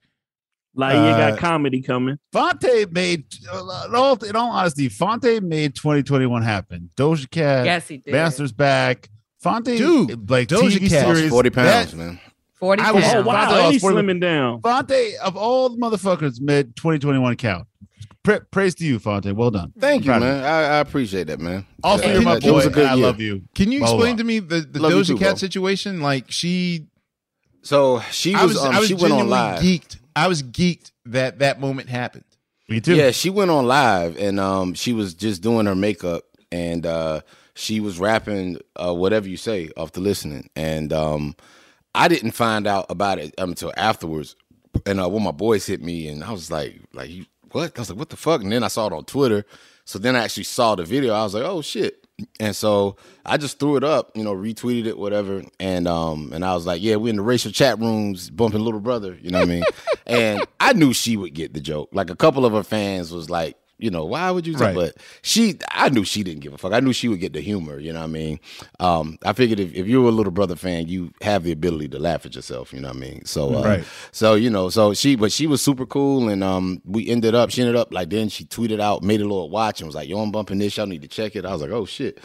Like 0.76 0.94
you 0.94 1.00
Uh, 1.00 1.30
got 1.30 1.38
comedy 1.38 1.80
coming. 1.82 2.18
Phonte 2.32 2.90
made, 2.92 3.24
in 3.42 3.94
all, 3.94 4.14
in 4.24 4.36
all 4.36 4.50
honesty, 4.50 4.88
Phonte 4.88 5.40
made 5.42 5.74
2021 5.74 6.42
happen. 6.42 6.90
Doja 6.96 7.30
Cat, 7.30 7.64
Yes, 7.64 7.88
he 7.88 7.98
did. 7.98 8.12
Masters 8.12 8.52
back. 8.52 9.08
Phonte, 9.40 9.76
Dude, 9.76 10.28
like 10.30 10.48
Doja 10.48 10.70
TV 10.78 10.88
Cat. 10.88 11.06
series. 11.16 11.30
40 11.30 11.50
pounds, 11.50 11.90
that- 11.92 11.96
man. 11.96 12.20
40 12.54 12.82
I 12.82 12.90
was- 12.92 13.04
Oh 13.04 13.08
pounds. 13.12 13.26
wow, 13.26 13.34
Phonte 13.46 13.54
and 13.64 13.72
was 13.74 13.80
40 13.82 13.96
slimming 13.96 14.20
down. 14.20 14.60
Phonte 14.62 15.16
of 15.22 15.36
all 15.36 15.68
the 15.70 15.76
motherfuckers 15.76 16.40
made 16.40 16.74
2021 16.76 17.36
count. 17.36 17.66
Pra- 18.22 18.40
praise 18.40 18.74
to 18.76 18.84
you, 18.84 18.98
Phonte. 18.98 19.32
Well 19.32 19.50
done. 19.50 19.72
Thank 19.78 20.04
you, 20.04 20.10
Proud 20.10 20.20
man. 20.22 20.44
I, 20.44 20.76
I 20.76 20.78
appreciate 20.78 21.26
that, 21.28 21.40
man. 21.40 21.66
Also, 21.82 22.10
you're 22.10 22.22
my 22.22 22.38
boy, 22.38 22.68
good 22.68 22.86
I 22.86 22.94
love 22.94 23.20
you. 23.20 23.42
Can 23.54 23.70
you 23.72 23.80
explain 23.82 24.16
blah. 24.16 24.22
to 24.22 24.24
me 24.24 24.38
the, 24.40 24.60
the 24.60 24.78
Doja 24.78 25.06
too, 25.06 25.18
Cat 25.18 25.28
bro. 25.30 25.34
situation? 25.36 26.00
Like 26.00 26.30
she, 26.30 26.86
So 27.62 28.00
she 28.10 28.32
was, 28.32 28.40
I 28.42 28.44
was, 28.46 28.56
um, 28.64 28.74
I 28.74 28.78
was 28.78 28.88
she 28.88 28.94
went 28.94 29.12
on 29.12 29.18
genuinely 29.28 29.30
live. 29.30 29.62
geeked. 29.62 29.98
I 30.16 30.28
was 30.28 30.42
geeked 30.42 30.92
that 31.06 31.40
that 31.40 31.60
moment 31.60 31.88
happened. 31.88 32.24
Me 32.68 32.80
too. 32.80 32.94
Yeah, 32.94 33.10
she 33.10 33.28
went 33.30 33.50
on 33.50 33.66
live 33.66 34.16
and 34.16 34.40
um 34.40 34.72
she 34.74 34.92
was 34.94 35.12
just 35.12 35.42
doing 35.42 35.66
her 35.66 35.74
makeup 35.74 36.22
and 36.50 36.86
uh 36.86 37.20
she 37.54 37.78
was 37.80 37.98
rapping 37.98 38.58
uh 38.76 38.94
whatever 38.94 39.28
you 39.28 39.36
say 39.36 39.70
off 39.76 39.92
the 39.92 40.00
listening. 40.00 40.48
And 40.56 40.92
um 40.92 41.34
I 41.94 42.08
didn't 42.08 42.30
find 42.30 42.66
out 42.66 42.86
about 42.88 43.18
it 43.18 43.34
until 43.38 43.72
afterwards. 43.76 44.34
And 44.86 44.98
uh 44.98 45.08
when 45.10 45.22
my 45.22 45.30
boys 45.30 45.66
hit 45.66 45.82
me 45.82 46.08
and 46.08 46.24
I 46.24 46.30
was 46.32 46.50
like 46.50 46.80
like 46.94 47.10
you 47.10 47.26
what? 47.54 47.76
I 47.76 47.80
was 47.80 47.90
like, 47.90 47.98
what 47.98 48.08
the 48.10 48.16
fuck? 48.16 48.42
And 48.42 48.52
then 48.52 48.62
I 48.62 48.68
saw 48.68 48.86
it 48.86 48.92
on 48.92 49.04
Twitter. 49.04 49.44
So 49.84 49.98
then 49.98 50.16
I 50.16 50.24
actually 50.24 50.44
saw 50.44 50.74
the 50.74 50.84
video. 50.84 51.14
I 51.14 51.22
was 51.22 51.34
like, 51.34 51.44
oh 51.44 51.62
shit. 51.62 52.06
And 52.38 52.54
so 52.54 52.96
I 53.26 53.36
just 53.36 53.58
threw 53.58 53.76
it 53.76 53.82
up, 53.82 54.12
you 54.14 54.22
know, 54.22 54.34
retweeted 54.34 54.86
it, 54.86 54.96
whatever. 54.96 55.42
And 55.58 55.88
um, 55.88 56.32
and 56.32 56.44
I 56.44 56.54
was 56.54 56.64
like, 56.66 56.80
yeah, 56.82 56.96
we 56.96 57.10
in 57.10 57.16
the 57.16 57.22
racial 57.22 57.50
chat 57.50 57.78
rooms 57.78 58.30
bumping 58.30 58.60
little 58.60 58.80
brother, 58.80 59.18
you 59.20 59.30
know 59.30 59.40
what 59.40 59.48
I 59.48 59.50
mean? 59.50 59.64
and 60.06 60.46
I 60.60 60.72
knew 60.72 60.92
she 60.92 61.16
would 61.16 61.34
get 61.34 61.54
the 61.54 61.60
joke. 61.60 61.90
Like 61.92 62.10
a 62.10 62.16
couple 62.16 62.46
of 62.46 62.52
her 62.52 62.62
fans 62.62 63.12
was 63.12 63.30
like, 63.30 63.56
you 63.84 63.90
know, 63.90 64.04
why 64.06 64.30
would 64.30 64.46
you? 64.46 64.54
Right. 64.54 64.74
But 64.74 64.96
she, 65.20 65.58
I 65.70 65.90
knew 65.90 66.04
she 66.04 66.22
didn't 66.22 66.40
give 66.40 66.54
a 66.54 66.58
fuck. 66.58 66.72
I 66.72 66.80
knew 66.80 66.94
she 66.94 67.08
would 67.08 67.20
get 67.20 67.34
the 67.34 67.40
humor. 67.42 67.78
You 67.78 67.92
know 67.92 68.00
what 68.00 68.06
I 68.06 68.08
mean? 68.08 68.40
Um, 68.80 69.18
I 69.24 69.34
figured 69.34 69.60
if, 69.60 69.74
if 69.74 69.86
you're 69.86 70.08
a 70.08 70.10
little 70.10 70.32
brother 70.32 70.56
fan, 70.56 70.88
you 70.88 71.12
have 71.20 71.42
the 71.44 71.52
ability 71.52 71.88
to 71.88 71.98
laugh 71.98 72.24
at 72.24 72.34
yourself. 72.34 72.72
You 72.72 72.80
know 72.80 72.88
what 72.88 72.96
I 72.96 73.00
mean? 73.00 73.24
So, 73.26 73.54
uh, 73.56 73.62
Right. 73.62 73.84
so 74.10 74.34
you 74.34 74.48
know, 74.48 74.70
so 74.70 74.94
she, 74.94 75.16
but 75.16 75.30
she 75.32 75.46
was 75.46 75.60
super 75.60 75.84
cool, 75.84 76.28
and 76.30 76.42
um, 76.42 76.80
we 76.86 77.06
ended 77.08 77.34
up, 77.34 77.50
she 77.50 77.60
ended 77.60 77.76
up 77.76 77.92
like 77.92 78.08
then 78.10 78.28
she 78.30 78.44
tweeted 78.46 78.80
out, 78.80 79.02
made 79.02 79.20
a 79.20 79.24
little 79.24 79.50
watch, 79.50 79.80
and 79.80 79.86
was 79.86 79.94
like, 79.94 80.08
"Yo, 80.08 80.18
I'm 80.18 80.32
bumping 80.32 80.58
this. 80.58 80.76
Y'all 80.78 80.86
need 80.86 81.02
to 81.02 81.08
check 81.08 81.36
it." 81.36 81.44
I 81.44 81.52
was 81.52 81.60
like, 81.60 81.70
"Oh 81.70 81.84
shit," 81.84 82.18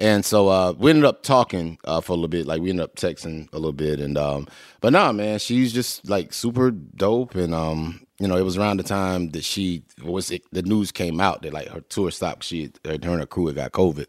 and 0.00 0.24
so 0.24 0.48
uh, 0.48 0.72
we 0.76 0.90
ended 0.90 1.04
up 1.04 1.22
talking 1.22 1.78
uh, 1.84 2.00
for 2.00 2.12
a 2.12 2.16
little 2.16 2.28
bit. 2.28 2.46
Like 2.46 2.60
we 2.60 2.70
ended 2.70 2.84
up 2.84 2.96
texting 2.96 3.48
a 3.52 3.56
little 3.56 3.72
bit, 3.72 4.00
and 4.00 4.18
um, 4.18 4.48
but 4.80 4.92
nah, 4.92 5.12
man, 5.12 5.38
she's 5.38 5.72
just 5.72 6.08
like 6.08 6.32
super 6.32 6.70
dope, 6.72 7.34
and 7.36 7.54
um, 7.54 8.03
you 8.24 8.28
know, 8.28 8.38
it 8.38 8.42
was 8.42 8.56
around 8.56 8.78
the 8.78 8.84
time 8.84 9.28
that 9.32 9.44
she 9.44 9.82
was 10.02 10.30
it, 10.30 10.42
the 10.50 10.62
news 10.62 10.90
came 10.90 11.20
out 11.20 11.42
that 11.42 11.52
like 11.52 11.68
her 11.68 11.82
tour 11.82 12.10
stopped. 12.10 12.42
She 12.42 12.70
her 12.86 12.92
and 12.92 13.04
her 13.04 13.26
crew 13.26 13.48
had 13.48 13.56
got 13.56 13.72
COVID. 13.72 14.08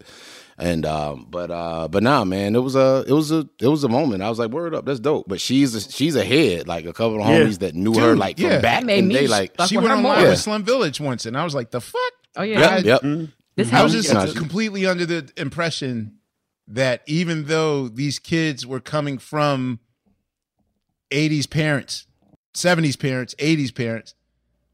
And 0.58 0.86
um, 0.86 1.28
but 1.30 1.52
uh, 1.52 1.90
but 1.90 2.02
nah, 2.02 2.24
man, 2.24 2.56
it 2.56 2.60
was 2.60 2.78
a 2.78 3.04
it 3.06 3.12
was 3.12 3.30
a 3.34 3.46
it 3.60 3.68
was 3.68 3.84
a 3.84 3.90
moment. 3.90 4.24
I 4.24 4.30
was 4.30 4.40
like, 4.40 4.52
word 4.52 4.74
up, 4.74 4.86
that's 4.86 5.02
dope. 5.02 5.26
But 5.28 5.42
she's 5.42 5.76
a, 5.76 5.82
she's 5.82 6.16
ahead, 6.16 6.66
like 6.66 6.86
a 6.86 6.94
couple 6.94 7.22
of 7.22 7.28
Yeah. 7.28 7.42
homies 7.42 7.60
that 7.60 7.76
knew 7.76 7.94
her 8.00 8.16
like 8.16 8.40
yeah. 8.40 8.54
from 8.54 8.62
back 8.62 8.80
That 8.80 8.86
made 8.86 9.00
in 9.00 9.08
the 9.10 9.14
me 9.16 9.20
day. 9.22 9.28
Like 9.28 9.52
She 9.68 9.76
went 9.76 9.90
her 9.90 9.96
on 9.96 10.04
live 10.04 10.22
Yeah. 10.24 10.30
with 10.30 10.40
Slum 10.40 10.64
Village 10.64 11.02
once, 11.02 11.26
and 11.26 11.38
I 11.38 11.44
was 11.44 11.54
like, 11.54 11.72
the 11.72 11.82
fuck. 11.82 12.00
Oh 12.38 12.44
yeah. 12.44 12.78
yep, 12.78 13.04
yep. 13.04 13.30
This 13.58 13.68
I 13.68 13.76
how 13.76 13.84
was 13.84 13.92
just 13.92 14.08
get- 14.10 14.14
Nah, 14.14 14.32
completely 14.34 14.86
under 14.86 15.06
the 15.06 15.30
impression 15.36 16.20
that 16.70 17.02
even 17.06 17.48
though 17.48 17.90
these 17.90 18.18
kids 18.20 18.66
were 18.66 18.80
coming 18.80 19.18
from 19.18 19.82
80s 21.12 21.50
parents, 21.50 22.08
70s 22.56 22.98
parents, 23.00 23.36
80s 23.36 23.76
parents, 23.76 24.16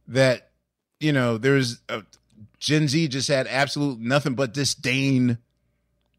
that, 0.08 0.52
you 1.00 1.12
know, 1.12 1.38
there's 1.38 1.82
a, 1.90 2.04
Gen 2.60 2.88
Z 2.88 3.08
just 3.08 3.28
had 3.28 3.48
absolute 3.48 4.00
nothing 4.00 4.36
but 4.36 4.54
disdain 4.54 5.40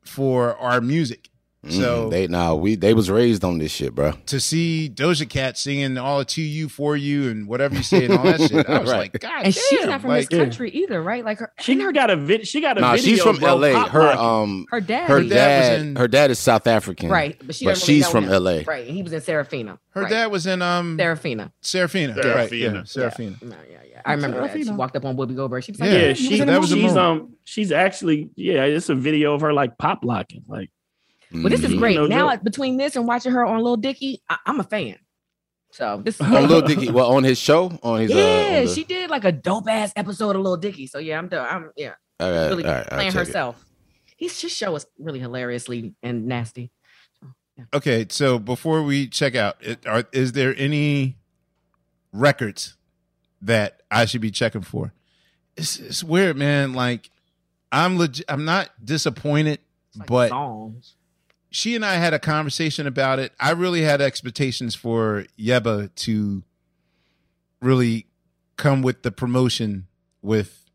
for 0.04 0.56
our 0.56 0.80
music. 0.80 1.28
So 1.68 2.08
Mm, 2.08 2.10
they 2.10 2.26
nah, 2.26 2.54
we 2.54 2.74
they 2.74 2.92
was 2.92 3.08
raised 3.08 3.44
on 3.44 3.58
this 3.58 3.70
shit, 3.70 3.94
bro. 3.94 4.12
to 4.26 4.40
see 4.40 4.90
Doja 4.92 5.28
Cat 5.28 5.56
singing 5.56 5.96
all 5.96 6.24
to 6.24 6.42
you, 6.42 6.68
for 6.68 6.96
you, 6.96 7.28
and 7.30 7.46
whatever 7.46 7.76
you 7.76 7.84
say 7.84 8.06
and 8.06 8.14
all 8.14 8.24
that 8.24 8.40
shit, 8.40 8.68
I 8.68 8.80
was 8.80 8.90
Right. 8.90 8.98
like, 9.14 9.20
God 9.20 9.44
and 9.44 9.54
she's 9.54 9.84
not 9.86 10.00
from 10.00 10.10
like, 10.10 10.28
this 10.28 10.38
country 10.40 10.70
either, 10.72 11.00
right? 11.00 11.24
Like 11.24 11.38
her, 11.38 11.52
She 11.60 11.76
never 11.76 11.92
got 11.92 12.10
a 12.10 12.16
vid- 12.16 12.48
she 12.48 12.60
got 12.60 12.78
a 12.78 12.80
Nah, 12.80 12.96
video. 12.96 13.10
she's 13.14 13.22
from 13.22 13.36
bro, 13.36 13.50
L.A. 13.62 13.74
Her 13.88 14.10
um 14.10 14.66
her 14.70 14.80
dad, 14.80 15.08
her 15.08 15.20
dad 15.22 15.28
dad 15.28 15.80
in- 15.82 15.94
her 15.96 16.08
dad 16.08 16.32
is 16.32 16.40
South 16.40 16.66
African, 16.66 17.08
right? 17.10 17.40
But 17.46 17.54
she 17.54 17.64
but 17.64 17.78
she's 17.78 18.08
from 18.08 18.24
him. 18.24 18.32
L.A. 18.32 18.64
right? 18.64 18.84
He 18.84 19.04
was 19.04 19.12
in 19.12 19.20
Sarafina. 19.20 19.78
her 19.90 20.02
right. 20.02 20.10
dad 20.10 20.32
was 20.32 20.48
in 20.48 20.62
um 20.62 20.98
Sarafina. 20.98 21.52
Sarafina, 21.62 22.16
Sarafina. 22.16 22.34
right? 22.34 22.52
Yeah, 22.52 22.70
Sarafina. 22.82 23.40
No, 23.40 23.56
yeah, 23.70 23.78
yeah. 23.88 24.02
I 24.04 24.14
remember 24.14 24.40
that. 24.40 24.52
She 24.60 24.68
walked 24.72 24.96
up 24.96 25.04
on 25.04 25.16
Whoopi 25.16 25.36
Goldberg. 25.36 25.62
She 25.62 25.70
was 25.70 25.80
like, 25.80 25.90
Yeah, 25.92 25.96
Yeah, 25.98 26.06
"Yeah, 26.08 26.14
she 26.14 26.32
in 26.40 26.46
the 26.48 26.52
that 26.54 26.60
movie. 26.60 26.82
she's 26.82 26.96
um 26.96 27.36
she's 27.44 27.70
actually 27.70 28.30
yeah, 28.34 28.64
it's 28.64 28.88
a 28.88 28.96
video 28.96 29.34
of 29.34 29.42
her 29.42 29.52
like 29.52 29.78
pop 29.78 30.00
locking. 30.04 30.42
Like 30.48 30.70
Well, 31.32 31.48
this 31.50 31.64
is 31.64 31.72
Mhm. 31.72 31.78
great. 31.78 31.96
No 31.96 32.06
now, 32.06 32.30
joke. 32.30 32.42
between 32.44 32.76
this 32.76 32.96
and 32.96 33.06
watching 33.06 33.32
her 33.32 33.44
on 33.44 33.56
Little 33.58 33.76
Dicky, 33.76 34.22
I- 34.28 34.38
I'm 34.46 34.60
a 34.60 34.64
fan. 34.64 34.96
So 35.70 36.02
this 36.04 36.16
is 36.16 36.20
on 36.20 36.32
Little 36.32 36.60
Dicky, 36.62 36.90
well, 36.90 37.12
on 37.12 37.24
his 37.24 37.38
show, 37.38 37.78
on 37.82 38.00
his 38.00 38.10
uh, 38.10 38.14
yeah, 38.14 38.58
on 38.60 38.64
the- 38.66 38.74
she 38.74 38.84
did 38.84 39.08
like 39.10 39.24
a 39.24 39.32
dope 39.32 39.68
ass 39.68 39.92
episode 39.96 40.36
of 40.36 40.42
Little 40.42 40.56
Dicky. 40.58 40.86
So 40.86 40.98
yeah, 40.98 41.18
I'm 41.18 41.28
done. 41.28 41.46
I'm 41.50 41.70
yeah, 41.76 41.94
all 42.20 42.30
right, 42.30 42.46
really 42.48 42.64
all 42.64 42.70
right, 42.72 42.86
I'll 42.90 42.98
playing 42.98 43.12
check 43.12 43.22
it. 43.22 43.26
herself. 43.28 43.64
His, 44.18 44.38
his 44.40 44.52
show 44.54 44.76
is 44.76 44.86
really 44.98 45.18
hilariously 45.20 45.94
and 46.02 46.26
nasty. 46.26 46.70
Okay, 47.74 48.06
so 48.08 48.38
before 48.38 48.82
we 48.82 49.06
check 49.06 49.34
out, 49.34 49.56
it, 49.60 49.86
are, 49.86 50.04
is 50.12 50.32
there 50.32 50.54
any 50.58 51.16
records 52.12 52.76
that 53.40 53.82
I 53.90 54.04
should 54.04 54.20
be 54.20 54.30
checking 54.30 54.62
for? 54.62 54.92
It's, 55.56 55.78
it's 55.78 56.02
weird, 56.04 56.36
man. 56.36 56.72
Like, 56.72 57.10
I'm 57.70 57.98
legit. 57.98 58.24
I'm 58.28 58.44
not 58.44 58.70
disappointed, 58.84 59.60
like 59.96 60.06
but 60.08 60.28
songs. 60.30 60.96
She 61.52 61.76
and 61.76 61.84
I 61.84 61.94
had 61.94 62.14
a 62.14 62.18
conversation 62.18 62.86
about 62.86 63.18
it. 63.18 63.32
I 63.38 63.50
really 63.50 63.82
had 63.82 64.00
expectations 64.00 64.74
for 64.74 65.26
Yebba 65.38 65.94
to 65.96 66.42
really 67.60 68.06
come 68.56 68.82
with 68.82 69.02
the 69.02 69.12
promotion 69.12 69.86
with 70.22 70.70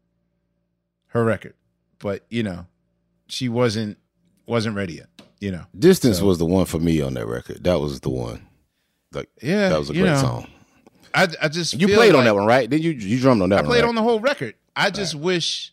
her 1.07 1.23
record, 1.23 1.55
but 1.99 2.25
you 2.29 2.43
know, 2.43 2.67
she 3.27 3.49
wasn't 3.49 3.97
wasn't 4.45 4.75
ready 4.75 4.93
yet. 4.93 5.07
You 5.39 5.51
know, 5.51 5.65
Distance 5.77 6.19
So- 6.19 6.25
was 6.25 6.37
the 6.37 6.45
one 6.45 6.65
for 6.65 6.79
me 6.79 7.01
on 7.01 7.13
that 7.15 7.27
record. 7.27 7.63
That 7.63 7.79
was 7.79 7.99
the 8.01 8.09
one. 8.09 8.47
Like 9.13 9.29
yeah, 9.41 9.69
that 9.69 9.79
was 9.79 9.89
a 9.89 9.93
great 9.93 10.05
know, 10.05 10.15
song. 10.17 10.47
I 11.13 11.27
I 11.41 11.47
just 11.47 11.73
You 11.73 11.87
feel 11.87 11.97
played 11.97 12.13
on 12.15 12.25
that 12.25 12.35
one, 12.35 12.45
right? 12.45 12.69
Then 12.69 12.81
you 12.81 12.91
you 12.91 13.19
drummed 13.19 13.41
on 13.41 13.49
that 13.49 13.59
I 13.59 13.61
one? 13.61 13.69
played 13.69 13.81
right? 13.83 13.89
on 13.89 13.95
the 13.95 14.03
whole 14.03 14.19
record. 14.19 14.55
I 14.75 14.89
just 14.91 15.15
wish 15.15 15.71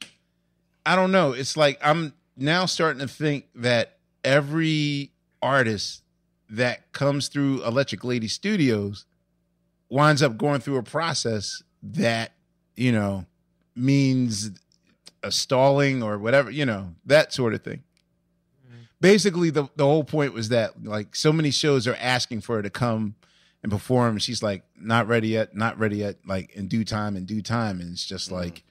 I 0.87 0.97
don't 0.97 1.13
know. 1.13 1.33
It's 1.33 1.57
like 1.57 1.79
I'm 1.83 2.15
now 2.37 2.67
starting 2.67 3.01
to 3.01 3.09
think 3.09 3.47
that 3.57 3.94
every 4.25 5.13
artist 5.43 6.03
that 6.49 6.93
comes 6.93 7.29
through 7.29 7.65
Electric 7.65 8.05
Lady 8.05 8.29
Studios 8.29 9.07
winds 9.89 10.23
up 10.23 10.37
going 10.37 10.61
through 10.61 10.77
a 10.77 10.83
process 10.83 11.63
that, 11.83 12.33
you 12.77 12.91
know, 12.93 13.27
means 13.77 14.51
a 15.23 15.31
stalling 15.31 16.03
or 16.03 16.19
whatever, 16.19 16.51
you 16.51 16.67
know, 16.67 16.95
that 17.07 17.33
sort 17.33 17.55
of 17.55 17.63
thing. 17.63 17.83
Mm-hmm. 18.67 18.83
Basically 19.01 19.51
the 19.51 19.69
the 19.77 19.85
whole 19.85 20.05
point 20.05 20.33
was 20.33 20.49
that 20.51 20.85
like 20.85 21.15
so 21.15 21.33
many 21.33 21.51
shows 21.51 21.87
are 21.87 21.97
asking 22.01 22.41
for 22.41 22.57
her 22.57 22.63
to 22.63 22.71
come 22.71 23.15
and 23.63 23.73
perform. 23.73 24.13
And 24.13 24.23
She's 24.23 24.43
like, 24.43 24.63
not 24.77 25.09
ready 25.09 25.29
yet, 25.29 25.57
not 25.57 25.79
ready 25.79 25.97
yet, 25.99 26.17
like 26.27 26.51
in 26.51 26.69
due 26.69 26.85
time, 26.85 27.17
in 27.17 27.25
due 27.25 27.43
time. 27.43 27.81
And 27.81 27.93
it's 27.93 28.05
just 28.05 28.27
mm-hmm. 28.27 28.37
like 28.37 28.65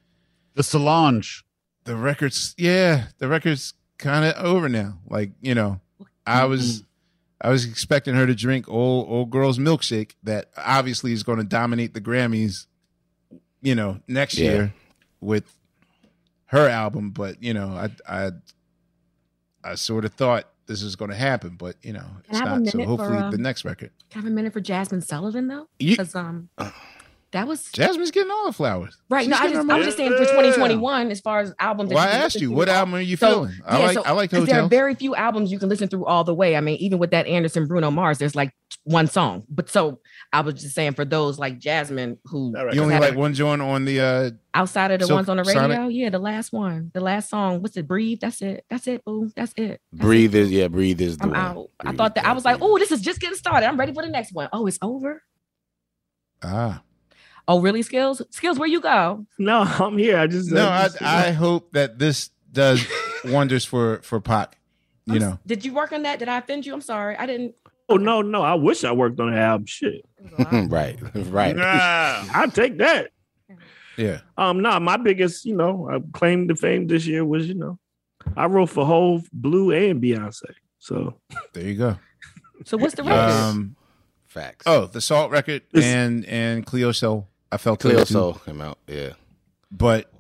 The 0.55 0.63
Solange. 0.63 1.43
the 1.85 1.95
record's 1.95 2.55
yeah, 2.57 3.05
the 3.17 3.27
record's 3.27 3.73
kind 4.03 4.25
of 4.25 4.35
over 4.45 4.69
now. 4.69 4.99
Like, 5.09 5.31
you 5.41 5.55
know, 5.55 5.79
I 6.27 6.45
was 6.45 6.83
I 7.41 7.49
was 7.49 7.65
expecting 7.65 8.13
her 8.15 8.27
to 8.27 8.35
drink 8.35 8.69
old 8.69 9.09
old 9.09 9.29
girl's 9.31 9.57
milkshake 9.57 10.11
that 10.23 10.49
obviously 10.57 11.11
is 11.13 11.23
going 11.23 11.39
to 11.39 11.43
dominate 11.43 11.93
the 11.93 12.01
Grammys, 12.01 12.67
you 13.61 13.73
know, 13.75 13.99
next 14.07 14.37
Yeah. 14.37 14.51
year 14.51 14.73
with 15.21 15.55
her 16.47 16.69
album, 16.69 17.09
but 17.11 17.41
you 17.41 17.53
know, 17.53 17.69
I 17.69 17.89
I 18.07 18.31
I 19.63 19.75
sort 19.75 20.05
of 20.05 20.13
thought 20.13 20.47
this 20.67 20.83
was 20.83 20.95
going 20.95 21.11
to 21.11 21.17
happen, 21.17 21.55
but 21.57 21.75
you 21.81 21.93
know, 21.93 22.05
it's 22.29 22.39
Can 22.39 22.47
I 22.47 22.49
have 22.51 22.57
a 22.57 22.63
not. 22.63 22.71
So 22.71 22.77
minute 22.77 22.85
for, 22.97 22.97
hopefully 23.03 23.17
the 23.31 23.37
um, 23.37 23.41
next 23.41 23.65
record. 23.65 23.91
Can 24.09 24.19
I 24.19 24.23
have 24.23 24.31
a 24.31 24.35
minute 24.35 24.53
for 24.53 24.61
Jazmine 24.61 25.03
Sullivan 25.03 25.47
though? 25.47 25.67
You- 25.79 25.97
Because 25.97 26.15
um, 26.15 26.49
that 27.33 27.47
was 27.47 27.61
Jazmine's 27.71 28.11
getting 28.11 28.31
all 28.31 28.45
the 28.47 28.53
flowers. 28.53 28.97
right. 29.09 29.21
She's 29.23 29.29
No, 29.29 29.37
I 29.37 29.49
just 29.51 29.69
I 29.69 29.77
was 29.77 29.85
just 29.85 29.97
saying 29.97 30.11
for 30.11 30.19
2021 30.25 31.11
as 31.11 31.19
far 31.19 31.39
as 31.41 31.53
albums. 31.59 31.89
that 31.89 31.95
Well, 31.95 32.07
I 32.07 32.11
asked 32.11 32.39
you, 32.39 32.51
what 32.51 32.69
album 32.69 32.95
are 32.95 33.01
you 33.01 33.17
So, 33.17 33.27
feeling? 33.27 33.53
I 33.65 33.77
yeah, 33.79 33.85
like 33.85 33.93
so- 33.95 34.03
I 34.05 34.11
like 34.11 34.31
'cause 34.31 34.45
There 34.45 34.61
are 34.61 34.67
very 34.69 34.95
few 34.95 35.15
albums 35.15 35.51
you 35.51 35.59
can 35.59 35.67
listen 35.69 35.87
through 35.89 36.05
all 36.05 36.23
the 36.23 36.33
way. 36.33 36.55
I 36.55 36.61
mean, 36.61 36.77
even 36.77 36.97
with 36.99 37.11
that 37.11 37.27
Anderson 37.27 37.67
Bruno 37.67 37.91
Mars, 37.91 38.17
there's 38.19 38.35
like 38.35 38.53
one 38.85 39.07
song. 39.07 39.43
But 39.49 39.69
so 39.69 39.99
I 40.31 40.41
was 40.41 40.55
just 40.55 40.73
saying 40.75 40.93
for 40.93 41.05
those 41.05 41.37
like 41.39 41.59
Jazmine 41.59 42.17
who 42.25 42.53
right. 42.53 42.73
You 42.73 42.81
only 42.83 42.97
like 42.99 43.13
a- 43.13 43.17
one 43.17 43.33
joint 43.33 43.61
on 43.61 43.85
the 43.85 43.99
uh 43.99 44.31
outside 44.53 44.91
of 44.91 44.99
the 44.99 45.05
Silk 45.07 45.17
ones 45.17 45.29
on 45.29 45.37
the 45.37 45.43
radio, 45.43 45.61
Sonic? 45.61 45.93
yeah, 45.95 46.09
the 46.09 46.19
last 46.19 46.53
one, 46.53 46.91
the 46.93 47.01
last 47.01 47.29
song. 47.29 47.61
What's 47.61 47.75
it? 47.77 47.87
Breathe. 47.87 48.19
That's 48.21 48.41
it. 48.41 48.63
That's 48.69 48.85
it. 48.87 49.03
Boo. 49.05 49.31
That's 49.35 49.53
it. 49.57 49.81
That's 49.91 50.01
Breathe 50.05 50.35
it. 50.35 50.39
is 50.41 50.51
yeah, 50.51 50.67
breathe 50.67 51.01
is 51.01 51.17
the 51.17 51.23
I'm 51.23 51.29
one. 51.31 51.39
out. 51.39 51.69
I 51.79 51.91
thought 51.93 52.13
that 52.15 52.25
I 52.25 52.33
was 52.33 52.45
like, 52.45 52.59
oh, 52.61 52.77
this 52.77 52.91
is 52.91 53.01
just 53.01 53.19
getting 53.19 53.35
started. 53.37 53.65
I'm 53.67 53.77
ready 53.79 53.91
for 53.93 54.03
the 54.03 54.09
next 54.09 54.33
one. 54.33 54.49
Oh, 54.53 54.67
it's 54.67 54.77
over. 54.81 55.23
ah. 56.43 56.81
Oh, 57.47 57.59
really? 57.61 57.81
Skillz? 57.83 58.21
Skillz? 58.31 58.57
Where 58.57 58.67
you 58.69 58.79
go? 58.81 59.25
no, 59.37 59.61
I'm 59.79 59.97
here. 59.97 60.17
I 60.17 60.27
just 60.27 60.51
No, 60.51 60.67
I 60.69 60.83
just- 60.85 61.01
I 61.01 61.31
hope 61.31 61.71
that 61.73 61.99
this 61.99 62.29
does 62.51 62.85
wonders 63.25 63.65
for 63.65 63.99
for 64.03 64.19
Pac. 64.21 64.57
You 65.05 65.15
I'm 65.15 65.19
know, 65.19 65.39
Did 65.45 65.65
you 65.65 65.73
work 65.73 65.91
on 65.91 66.03
that? 66.03 66.19
Did 66.19 66.29
I 66.29 66.37
offend 66.37 66.65
you? 66.65 66.73
I'm 66.73 66.81
sorry. 66.81 67.17
I 67.17 67.25
didn't. 67.25 67.55
Oh 67.89 67.97
no, 67.97 68.21
no. 68.21 68.41
I 68.41 68.53
wish 68.53 68.83
I 68.85 68.91
worked 68.93 69.19
on 69.19 69.31
the 69.31 69.37
album. 69.37 69.65
Shit. 69.65 70.05
right, 70.69 70.97
right. 71.13 71.55
I 71.59 72.47
take 72.53 72.77
that. 72.77 73.11
Yeah. 73.97 74.21
Um, 74.37 74.61
no, 74.61 74.79
my 74.79 74.95
biggest, 74.97 75.45
you 75.45 75.55
know, 75.55 75.89
uh, 75.91 75.99
claim 76.13 76.47
to 76.47 76.55
fame 76.55 76.87
this 76.87 77.05
year 77.05 77.23
was, 77.25 77.47
you 77.47 77.53
know, 77.55 77.77
I 78.37 78.45
wrote 78.45 78.69
for 78.69 78.85
Hove, 78.85 79.29
Blue, 79.33 79.71
and 79.71 80.01
Beyonce. 80.01 80.53
So 80.79 81.19
there 81.53 81.63
you 81.67 81.75
go. 81.75 81.97
So 82.65 82.77
what's 82.77 82.95
the 82.95 83.03
record? 83.03 83.19
Um, 83.31 83.75
Facts. 84.27 84.63
Oh, 84.65 84.85
the 84.87 85.01
Salt 85.01 85.29
record 85.31 85.63
This- 85.73 85.83
and 85.85 86.25
and 86.25 86.65
Cleo 86.65 86.91
Sol. 86.93 87.27
I 87.53 87.57
felt 87.57 87.79
Cleo 87.79 87.99
it 87.99 88.07
too. 88.07 88.13
Soul 88.13 88.33
came 88.45 88.61
out. 88.61 88.77
Yeah. 88.87 89.11
But 89.71 90.11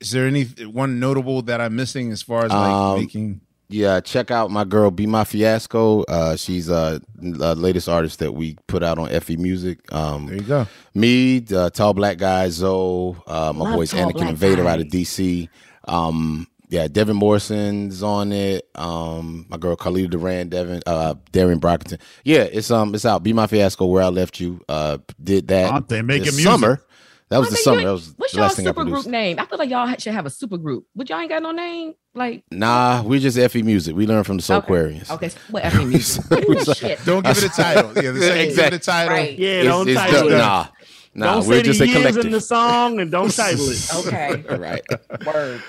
is 0.00 0.10
there 0.10 0.26
any 0.26 0.44
one 0.44 1.00
notable 1.00 1.42
that 1.42 1.60
I'm 1.60 1.74
missing 1.76 2.12
as 2.12 2.22
far 2.22 2.44
as 2.44 2.50
like 2.52 2.70
Um, 2.70 3.00
making? 3.00 3.40
Yeah, 3.68 3.98
check 4.00 4.30
out 4.30 4.50
my 4.52 4.62
girl 4.64 4.92
Be 4.92 5.06
My 5.06 5.24
Fiasco. 5.24 6.02
Uh, 6.04 6.36
she's 6.36 6.70
uh, 6.70 7.00
the 7.16 7.56
latest 7.56 7.88
artist 7.88 8.20
that 8.20 8.32
we 8.32 8.56
put 8.68 8.84
out 8.84 8.96
on 8.98 9.08
FE 9.20 9.36
Music. 9.36 9.92
Um, 9.92 10.26
There 10.26 10.36
you 10.36 10.42
go. 10.42 10.66
Me, 10.94 11.40
the 11.40 11.70
tall 11.70 11.92
black 11.92 12.18
guy, 12.18 12.48
Zoe, 12.48 13.16
uh, 13.26 13.52
my 13.56 13.64
Love 13.64 13.74
boys 13.74 13.92
Anakin 13.92 14.12
Black 14.12 14.28
and 14.28 14.38
Vader 14.38 14.68
out 14.68 14.78
of 14.80 14.86
DC. 14.86 15.48
Um, 15.88 16.46
yeah, 16.68 16.88
Devin 16.88 17.16
Morrison's 17.16 18.02
on 18.02 18.32
it. 18.32 18.68
Um, 18.74 19.46
my 19.48 19.56
girl 19.56 19.76
Carlita 19.76 20.10
Duran, 20.10 20.48
Devin, 20.48 20.82
uh, 20.86 21.14
Darien 21.32 21.60
Brockington. 21.60 22.00
Yeah, 22.24 22.42
it's 22.42 22.70
um, 22.70 22.94
it's 22.94 23.04
out. 23.04 23.22
Be 23.22 23.32
My 23.32 23.46
Fiasco, 23.46 23.86
where 23.86 24.02
I 24.02 24.08
left 24.08 24.40
you. 24.40 24.60
Uh, 24.68 24.98
did 25.22 25.48
that. 25.48 25.70
Aren't 25.72 25.88
they 25.88 26.02
making 26.02 26.24
this 26.26 26.36
music? 26.36 26.50
summer. 26.52 26.82
That 27.28 27.38
was 27.38 27.48
I 27.48 27.50
the 27.50 27.56
summer. 27.56 27.82
That 27.82 27.90
was 27.90 28.14
What's 28.16 28.32
the 28.32 28.36
y'all 28.38 28.44
last 28.46 28.56
thing 28.56 28.66
I 28.66 28.70
super 28.70 28.84
group 28.84 29.06
name? 29.06 29.40
I 29.40 29.46
feel 29.46 29.58
like 29.58 29.68
y'all 29.68 29.92
should 29.98 30.12
have 30.12 30.26
a 30.26 30.30
super 30.30 30.58
group. 30.58 30.86
But 30.94 31.10
y'all 31.10 31.18
ain't 31.18 31.28
got 31.28 31.42
no 31.42 31.50
name. 31.50 31.94
Like 32.14 32.44
Nah, 32.52 33.02
we 33.02 33.18
just 33.18 33.36
FE 33.52 33.62
Music. 33.62 33.96
We 33.96 34.06
learned 34.06 34.26
from 34.26 34.36
the 34.36 34.44
Soul 34.44 34.60
Soulquarians. 34.62 35.10
Okay, 35.10 35.30
what 35.50 35.64
FE 35.72 35.84
music? 35.86 36.24
Ooh, 36.48 36.64
shit. 36.74 37.04
Don't 37.04 37.24
give 37.26 37.36
it 37.36 37.44
a 37.44 37.48
title. 37.48 37.92
Yeah, 37.96 38.12
the 38.12 38.20
second 38.20 38.50
you 38.50 38.54
give 38.56 38.64
it 38.66 38.72
a 38.74 38.78
title. 38.78 39.12
Right. 39.14 39.36
yeah, 39.38 39.48
It's- 39.48 39.66
don't 39.66 39.88
it's 39.88 40.00
title 40.00 40.28
the- 40.28 40.34
it. 40.36 40.38
Nah, 40.38 40.66
nah, 41.14 41.34
don't 41.34 41.46
we're 41.48 41.56
say 41.58 41.62
just 41.64 41.78
the 41.80 41.84
a 41.84 41.88
years 41.88 41.98
collective. 41.98 42.24
in 42.26 42.30
the 42.32 42.40
song 42.40 43.00
and 43.00 43.10
don't 43.10 43.30
title 43.34 43.68
it. 43.70 43.90
Okay. 44.06 44.56
right. 44.56 44.82
Word. 45.26 45.62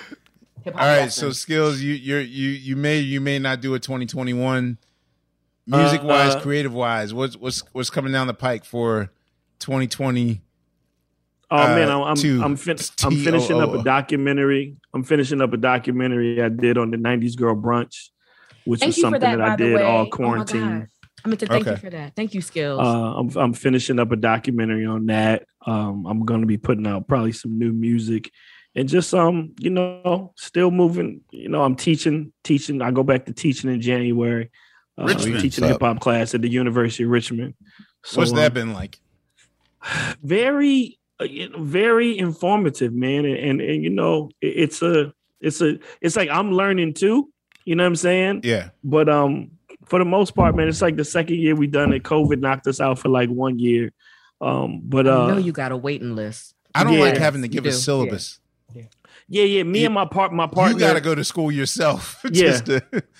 Hip-hop 0.64 0.82
All 0.82 0.88
right, 0.88 1.02
lesson. 1.02 1.32
so 1.32 1.46
Skillz, 1.46 1.78
you 1.80 1.92
you're 1.94 2.20
you 2.20 2.48
you 2.50 2.76
may 2.76 2.98
you 2.98 3.20
may 3.20 3.38
not 3.38 3.60
do 3.60 3.74
a 3.74 3.78
2021 3.78 4.78
music 5.66 6.02
wise, 6.02 6.34
Uh, 6.34 6.40
creative 6.40 6.72
wise. 6.74 7.12
What's 7.14 7.36
what's 7.36 7.62
what's 7.72 7.90
coming 7.90 8.12
down 8.12 8.26
the 8.26 8.34
pike 8.34 8.64
for 8.64 9.10
2020? 9.60 10.42
Oh 11.50 11.56
Uh, 11.56 11.66
man, 11.74 11.88
I'm 11.90 12.02
I'm 12.02 12.42
I'm, 12.42 12.56
fin- 12.56 12.76
I'm 13.04 13.16
finishing 13.24 13.60
up 13.60 13.72
a 13.72 13.82
documentary. 13.82 14.76
I'm 14.92 15.02
finishing 15.02 15.40
up 15.40 15.52
a 15.52 15.56
documentary 15.56 16.42
I 16.42 16.48
did 16.50 16.76
on 16.76 16.90
the 16.90 16.96
'90s 16.98 17.36
girl 17.36 17.54
brunch, 17.56 18.08
which 18.64 18.80
Thank 18.80 18.90
was 18.90 19.00
something 19.00 19.20
that, 19.20 19.36
that, 19.38 19.48
I 19.48 19.56
did 19.56 19.76
way. 19.76 19.82
all 19.82 20.06
Oh 20.06 20.10
quarantine. 20.10 20.80
God. 20.80 20.88
I 21.24 21.28
meant 21.28 21.40
to 21.40 21.46
thank 21.46 21.66
you 21.66 21.76
for 21.76 21.90
that. 21.90 22.14
Thank 22.14 22.34
you, 22.34 22.40
Skillz. 22.40 22.78
Uh, 22.80 23.18
I'm 23.18 23.30
I'm 23.36 23.52
finishing 23.54 23.98
up 23.98 24.12
a 24.12 24.16
documentary 24.16 24.84
on 24.86 25.06
that. 25.06 25.46
Um, 25.66 26.06
I'm 26.06 26.24
going 26.24 26.42
to 26.42 26.46
be 26.46 26.58
putting 26.58 26.86
out 26.86 27.08
probably 27.08 27.32
some 27.32 27.58
new 27.58 27.72
music, 27.72 28.30
and 28.74 28.88
just 28.88 29.12
um, 29.14 29.54
you 29.58 29.70
know, 29.70 30.32
still 30.36 30.70
moving. 30.70 31.20
You 31.30 31.48
know, 31.48 31.62
I'm 31.62 31.76
teaching, 31.76 32.32
teaching. 32.44 32.80
I 32.82 32.90
go 32.90 33.02
back 33.02 33.26
to 33.26 33.32
teaching 33.32 33.70
in 33.70 33.80
January. 33.80 34.50
Uh, 34.96 35.04
Richmond. 35.04 35.40
teaching 35.40 35.64
a 35.64 35.68
hip 35.68 35.80
hop 35.80 36.00
class 36.00 36.34
at 36.34 36.42
the 36.42 36.48
University 36.48 37.04
of 37.04 37.10
Richmond. 37.10 37.54
So, 38.04 38.18
What's 38.20 38.30
um, 38.32 38.36
that 38.38 38.52
been 38.54 38.72
like? 38.72 38.98
very 40.22 40.98
uh, 41.20 41.24
you 41.24 41.48
know, 41.48 41.62
very 41.62 42.18
informative 42.18 42.92
man 42.92 43.24
and, 43.24 43.36
and 43.36 43.60
and 43.60 43.82
you 43.82 43.90
know 43.90 44.30
it- 44.40 44.54
it's 44.56 44.82
a 44.82 45.12
it's 45.40 45.60
a 45.60 45.78
it's 46.00 46.16
like 46.16 46.28
i'm 46.30 46.52
learning 46.52 46.92
too 46.94 47.30
you 47.64 47.76
know 47.76 47.84
what 47.84 47.88
i'm 47.88 47.96
saying 47.96 48.40
Yeah. 48.44 48.70
but 48.84 49.08
um 49.08 49.52
for 49.86 49.98
the 49.98 50.04
most 50.04 50.34
part 50.34 50.56
man 50.56 50.68
it's 50.68 50.82
like 50.82 50.96
the 50.96 51.04
second 51.04 51.36
year 51.36 51.54
we 51.54 51.66
done 51.68 51.92
it 51.92 52.02
covid 52.02 52.40
knocked 52.40 52.66
us 52.66 52.80
out 52.80 52.98
for 52.98 53.08
like 53.08 53.28
one 53.30 53.58
year 53.58 53.92
um 54.40 54.80
but 54.84 55.06
I 55.06 55.10
uh 55.12 55.26
know 55.28 55.38
you 55.38 55.52
got 55.52 55.72
a 55.72 55.76
waiting 55.76 56.14
list. 56.16 56.54
I 56.74 56.84
don't 56.84 56.94
Yeah. 56.94 57.00
like 57.00 57.16
having 57.16 57.42
to 57.42 57.48
give 57.48 57.64
a 57.66 57.70
do. 57.70 57.74
syllabus. 57.74 58.38
Yeah 59.28 59.44
yeah 59.44 59.62
me 59.62 59.80
You- 59.80 59.86
and 59.86 59.94
my 59.94 60.04
part 60.06 60.32
my 60.32 60.46
partner 60.46 60.74
You 60.74 60.78
got 60.80 60.94
to 60.94 61.00
go 61.00 61.14
to 61.14 61.24
school 61.24 61.50
yourself. 61.52 62.20
Yeah. 62.32 62.52
to, 62.58 62.82
that's 62.92 63.12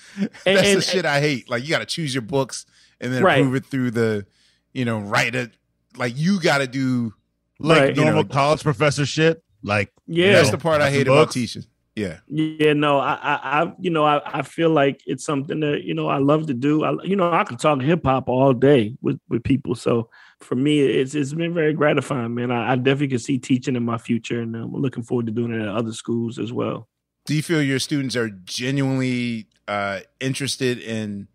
And- 0.46 0.56
the 0.59 0.68
and- 0.72 0.82
shit 0.82 1.04
I 1.04 1.20
hate. 1.20 1.48
Like 1.50 1.62
you 1.64 1.70
got 1.70 1.78
to 1.80 1.86
choose 1.86 2.14
your 2.14 2.22
books 2.22 2.66
and 3.00 3.12
then 3.12 3.22
Right. 3.22 3.38
approve 3.40 3.54
it 3.56 3.66
through 3.66 3.90
the, 3.92 4.26
you 4.72 4.84
know, 4.84 4.98
write 5.00 5.34
it. 5.34 5.52
Like 5.96 6.16
you 6.16 6.40
got 6.40 6.59
to 6.59 6.66
do. 6.66 7.14
Like 7.61 7.80
Right. 7.80 7.96
You 7.96 8.04
normal 8.04 8.22
know, 8.24 8.28
college 8.28 8.62
professor 8.62 9.04
shit. 9.06 9.42
Like 9.62 9.92
yeah 10.06 10.32
That's 10.32 10.50
the 10.50 10.59
part 10.59 10.76
I 10.76 10.78
Got 10.78 10.84
some 10.86 10.94
hate 10.94 11.09
about 11.09 11.30
teaching. 11.32 11.64
Yeah. 11.96 12.18
Yeah, 12.28 12.74
no, 12.74 12.98
I, 12.98 13.14
I, 13.20 13.62
I 13.62 13.72
you 13.80 13.90
know, 13.90 14.04
I, 14.04 14.20
I 14.38 14.42
feel 14.42 14.70
like 14.70 15.00
it's 15.06 15.24
something 15.24 15.59
that 15.61 15.82
you 15.82 15.94
know 15.94 16.06
I 16.06 16.18
love 16.18 16.46
to 16.46 16.54
do. 16.54 16.84
I, 16.84 16.92
you 17.02 17.16
know, 17.16 17.32
I 17.32 17.42
could 17.42 17.59
talk 17.59 17.82
hip 17.82 18.04
hop 18.04 18.28
all 18.28 18.52
day 18.52 18.94
with 19.02 19.18
with 19.28 19.42
people. 19.42 19.74
So 19.74 20.09
for 20.41 20.55
me, 20.55 20.80
it's 20.80 21.14
it's 21.14 21.32
been 21.34 21.53
very 21.55 21.72
gratifying, 21.72 22.34
man. 22.34 22.51
I, 22.51 22.72
I 22.72 22.76
definitely 22.76 23.09
can 23.09 23.18
see 23.18 23.39
teaching 23.39 23.76
in 23.76 23.84
my 23.84 23.99
future, 23.99 24.41
and 24.41 24.55
I'm 24.57 24.72
looking 24.72 25.03
forward 25.03 25.26
to 25.26 25.32
doing 25.32 25.53
it 25.53 25.61
at 25.62 25.68
other 25.68 25.93
schools 25.93 26.39
as 26.39 26.53
well. 26.53 26.89
Do 27.26 27.34
you 27.34 27.43
feel 27.43 27.62
your 27.62 27.78
students 27.78 28.16
are 28.16 28.30
genuinely 28.30 29.49
uh, 29.66 30.01
interested 30.20 30.78
in 30.78 31.28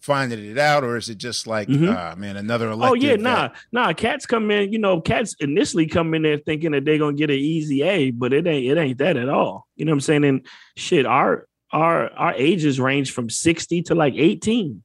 finding 0.00 0.42
it 0.42 0.56
out, 0.56 0.84
or 0.84 0.96
is 0.96 1.08
it 1.10 1.18
just 1.18 1.46
like, 1.46 1.68
Mhm. 1.68 1.94
ah, 1.94 2.14
man, 2.16 2.36
another 2.36 2.68
election? 2.70 2.82
Oh 2.82 2.94
elective? 2.94 3.02
yeah, 3.02 3.16
that- 3.16 3.52
nah, 3.72 3.82
nah. 3.88 3.92
Cats 3.92 4.24
come 4.24 4.50
in, 4.50 4.72
you 4.72 4.78
know, 4.78 5.00
cats 5.00 5.34
initially 5.40 5.86
come 5.86 6.14
in 6.14 6.22
there 6.22 6.38
thinking 6.38 6.70
that 6.70 6.84
they're 6.84 6.98
gonna 6.98 7.16
get 7.16 7.30
an 7.30 7.36
easy 7.36 7.82
A, 7.82 8.10
but 8.12 8.32
it 8.32 8.46
ain't 8.46 8.66
it 8.66 8.80
ain't 8.80 8.98
that 8.98 9.16
at 9.16 9.28
all. 9.28 9.66
You 9.76 9.84
know 9.84 9.90
what 9.90 9.96
I'm 9.96 10.00
saying? 10.00 10.24
And 10.24 10.46
shit, 10.76 11.04
our 11.04 11.46
our 11.72 12.10
our 12.12 12.34
ages 12.34 12.80
range 12.80 13.10
from 13.10 13.28
60 13.28 13.82
to 13.82 13.94
like 13.94 14.14
18. 14.16 14.82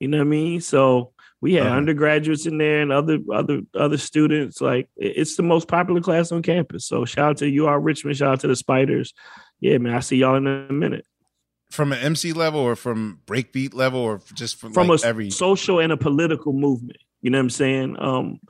You 0.00 0.08
know 0.08 0.18
what 0.18 0.22
I 0.22 0.28
mean? 0.28 0.60
So 0.60 1.12
we 1.40 1.54
had 1.54 1.66
Uh-huh. 1.66 1.76
undergraduates 1.76 2.46
in 2.46 2.58
there 2.58 2.80
and 2.82 2.92
other 2.92 3.18
other 3.32 3.60
other 3.74 3.98
students. 3.98 4.60
Like 4.60 4.88
it's 4.96 5.36
the 5.36 5.42
most 5.42 5.68
popular 5.68 6.00
class 6.00 6.32
on 6.32 6.42
campus. 6.42 6.86
So 6.86 7.04
shout 7.04 7.30
out 7.30 7.36
to 7.38 7.46
UR 7.64 7.78
Richmond, 7.80 8.16
shout 8.16 8.32
out 8.32 8.40
to 8.40 8.48
the 8.48 8.56
Spiders. 8.56 9.14
Yeah, 9.60 9.78
man. 9.78 9.94
I 9.94 10.00
see 10.00 10.16
y'all 10.16 10.36
in 10.36 10.46
a 10.46 10.72
minute. 10.72 11.04
from 11.70 11.92
an 11.92 11.98
MC 11.98 12.32
level, 12.32 12.60
or 12.60 12.74
from 12.76 13.20
breakbeat 13.26 13.74
level, 13.74 14.00
or 14.00 14.20
just 14.34 14.56
from, 14.56 14.72
from 14.72 14.88
like 14.88 15.02
a 15.02 15.06
every. 15.06 15.30
social 15.30 15.78
and 15.80 15.92
a 15.92 15.96
political 15.96 16.52
movement. 16.52 16.98
You 17.22 17.30
know 17.30 17.38
what 17.38 17.42
I'm 17.42 17.50
saying? 17.50 17.96
Um, 17.98 18.40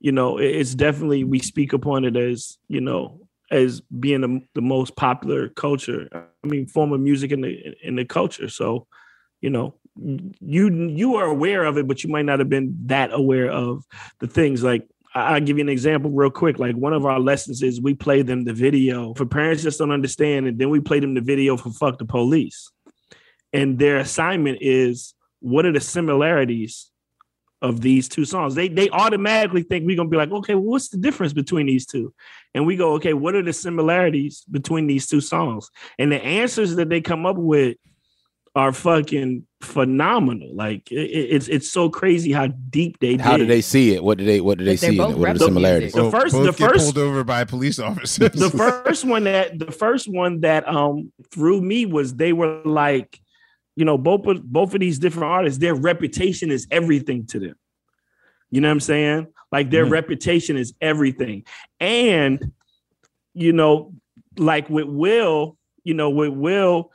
you 0.00 0.12
know, 0.12 0.38
it's 0.38 0.74
definitely 0.74 1.24
we 1.24 1.38
speak 1.40 1.72
upon 1.72 2.04
it 2.04 2.16
as 2.16 2.56
you 2.68 2.80
know 2.80 3.26
as 3.50 3.80
being 3.80 4.20
the, 4.20 4.40
the 4.54 4.60
most 4.60 4.94
popular 4.94 5.48
culture. 5.48 6.08
I 6.12 6.46
mean, 6.46 6.66
form 6.66 6.92
of 6.92 7.00
music 7.00 7.32
in 7.32 7.40
the 7.40 7.74
in 7.82 7.96
the 7.96 8.04
culture. 8.04 8.48
So, 8.48 8.86
you 9.40 9.48
know, 9.50 9.74
you 10.40 10.88
you 10.88 11.16
are 11.16 11.26
aware 11.26 11.64
of 11.64 11.78
it, 11.78 11.88
but 11.88 12.04
you 12.04 12.10
might 12.10 12.24
not 12.24 12.38
have 12.38 12.48
been 12.48 12.76
that 12.86 13.12
aware 13.12 13.50
of 13.50 13.84
the 14.20 14.26
things 14.26 14.62
like. 14.62 14.88
I'll 15.14 15.40
give 15.40 15.56
you 15.56 15.64
an 15.64 15.70
example 15.70 16.10
real 16.10 16.30
quick. 16.30 16.58
Like 16.58 16.76
one 16.76 16.92
of 16.92 17.06
our 17.06 17.18
lessons 17.18 17.62
is 17.62 17.80
we 17.80 17.94
play 17.94 18.20
them 18.22 18.44
the 18.44 18.52
video 18.52 19.14
for 19.14 19.24
parents 19.24 19.62
just 19.62 19.78
don't 19.78 19.90
understand, 19.90 20.46
and 20.46 20.58
then 20.58 20.68
we 20.68 20.80
play 20.80 21.00
them 21.00 21.14
the 21.14 21.22
video 21.22 21.56
for 21.56 21.70
"fuck 21.70 21.98
the 21.98 22.04
police." 22.04 22.70
and 23.52 23.78
their 23.78 23.98
assignment 23.98 24.58
is 24.60 25.14
what 25.40 25.64
are 25.64 25.72
the 25.72 25.80
similarities 25.80 26.90
of 27.60 27.80
these 27.80 28.08
two 28.08 28.24
songs 28.24 28.54
they 28.54 28.68
they 28.68 28.88
automatically 28.90 29.62
think 29.62 29.84
we're 29.84 29.96
gonna 29.96 30.08
be 30.08 30.16
like 30.16 30.30
okay 30.30 30.54
well, 30.54 30.72
what's 30.72 30.90
the 30.90 30.96
difference 30.96 31.32
between 31.32 31.66
these 31.66 31.86
two 31.86 32.14
and 32.54 32.64
we 32.64 32.76
go 32.76 32.92
okay 32.92 33.14
what 33.14 33.34
are 33.34 33.42
the 33.42 33.52
similarities 33.52 34.44
between 34.50 34.86
these 34.86 35.08
two 35.08 35.20
songs 35.20 35.68
and 35.98 36.12
the 36.12 36.22
answers 36.22 36.76
that 36.76 36.88
they 36.88 37.00
come 37.00 37.26
up 37.26 37.36
with 37.36 37.76
are 38.58 38.72
fucking 38.72 39.46
phenomenal 39.60 40.50
like 40.54 40.90
it, 40.92 40.96
it- 41.18 41.28
it's 41.34 41.48
it's 41.48 41.68
so 41.70 41.88
crazy 41.88 42.30
how 42.32 42.46
deep 42.70 42.98
they 43.00 43.16
How 43.16 43.32
dig. 43.32 43.40
did 43.46 43.48
they 43.48 43.60
see 43.60 43.94
it? 43.94 44.02
What 44.04 44.18
did 44.18 44.26
they 44.26 44.40
What 44.40 44.58
did 44.58 44.66
they 44.66 44.72
But 44.74 44.78
see? 44.80 44.86
In 44.88 44.94
it? 44.94 44.98
What 44.98 45.08
are 45.10 45.12
the 45.14 45.20
rap 45.24 45.36
similarities? 45.38 45.92
The 45.92 46.02
Well, 46.02 46.10
first- 46.10 46.34
both 46.34 46.46
the 46.46 46.52
get 46.52 46.70
first- 46.70 46.84
pulled 46.84 46.98
over 46.98 47.24
by 47.24 47.44
police 47.44 47.78
officers. 47.78 48.30
the 48.34 48.50
first 48.84 49.04
one 49.04 49.24
that 49.24 49.58
the 49.58 49.70
first 49.72 50.08
one 50.08 50.40
that 50.40 50.68
um 50.68 51.12
threw 51.32 51.60
me 51.60 51.86
was 51.86 52.14
they 52.14 52.32
were 52.32 52.60
like 52.64 53.20
you 53.76 53.84
know 53.84 53.96
both 53.98 54.26
of 54.26 54.42
both 54.44 54.74
of 54.74 54.80
these 54.80 54.98
different 54.98 55.30
artists 55.30 55.58
their 55.58 55.74
reputation 55.74 56.50
is 56.50 56.66
everything 56.70 57.26
to 57.26 57.38
them 57.38 57.54
you 58.50 58.60
know 58.60 58.68
what 58.68 58.72
i'm 58.72 58.80
saying 58.80 59.26
like 59.52 59.70
their 59.70 59.86
Mhm. 59.86 59.90
reputation 59.92 60.56
is 60.56 60.74
everything 60.80 61.44
and 61.78 62.50
you 63.34 63.52
know 63.52 63.92
like 64.36 64.68
with 64.68 64.86
will 64.88 65.56
you 65.84 65.94
know 65.94 66.10
with 66.10 66.30
will 66.32 66.90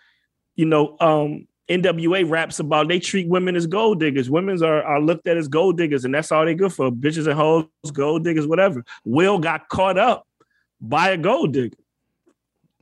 you 0.56 0.66
know 0.66 0.98
um 1.00 1.48
NWA 1.70 2.30
raps 2.30 2.60
about 2.60 2.88
they 2.88 3.00
treat 3.00 3.28
women 3.28 3.56
as 3.56 3.68
gold 3.68 4.00
diggers. 4.00 4.30
Women's 4.30 4.62
are, 4.62 4.84
are 4.84 5.00
looked 5.00 5.28
at 5.28 5.38
as 5.38 5.48
gold 5.48 5.78
diggers, 5.78 6.04
and 6.06 6.14
that's 6.14 6.32
all 6.32 6.46
they 6.46 6.56
good 6.56 6.74
for. 6.74 6.92
Bitches 6.92 7.26
and 7.26 7.36
hoes, 7.36 7.68
gold 7.94 8.24
diggers, 8.24 8.46
whatever. 8.48 8.84
Will 9.06 9.40
got 9.40 9.70
caught 9.70 9.98
up 9.98 10.28
by 10.82 11.12
a 11.12 11.18
gold 11.18 11.54
digger. 11.54 11.78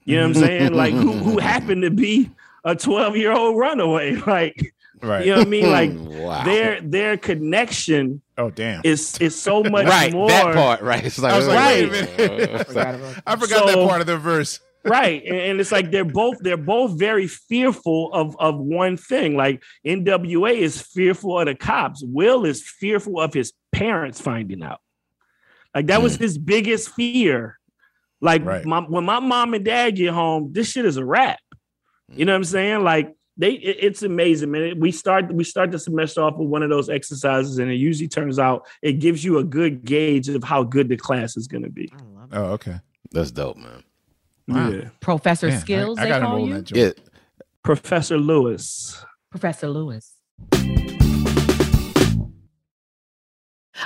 You 0.03 0.15
know 0.15 0.23
what 0.23 0.37
I'm 0.37 0.43
saying? 0.43 0.73
Like 0.73 0.93
who 0.93 1.11
who 1.13 1.37
happened 1.39 1.83
to 1.83 1.91
be 1.91 2.31
a 2.63 2.75
12 2.75 3.17
year 3.17 3.31
old 3.31 3.57
runaway? 3.57 4.15
Like 4.27 4.73
right. 5.01 5.25
you 5.25 5.31
know 5.31 5.39
what 5.39 5.47
I 5.47 5.49
mean? 5.49 5.65
Like 5.71 5.91
wow. 5.93 6.43
their 6.43 6.81
their 6.81 7.17
connection 7.17 8.21
oh 8.37 8.49
damn. 8.49 8.81
is 8.83 9.17
is 9.19 9.39
so 9.39 9.63
much 9.63 9.87
right, 9.87 10.11
more 10.11 10.27
that 10.27 10.55
part, 10.55 10.81
right? 10.81 11.03
It's 11.05 11.19
like, 11.19 11.33
I 11.33 11.37
was 11.37 11.47
like, 11.47 11.57
Right. 11.57 11.91
wait 11.91 12.01
a 12.01 12.31
minute. 12.31 12.67
Forgot 12.67 12.95
about 12.95 13.23
I 13.25 13.35
forgot 13.35 13.67
that 13.67 13.87
part 13.87 14.01
of 14.01 14.07
the 14.07 14.17
verse. 14.17 14.59
Right 14.85 15.23
and, 15.25 15.37
and 15.37 15.59
it's 15.59 15.71
like 15.71 15.91
they're 15.91 16.03
both 16.03 16.37
they're 16.39 16.57
both 16.57 16.97
very 16.97 17.27
fearful 17.27 18.11
of 18.13 18.35
of 18.39 18.57
one 18.57 18.97
thing 18.97 19.35
like 19.35 19.63
nwa 19.85 20.53
is 20.53 20.81
fearful 20.81 21.39
of 21.39 21.45
the 21.45 21.55
cops 21.55 22.03
will 22.05 22.45
is 22.45 22.61
fearful 22.67 23.19
of 23.19 23.33
his 23.33 23.53
parents 23.71 24.19
finding 24.19 24.63
out 24.63 24.79
like 25.75 25.87
that 25.87 26.01
was 26.01 26.17
hmm. 26.17 26.23
his 26.23 26.37
biggest 26.37 26.89
fear 26.89 27.57
Like 28.21 28.45
Right. 28.45 28.65
my, 28.65 28.81
when 28.81 29.03
my 29.03 29.19
mom 29.19 29.53
and 29.55 29.65
dad 29.65 29.95
get 29.95 30.13
home, 30.13 30.53
this 30.53 30.69
shit 30.71 30.85
is 30.85 30.97
a 30.97 31.03
wrap. 31.03 31.39
You 32.13 32.25
know 32.25 32.33
what 32.33 32.37
I'm 32.37 32.43
saying? 32.43 32.83
Like 32.83 33.15
they, 33.35 33.53
it- 33.53 33.77
it's 33.81 34.03
amazing, 34.03 34.51
man. 34.51 34.79
We 34.79 34.91
start 34.91 35.33
we 35.33 35.43
start 35.43 35.71
the 35.71 35.79
semester 35.79 36.21
off 36.21 36.37
with 36.37 36.47
one 36.47 36.61
of 36.61 36.69
those 36.69 36.89
exercises, 36.89 37.57
and 37.57 37.71
it 37.71 37.75
usually 37.75 38.07
turns 38.07 38.37
out 38.37 38.67
it 38.81 38.99
gives 38.99 39.23
you 39.23 39.39
a 39.39 39.43
good 39.43 39.83
gauge 39.85 40.29
of 40.29 40.43
how 40.43 40.63
good 40.63 40.89
the 40.89 40.97
class 40.97 41.35
is 41.35 41.47
going 41.47 41.63
to 41.63 41.69
be. 41.69 41.91
Oh, 42.31 42.51
okay. 42.53 42.79
That's 43.11 43.31
dope, 43.31 43.57
man. 43.57 43.83
Wow. 44.51 44.69
Yeah, 44.69 44.89
Professor 44.99 45.47
Man, 45.47 45.61
Skillz, 45.61 45.99
I, 45.99 46.05
they 46.05 46.19
call 46.19 46.47
you? 46.47 46.53
that. 46.53 46.75
Yeah. 46.75 46.91
Professor 47.63 48.17
Lewis. 48.17 49.03
Professor 49.29 49.67
Lewis. 49.67 50.13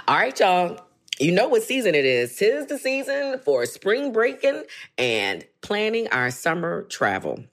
All 0.07 0.17
right, 0.17 0.37
y'all. 0.39 0.79
You 1.19 1.31
know 1.31 1.47
what 1.47 1.63
season 1.63 1.95
it 1.95 2.03
is. 2.03 2.35
Tis 2.35 2.65
the 2.65 2.77
season 2.77 3.39
for 3.39 3.65
spring 3.65 4.11
breaking 4.11 4.63
and 4.97 5.45
planning 5.61 6.09
our 6.09 6.29
summer 6.29 6.83
travel. 6.83 7.43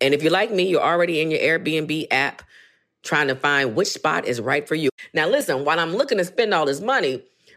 And 0.00 0.12
if 0.12 0.22
you're 0.22 0.32
like 0.32 0.50
me, 0.50 0.64
you're 0.64 0.82
already 0.82 1.20
in 1.20 1.30
your 1.30 1.40
Airbnb 1.40 2.08
app 2.10 2.42
trying 3.04 3.28
to 3.28 3.36
find 3.36 3.76
which 3.76 3.88
spot 3.88 4.24
is 4.24 4.40
right 4.40 4.66
for 4.66 4.74
you. 4.74 4.90
Now, 5.14 5.28
listen, 5.28 5.64
while 5.64 5.78
I'm 5.78 5.94
looking 5.94 6.18
to 6.18 6.24
spend 6.24 6.52
all 6.52 6.66
this 6.66 6.80
money, 6.80 7.22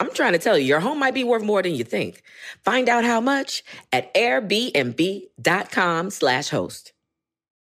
I'm 0.00 0.12
trying 0.12 0.32
to 0.32 0.38
tell 0.38 0.56
you, 0.56 0.64
your 0.64 0.80
home 0.80 0.98
might 0.98 1.14
be 1.14 1.24
worth 1.24 1.42
more 1.42 1.62
than 1.62 1.74
you 1.74 1.84
think. 1.84 2.22
Find 2.64 2.88
out 2.88 3.04
how 3.04 3.20
much 3.20 3.64
at 3.92 4.12
airbnb.com 4.14 6.10
slash 6.10 6.48
host. 6.50 6.92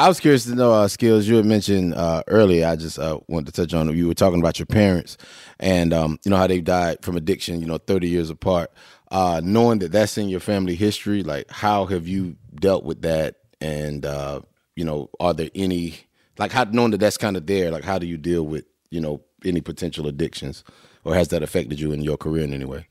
I 0.00 0.08
was 0.08 0.18
curious 0.18 0.44
to 0.46 0.54
know 0.54 0.72
uh, 0.72 0.88
Skillz 0.88 1.24
you 1.24 1.36
had 1.36 1.44
mentioned 1.44 1.92
uh, 1.92 2.22
earlier. 2.26 2.66
I 2.66 2.74
just 2.74 2.98
uh, 2.98 3.20
wanted 3.28 3.52
to 3.52 3.60
touch 3.60 3.74
on. 3.74 3.94
You 3.94 4.08
were 4.08 4.14
talking 4.14 4.40
about 4.40 4.58
your 4.58 4.64
parents 4.64 5.18
and 5.58 5.92
um, 5.92 6.18
you 6.24 6.30
know 6.30 6.38
how 6.38 6.46
they 6.46 6.62
died 6.62 7.02
from 7.02 7.18
addiction. 7.18 7.60
You 7.60 7.66
know, 7.66 7.76
thirty 7.76 8.08
years 8.08 8.30
apart. 8.30 8.72
Uh, 9.10 9.42
knowing 9.44 9.78
that 9.80 9.92
that's 9.92 10.16
in 10.16 10.30
your 10.30 10.40
family 10.40 10.74
history, 10.74 11.22
like 11.22 11.50
how 11.50 11.84
have 11.84 12.08
you 12.08 12.34
dealt 12.54 12.82
with 12.84 13.02
that? 13.02 13.40
And 13.60 14.06
uh, 14.06 14.40
you 14.74 14.86
know, 14.86 15.10
are 15.20 15.34
there 15.34 15.50
any 15.54 15.96
like 16.38 16.50
how 16.50 16.64
knowing 16.64 16.92
that 16.92 17.00
that's 17.00 17.18
kind 17.18 17.36
of 17.36 17.44
there? 17.44 17.70
Like 17.70 17.84
how 17.84 17.98
do 17.98 18.06
you 18.06 18.16
deal 18.16 18.46
with 18.46 18.64
you 18.90 19.02
know 19.02 19.20
any 19.44 19.60
potential 19.60 20.06
addictions, 20.06 20.64
or 21.04 21.14
has 21.14 21.28
that 21.28 21.42
affected 21.42 21.78
you 21.78 21.92
in 21.92 22.00
your 22.00 22.16
career 22.16 22.44
in 22.44 22.54
any 22.54 22.64
way? 22.64 22.86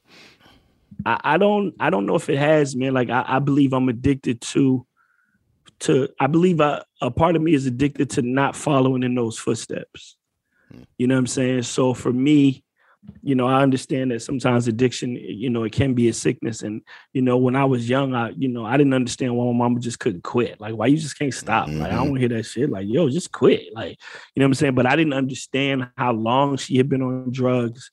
I, 1.07 1.19
I 1.23 1.37
don't 1.37 1.73
I 1.79 1.89
don't 1.89 2.05
know 2.05 2.15
if 2.15 2.29
it 2.29 2.37
has, 2.37 2.75
man. 2.75 2.93
Like 2.93 3.09
I, 3.09 3.25
I 3.27 3.39
believe 3.39 3.73
I'm 3.73 3.89
addicted 3.89 4.41
to 4.41 4.85
to 5.81 6.09
I 6.19 6.27
believe 6.27 6.61
I, 6.61 6.83
a 7.01 7.11
part 7.11 7.35
of 7.35 7.41
me 7.41 7.53
is 7.53 7.65
addicted 7.65 8.09
to 8.11 8.21
not 8.21 8.55
following 8.55 9.03
in 9.03 9.15
those 9.15 9.37
footsteps. 9.37 10.17
Hmm. 10.71 10.83
You 10.97 11.07
know 11.07 11.15
what 11.15 11.19
I'm 11.19 11.27
saying? 11.27 11.63
So 11.63 11.93
for 11.93 12.11
me, 12.11 12.63
you 13.21 13.35
know, 13.35 13.47
I 13.47 13.61
understand 13.61 14.11
that 14.11 14.21
sometimes 14.21 14.67
addiction, 14.67 15.15
you 15.15 15.49
know, 15.49 15.63
it 15.63 15.71
can 15.71 15.93
be 15.93 16.09
a 16.09 16.13
sickness. 16.13 16.63
And, 16.63 16.81
you 17.13 17.21
know, 17.21 17.37
when 17.37 17.55
I 17.55 17.65
was 17.65 17.89
young, 17.89 18.13
I, 18.13 18.29
you 18.31 18.49
know, 18.49 18.65
I 18.65 18.77
didn't 18.77 18.93
understand 18.93 19.35
why 19.35 19.45
my 19.45 19.53
mama 19.53 19.79
just 19.79 19.99
couldn't 19.99 20.23
quit. 20.23 20.59
Like, 20.59 20.75
why 20.75 20.87
you 20.87 20.97
just 20.97 21.17
can't 21.17 21.33
stop? 21.33 21.67
Like, 21.67 21.77
I 21.77 21.95
mm-hmm. 21.95 22.05
don't 22.05 22.15
hear 22.17 22.29
that 22.29 22.43
shit. 22.43 22.69
Like, 22.69 22.87
yo, 22.87 23.09
just 23.09 23.31
quit. 23.31 23.73
Like, 23.73 23.97
you 24.35 24.41
know 24.41 24.45
what 24.45 24.49
I'm 24.49 24.53
saying? 24.55 24.75
But 24.75 24.85
I 24.85 24.95
didn't 24.95 25.13
understand 25.13 25.89
how 25.95 26.11
long 26.11 26.57
she 26.57 26.77
had 26.77 26.89
been 26.89 27.01
on 27.01 27.31
drugs 27.31 27.89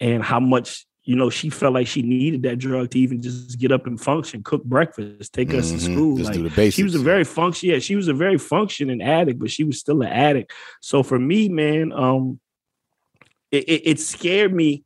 and 0.00 0.22
how 0.22 0.40
much 0.40 0.86
you 1.04 1.16
know 1.16 1.28
she 1.30 1.50
felt 1.50 1.74
like 1.74 1.86
she 1.86 2.02
needed 2.02 2.42
that 2.42 2.58
drug 2.58 2.90
to 2.90 2.98
even 2.98 3.20
just 3.20 3.58
get 3.58 3.70
up 3.72 3.86
and 3.86 4.00
function 4.00 4.42
cook 4.42 4.64
breakfast 4.64 5.32
take 5.32 5.52
us 5.54 5.70
to 5.70 5.76
Mhm. 5.76 5.80
school 5.80 6.16
Just 6.16 6.30
like 6.30 6.70
she 6.72 6.82
was 6.82 6.94
a 6.94 6.98
very 6.98 7.24
function 7.24 7.70
yeah 7.70 7.78
she 7.78 7.96
was 7.96 8.08
a 8.08 8.14
very 8.14 8.38
functioning 8.38 9.02
addict 9.02 9.38
but 9.38 9.50
she 9.50 9.64
was 9.64 9.78
still 9.78 10.02
an 10.02 10.08
addict. 10.08 10.52
So 10.80 11.02
for 11.02 11.18
me 11.18 11.48
man 11.48 11.92
um 11.92 12.40
it, 13.50 13.64
it, 13.68 13.82
it 13.84 14.00
scared 14.00 14.52
me 14.52 14.84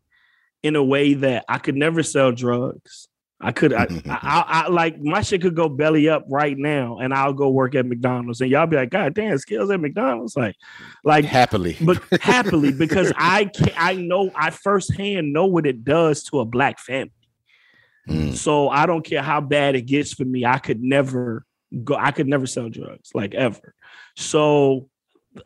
in 0.63 0.75
a 0.77 0.83
way 0.83 1.15
that 1.15 1.45
i 1.49 1.59
could 1.59 1.77
never 1.77 2.03
sell 2.03 2.33
drugs 2.33 3.09
I 3.41 3.53
could, 3.53 3.73
I, 3.75 3.87
I, 4.07 4.45
I, 4.47 4.69
like 4.69 5.01
my 5.01 5.23
shit 5.23 5.43
could 5.43 5.55
go 5.55 5.69
belly 5.69 6.09
up 6.09 6.25
right 6.29 6.57
now, 6.57 6.99
and 6.99 7.15
I'll 7.15 7.33
go 7.33 7.51
work 7.51 7.75
at 7.75 7.87
McDonald's, 7.87 8.41
and 8.41 8.51
y'all 8.51 8.67
be 8.67 8.77
like, 8.77 8.91
"God 8.91 9.15
damn, 9.15 9.37
Skillz 9.37 9.73
at 9.73 9.81
McDonald's!" 9.81 10.37
Like, 10.37 10.57
like 11.05 11.25
happily, 11.25 11.77
but 11.81 12.03
happily 12.21 12.73
because 12.73 13.13
I 13.17 13.47
can 13.47 13.71
I 13.77 13.95
know 13.95 14.31
I 14.35 14.51
firsthand 14.51 15.33
know 15.33 15.47
what 15.47 15.67
it 15.67 15.85
does 15.85 16.25
to 16.25 16.41
a 16.41 16.45
black 16.45 16.79
family. 16.79 17.13
So 18.33 18.71
I 18.71 18.87
don't 18.87 19.05
care 19.05 19.23
how 19.23 19.43
bad 19.43 19.75
it 19.75 19.83
gets 19.83 20.15
for 20.15 20.25
me. 20.25 20.47
I 20.47 20.59
could 20.59 20.83
never 20.83 21.45
go. 21.85 21.95
I 21.95 22.11
could 22.11 22.27
never 22.27 22.47
sell 22.47 22.71
drugs 22.71 23.11
like 23.15 23.35
ever. 23.35 23.75
So 24.17 24.89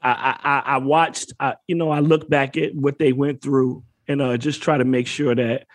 I 0.01 0.39
I, 0.43 0.75
I 0.75 0.79
watched. 0.79 1.33
I, 1.41 1.57
you 1.67 1.75
know, 1.75 1.91
I 1.91 1.99
look 1.99 2.29
back 2.29 2.57
at 2.57 2.75
what 2.75 3.01
they 3.01 3.13
went 3.13 3.43
through 3.43 3.83
and 4.07 4.23
uh, 4.23 4.37
just 4.37 4.63
try 4.63 4.79
to 4.79 4.85
make 4.85 5.09
sure 5.09 5.35
that 5.35 5.67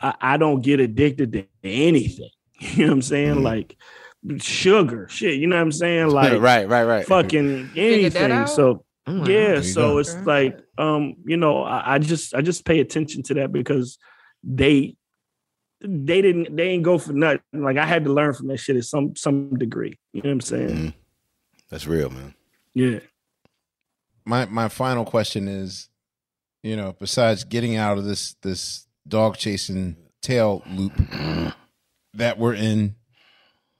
I, 0.00 0.14
I 0.20 0.36
don't 0.36 0.62
get 0.62 0.80
addicted 0.80 1.32
to 1.32 1.46
anything. 1.64 2.30
You 2.60 2.84
know 2.84 2.90
what 2.90 2.92
I'm 2.92 3.02
saying? 3.02 3.42
Like 3.42 3.76
sugar, 4.38 5.08
shit. 5.10 5.34
You 5.40 5.48
know 5.48 5.56
what 5.56 5.62
I'm 5.62 5.72
saying? 5.72 6.08
Like 6.12 6.40
right, 6.40 6.68
right, 6.68 6.84
right. 6.84 7.04
Fucking 7.06 7.70
anything. 7.74 8.46
So 8.46 8.84
Oh, 9.06 9.18
wow. 9.18 9.26
yeah, 9.26 9.60
so 9.62 9.94
go. 9.94 9.98
it's 9.98 10.14
like 10.14 10.60
um, 10.78 11.16
you 11.24 11.36
know, 11.36 11.64
I, 11.64 11.94
I 11.94 11.98
just 11.98 12.34
I 12.34 12.40
just 12.40 12.64
pay 12.64 12.78
attention 12.78 13.24
to 13.24 13.34
that 13.34 13.50
because 13.50 13.98
they 14.44 14.94
they 15.80 16.22
didn't 16.22 16.54
they 16.56 16.68
ain't 16.68 16.84
go 16.84 16.98
for 16.98 17.12
nothing. 17.12 17.40
Like 17.52 17.78
I 17.78 17.84
had 17.84 18.04
to 18.04 18.12
learn 18.12 18.32
from 18.32 18.46
that 18.48 18.58
shit 18.58 18.76
at 18.76 18.84
some 18.84 19.16
some 19.16 19.58
degree. 19.58 19.98
You 20.12 20.22
know 20.22 20.28
what 20.28 20.34
I'm 20.34 20.40
saying? 20.40 20.68
Mm-hmm. 20.68 20.88
That's 21.68 21.86
real, 21.88 22.10
man. 22.10 22.34
Yeah. 22.74 23.00
my 24.24 24.44
my 24.46 24.68
final 24.68 25.04
question 25.04 25.48
is, 25.48 25.88
you 26.62 26.76
know, 26.76 26.94
besides 26.96 27.42
getting 27.42 27.74
out 27.74 27.98
of 27.98 28.04
this 28.04 28.36
this 28.42 28.86
dog 29.06 29.36
chasing 29.36 29.96
tail 30.20 30.62
loop 30.70 30.92
that 32.14 32.38
we're 32.38 32.54
in, 32.54 32.94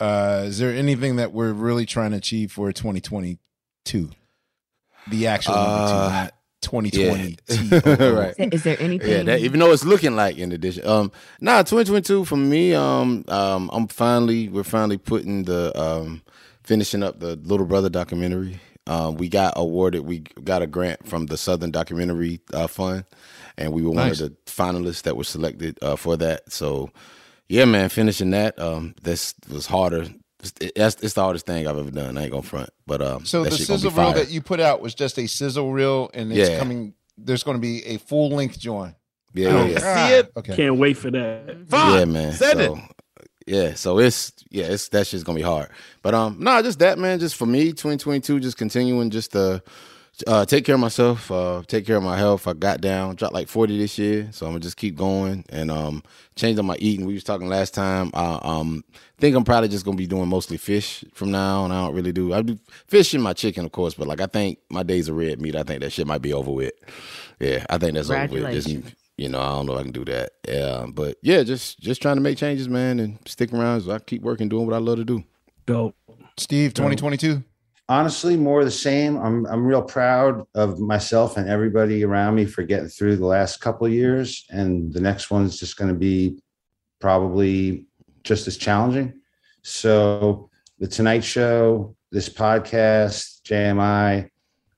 uh, 0.01 0.45
is 0.47 0.59
there 0.59 0.73
anything 0.73 1.17
that 1.17 1.33
we're 1.33 1.53
really 1.53 1.87
trying 1.87 2.11
to 2.11 2.17
achieve 2.17 2.53
for 2.53 2.73
2022? 2.73 4.11
The 5.09 5.27
actual 5.27 5.55
number 5.55 5.71
Uh, 5.71 6.09
not 6.09 6.35
2020. 6.63 7.39
right. 8.13 8.35
Is, 8.39 8.53
is 8.53 8.63
there 8.63 8.77
anything? 8.81 9.11
Yeah, 9.11 9.23
that, 9.25 9.41
even 9.41 9.61
though 9.61 9.73
it's 9.73 9.85
looking 9.85 10.17
like 10.17 10.39
in 10.39 10.53
addition. 10.53 10.87
Um, 10.87 11.13
nah, 11.41 11.59
2022 11.63 12.25
for 12.25 12.37
me. 12.37 12.75
Um, 12.75 13.25
um, 13.29 13.69
I'm 13.73 13.89
finally 13.89 14.49
we're 14.49 14.63
finally 14.63 14.97
putting 14.97 15.45
the 15.45 15.79
um, 15.81 16.23
finishing 16.63 17.03
up 17.03 17.21
the 17.21 17.37
Little 17.37 17.67
Brother 17.67 17.91
documentary. 17.91 18.61
Um, 18.87 19.17
we 19.17 19.29
got 19.29 19.55
awarded. 19.57 20.03
We 20.03 20.21
got 20.21 20.63
a 20.63 20.67
grant 20.67 21.07
from 21.07 21.27
the 21.27 21.37
Southern 21.37 21.71
Documentary 21.71 22.41
uh, 22.53 22.67
Fund, 22.67 23.05
and 23.59 23.73
we 23.73 23.83
were 23.83 23.95
Nice. 23.95 24.21
one 24.21 24.31
of 24.31 24.37
the 24.45 24.51
finalists 24.51 25.03
that 25.03 25.17
were 25.17 25.25
selected 25.25 25.79
uh, 25.83 25.97
for 25.97 26.17
that. 26.17 26.51
So, 26.53 26.91
yeah, 27.49 27.65
man, 27.65 27.89
finishing 27.89 28.31
that. 28.31 28.59
Um, 28.59 28.95
this 29.03 29.35
was 29.51 29.67
harder. 29.67 30.07
It's, 30.41 30.53
that's 30.75 30.97
it's 31.03 31.15
the 31.15 31.23
hardest 31.23 31.47
thing 31.47 31.67
I've 31.67 31.79
ever 31.79 31.91
done. 31.91 32.19
I 32.19 32.23
ain't 32.23 32.31
gonna 32.33 32.43
front, 32.43 32.71
but 32.87 33.01
um, 33.03 33.25
So 33.25 33.45
that 33.45 33.51
the 33.51 33.57
shit 33.59 33.69
gonna 33.69 33.79
sizzle 33.79 33.91
reel 33.93 34.13
fire. 34.13 34.25
that 34.25 34.31
you 34.31 34.41
put 34.43 34.59
out 34.61 34.81
was 34.81 34.95
just 34.95 35.19
a 35.19 35.27
sizzle 35.27 35.73
reel, 35.73 36.11
and 36.15 36.33
it's 36.33 36.51
Yeah. 36.51 36.59
coming. 36.59 36.95
There's 37.19 37.43
going 37.45 37.57
to 37.57 37.61
be 37.61 37.85
a 37.87 37.99
full 37.99 38.31
length 38.31 38.59
joint. 38.59 38.95
Yeah, 39.35 39.49
I 39.49 39.53
yeah, 39.53 39.59
don't 39.59 39.71
yeah. 39.71 40.09
see 40.09 40.15
it. 40.15 40.33
Okay. 40.37 40.57
Can't 40.57 40.77
wait 40.79 40.97
for 40.97 41.11
that. 41.11 41.57
Yeah, 41.71 42.05
man. 42.07 42.33
Send 42.33 42.59
so, 42.61 42.79
Yeah, 43.47 43.75
so 43.75 43.99
it's 43.99 44.33
yeah, 44.51 44.65
it's 44.65 44.89
that 44.89 45.07
shit's 45.07 45.23
gonna 45.23 45.37
be 45.37 45.43
hard. 45.43 45.69
But 46.03 46.15
um, 46.15 46.37
no, 46.41 46.61
just 46.63 46.79
that 46.81 46.99
man. 46.99 47.19
Just 47.21 47.37
for 47.37 47.47
me, 47.47 47.67
2022, 47.73 48.41
just 48.41 48.57
continuing 48.57 49.11
just 49.11 49.33
to 49.33 49.63
uh, 50.27 50.45
take 50.45 50.65
care 50.65 50.75
of 50.75 50.81
myself, 50.81 51.31
uh, 51.31 51.63
take 51.67 51.87
care 51.87 51.97
of 51.97 52.03
my 52.03 52.17
health. 52.17 52.47
I 52.47 52.53
got 52.53 52.81
down, 52.81 53.17
dropped 53.17 53.35
like 53.35 53.49
40 53.49 53.79
this 53.79 53.99
year, 53.99 54.29
so 54.31 54.47
I'm 54.47 54.53
gonna 54.53 54.61
just 54.61 54.77
keep 54.77 54.95
going 54.95 55.45
and 55.49 55.71
um, 55.71 56.03
change 56.37 56.59
on 56.59 56.67
my 56.67 56.77
eating. 56.79 57.07
We 57.07 57.15
was 57.15 57.25
talking 57.25 57.49
last 57.49 57.73
time. 57.73 58.11
I 58.13 58.39
um, 58.43 58.85
think 59.19 59.35
I'm 59.35 59.45
probably 59.45 59.69
just 59.69 59.85
gonna 59.85 59.97
be 59.97 60.07
doing 60.07 60.29
mostly 60.29 60.59
fish 60.59 61.05
from 61.15 61.31
now 61.31 61.63
on. 61.63 61.73
I 61.73 61.87
don't 61.87 61.95
really 61.95 62.13
do 62.13 62.35
I 62.35 62.43
do 62.43 62.59
fish 62.87 63.15
and 63.15 63.23
my 63.23 63.33
chicken, 63.33 63.65
of 63.65 63.73
course, 63.73 63.95
but 63.95 64.07
like 64.07 64.21
I 64.21 64.27
think 64.27 64.59
my 64.71 64.83
days 64.83 65.09
of 65.09 65.17
red 65.17 65.41
meat. 65.41 65.57
I 65.57 65.63
think 65.63 65.81
that 65.81 65.91
shit 65.91 66.07
might 66.07 66.23
be 66.23 66.35
over 66.35 66.51
with. 66.51 66.75
Yeah, 67.41 67.65
I 67.71 67.79
think 67.79 67.95
that's 67.95 68.11
over 68.11 68.27
with. 68.29 68.53
Just, 68.53 68.69
you 69.17 69.29
know, 69.29 69.41
I 69.41 69.49
don't 69.49 69.67
know 69.67 69.75
if 69.75 69.81
I 69.81 69.83
can 69.83 69.93
do 69.93 70.05
that. 70.07 70.33
Yeah, 70.47 70.87
but 70.93 71.17
yeah, 71.23 71.43
just 71.43 71.81
just 71.81 72.03
trying 72.03 72.17
to 72.17 72.23
make 72.23 72.37
changes, 72.37 72.69
man, 72.69 73.01
and 73.01 73.19
stick 73.27 73.53
around. 73.53 73.81
So 73.83 73.93
I 73.93 73.99
keep 73.99 74.23
working, 74.23 74.49
doing 74.49 74.67
what 74.67 74.75
I 74.75 74.79
love 74.79 74.99
to 74.99 75.05
do. 75.05 75.25
Dope. 75.65 75.97
Steve, 76.39 76.75
2022. 76.75 77.43
Honestly 77.93 78.39
more 78.39 78.65
the 78.65 78.71
same 78.71 79.19
i'm 79.19 79.45
i'm 79.47 79.67
real 79.67 79.83
proud 79.83 80.47
of 80.55 80.81
myself 80.81 81.37
and 81.37 81.47
everybody 81.47 82.05
around 82.05 82.35
me 82.35 82.47
for 82.47 82.63
getting 82.63 82.89
through 82.89 83.17
the 83.17 83.27
last 83.27 83.61
couple 83.61 83.87
years 83.87 84.47
and 84.49 84.91
the 84.95 85.01
next 85.01 85.31
one's 85.31 85.61
just 85.61 85.77
going 85.77 85.93
to 85.93 85.99
be 85.99 86.39
probably 87.01 87.85
just 88.25 88.49
as 88.49 88.57
challenging 88.57 89.13
so 89.63 90.49
the 90.79 90.87
tonight 90.87 91.23
show 91.23 91.95
this 92.11 92.31
podcast 92.31 93.43
jmi 93.43 94.27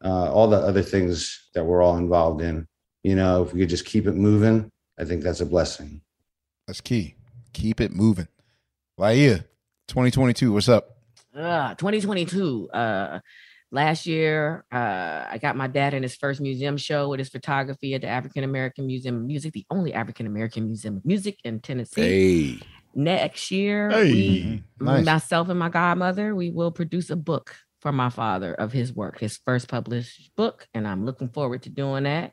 uh, 0.04 0.32
all 0.32 0.48
the 0.48 0.56
other 0.56 0.82
things 0.82 1.50
that 1.54 1.64
we're 1.64 1.82
all 1.82 1.96
involved 1.96 2.42
in 2.42 2.66
you 3.04 3.14
know 3.14 3.44
if 3.44 3.52
we 3.52 3.60
could 3.60 3.68
just 3.68 3.86
keep 3.86 4.08
it 4.08 4.16
moving 4.16 4.68
i 4.98 5.04
think 5.04 5.22
that's 5.22 5.40
a 5.40 5.46
blessing 5.46 6.00
That's 6.66 6.80
key. 6.80 7.16
Keep 7.52 7.80
it 7.80 7.92
moving. 7.92 8.28
Laiya, 8.98 9.44
2022. 9.88 10.52
What's 10.52 10.68
up? 10.68 10.93
Uh, 11.36 11.74
2022. 11.74 12.70
Uh, 12.70 13.18
last 13.72 14.06
year, 14.06 14.64
uh, 14.72 15.26
I 15.30 15.38
got 15.42 15.56
my 15.56 15.66
dad 15.66 15.94
in 15.94 16.02
his 16.02 16.14
first 16.14 16.40
museum 16.40 16.76
show 16.76 17.08
with 17.08 17.18
his 17.18 17.28
photography 17.28 17.94
at 17.94 18.02
the 18.02 18.06
African 18.08 18.44
American 18.44 18.86
Museum 18.86 19.16
of 19.16 19.22
Music, 19.22 19.52
the 19.52 19.66
only 19.70 19.92
African 19.92 20.26
American 20.26 20.66
museum 20.66 20.98
of 20.98 21.04
music 21.04 21.38
in 21.44 21.60
Tennessee. 21.60 22.00
Hey, 22.00 22.58
Next 22.94 23.50
year, 23.50 23.90
Hey. 23.90 24.12
we, 24.12 24.62
Nice. 24.78 25.04
myself 25.04 25.48
and 25.48 25.58
my 25.58 25.68
godmother, 25.68 26.36
we 26.36 26.50
will 26.50 26.70
produce 26.70 27.10
a 27.10 27.16
book 27.16 27.56
for 27.84 27.92
my 27.92 28.08
father 28.08 28.54
of 28.54 28.72
his 28.72 28.94
work, 28.94 29.20
his 29.20 29.36
first 29.44 29.68
published 29.68 30.34
book, 30.36 30.66
and 30.72 30.88
I'm 30.88 31.04
looking 31.04 31.28
forward 31.28 31.62
to 31.64 31.68
doing 31.68 32.04
that 32.04 32.32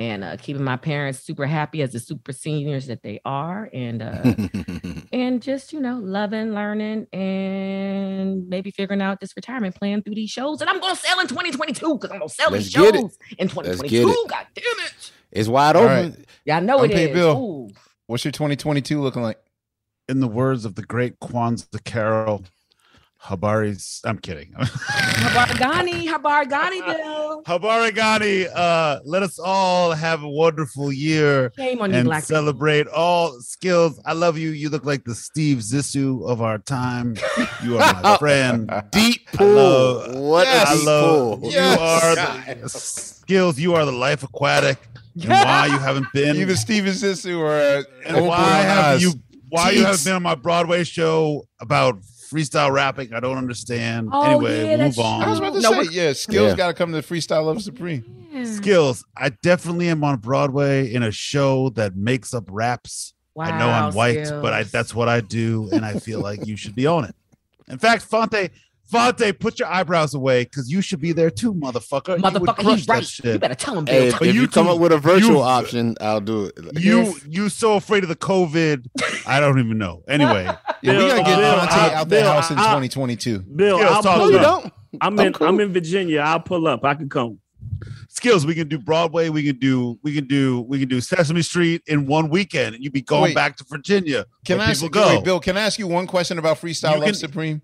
and 0.00 0.24
uh, 0.24 0.38
keeping 0.38 0.64
my 0.64 0.78
parents 0.78 1.20
super 1.20 1.44
happy 1.44 1.82
as 1.82 1.92
the 1.92 2.00
super 2.00 2.32
seniors 2.32 2.86
that 2.86 3.02
they 3.02 3.20
are, 3.22 3.68
and 3.74 4.00
uh, 4.00 4.22
and 5.12 5.42
just 5.42 5.74
you 5.74 5.80
know 5.80 5.98
loving 5.98 6.54
learning 6.54 7.06
and 7.12 8.48
maybe 8.48 8.70
figuring 8.70 9.02
out 9.02 9.20
this 9.20 9.34
retirement 9.36 9.74
plan 9.74 10.02
through 10.02 10.14
these 10.14 10.30
shows 10.30 10.58
that 10.60 10.68
i'm 10.68 10.80
gonna 10.80 10.96
sell 10.96 11.20
in 11.20 11.26
2022 11.26 11.94
because 11.94 12.10
i'm 12.10 12.18
gonna 12.18 12.28
sell 12.28 12.50
Let's 12.50 12.64
these 12.64 12.74
get 12.74 12.94
it. 12.94 13.00
shows 13.00 13.18
in 13.38 13.48
2022 13.48 14.26
god 14.28 14.46
damn 14.54 14.64
it 14.86 15.12
it's 15.30 15.48
wide 15.48 15.76
All 15.76 15.84
open. 15.84 16.10
right. 16.12 16.24
yeah 16.44 16.56
i 16.56 16.60
know 16.60 16.82
it 16.82 16.90
Unpaid 16.90 17.10
is 17.10 17.14
bill. 17.14 17.36
Ooh. 17.70 17.74
What's 18.06 18.24
your 18.24 18.32
2022 18.32 19.00
looking 19.00 19.22
like? 19.22 19.38
In 20.08 20.20
the 20.20 20.28
words 20.28 20.64
of 20.64 20.76
the 20.76 20.82
great 20.82 21.18
Kwanzaa 21.18 21.82
Carol, 21.82 22.44
Habari's. 23.26 24.00
I'm 24.04 24.18
kidding. 24.18 24.52
habargani 24.56 26.06
habargani 26.06 26.80
bill 26.86 27.42
Habarigani, 27.44 28.48
uh, 28.54 29.00
let 29.04 29.22
us 29.22 29.38
all 29.38 29.92
have 29.92 30.22
a 30.22 30.28
wonderful 30.28 30.92
year 30.92 31.52
shame 31.56 31.80
on 31.80 31.90
you 31.90 31.96
and 31.98 32.06
black 32.06 32.22
people. 32.22 32.36
celebrate 32.36 32.86
all 32.88 33.32
Skillz. 33.40 33.98
I 34.04 34.12
love 34.12 34.38
you. 34.38 34.50
You 34.50 34.68
look 34.70 34.84
like 34.84 35.04
the 35.04 35.14
Steve 35.14 35.58
Zissou 35.58 36.28
of 36.28 36.40
our 36.42 36.58
time. 36.58 37.16
You 37.64 37.78
are 37.78 38.00
my 38.02 38.16
friend. 38.20 38.70
Deep 38.92 39.28
I 39.34 39.36
pool. 39.36 39.54
love- 39.54 40.14
what 40.16 40.46
Yes. 40.46 40.68
a 40.68 40.70
I 40.70 40.74
deep 40.76 40.86
love 40.86 41.40
pool. 41.40 41.50
you 41.50 41.58
are 41.58 42.14
the 42.14 42.68
Skillz. 42.68 43.58
You 43.58 43.74
are 43.74 43.84
the 43.84 43.92
life 43.92 44.22
aquatic. 44.22 44.78
And 45.20 45.28
why 45.30 45.66
you 45.66 45.78
haven't 45.78 46.06
been 46.12 46.36
Either 46.36 46.54
Steven 46.56 46.92
Zissou 46.92 47.38
or 47.38 47.52
uh, 47.56 47.82
and 48.06 48.26
why 48.26 48.48
have 48.60 48.96
Oz. 48.96 49.02
you 49.02 49.12
why 49.48 49.70
you 49.70 49.84
haven't 49.84 50.04
been 50.04 50.14
on 50.14 50.22
my 50.22 50.34
Broadway 50.34 50.84
show 50.84 51.46
about 51.60 51.98
freestyle 52.30 52.72
rapping? 52.72 53.12
I 53.14 53.20
don't 53.20 53.38
understand. 53.38 54.10
Oh, 54.12 54.22
anyway, 54.22 54.56
yeah, 54.62 54.68
we'll 54.68 54.78
that's 54.78 54.96
move 54.96 55.06
I 55.06 55.28
was 55.30 55.40
on. 55.40 55.46
about 55.46 55.54
to 55.54 55.60
No, 55.60 55.82
say, 55.84 55.90
yeah, 55.92 56.10
Skillz 56.10 56.50
Yeah. 56.50 56.54
got 56.56 56.66
to 56.68 56.74
come 56.74 56.92
to 56.92 57.00
the 57.00 57.02
Freestyle 57.06 57.44
Love 57.46 57.62
Supreme. 57.62 58.04
Yeah. 58.32 58.40
Skillz. 58.42 59.02
I 59.16 59.30
definitely 59.42 59.88
am 59.88 60.02
on 60.04 60.18
Broadway 60.18 60.92
in 60.92 61.02
a 61.02 61.10
show 61.10 61.70
that 61.70 61.96
makes 61.96 62.34
up 62.34 62.44
raps. 62.48 63.14
I 63.38 63.58
know 63.58 63.68
I'm 63.68 63.92
white, 63.94 64.28
but 64.40 64.52
I 64.54 64.62
that's 64.62 64.94
what 64.94 65.08
I 65.08 65.20
do, 65.20 65.68
and 65.70 65.84
I 65.84 65.98
feel 65.98 66.20
like 66.20 66.46
you 66.46 66.56
should 66.56 66.74
be 66.74 66.86
on 66.86 67.04
it. 67.04 67.14
In 67.68 67.78
fact, 67.78 68.02
Phonte, 68.04 68.50
Phonte, 68.90 69.38
put 69.40 69.58
your 69.58 69.68
eyebrows 69.68 70.14
away 70.14 70.44
because 70.44 70.70
you 70.70 70.80
should 70.80 71.00
be 71.00 71.12
there 71.12 71.30
too, 71.30 71.52
motherfucker. 71.54 72.16
You 72.18 72.22
motherfucker 72.22 72.54
crush 72.56 72.76
he's 72.76 72.86
that 72.86 72.92
right 72.94 73.24
you 73.34 73.38
better 73.38 73.54
tell 73.54 73.76
him 73.78 73.86
Hey, 73.86 73.98
Bill. 74.00 74.08
if, 74.12 74.18
But 74.20 74.28
if 74.28 74.34
you 74.34 74.40
you 74.42 74.48
come 74.48 74.68
up 74.68 74.78
with 74.78 74.92
a 74.92 74.98
virtual 74.98 75.30
you- 75.36 75.40
option, 75.42 75.96
I'll 76.00 76.20
do 76.20 76.44
it. 76.44 76.54
You 76.80 76.98
Yes. 77.04 77.20
you 77.28 77.48
so 77.48 77.74
afraid 77.74 78.04
of 78.04 78.08
the 78.08 78.16
COVID. 78.16 78.86
I 79.26 79.40
don't 79.40 79.58
even 79.58 79.76
know. 79.78 80.02
Anyway, 80.08 80.44
Yeah, 80.82 80.98
we 80.98 81.08
gotta 81.08 81.22
get 81.24 81.36
Bill, 81.38 81.56
Phonte 81.58 81.72
out 81.72 82.08
the 82.08 82.22
house 82.22 82.50
in 82.50 82.58
I- 82.58 82.62
2022. 82.62 83.40
Bill, 83.40 83.78
Skillz, 83.78 83.84
I'll 83.86 84.02
talk 84.02 84.18
pull 84.18 84.28
to 84.28 84.32
you 84.34 84.38
don't. 84.40 84.72
I'm 85.00 85.18
I'm 85.18 85.26
in. 85.26 85.32
cool. 85.32 85.46
I'm 85.48 85.60
in 85.60 85.72
Virginia. 85.72 86.20
I'll 86.20 86.40
pull 86.40 86.66
up. 86.68 86.84
I 86.84 86.94
can 86.94 87.08
come. 87.08 87.38
Skillz 88.08 88.44
we 88.46 88.54
can 88.54 88.68
do 88.68 88.78
Broadway. 88.78 89.28
We 89.28 89.42
can 89.42 89.58
do 89.58 89.98
we 90.02 90.14
can 90.14 90.26
do 90.26 90.62
we 90.62 90.78
can 90.78 90.88
do 90.88 91.00
Sesame 91.00 91.42
Street 91.42 91.82
in 91.86 92.06
one 92.06 92.30
weekend, 92.30 92.74
and 92.74 92.82
you'd 92.84 92.92
be 92.92 93.02
going 93.02 93.22
Wait. 93.24 93.34
back 93.34 93.56
to 93.58 93.64
Virginia. 93.68 94.24
Can 94.46 94.60
I 94.60 94.70
ask, 94.70 94.80
people 94.80 94.90
go? 94.90 95.08
wait, 95.16 95.24
Bill? 95.24 95.40
Can 95.40 95.56
I 95.56 95.60
ask 95.62 95.78
you 95.78 95.86
one 95.86 96.06
question 96.06 96.38
about 96.38 96.58
Freestyle 96.60 96.92
You 96.92 96.96
Love 97.00 97.04
can- 97.06 97.14
Supreme? 97.14 97.62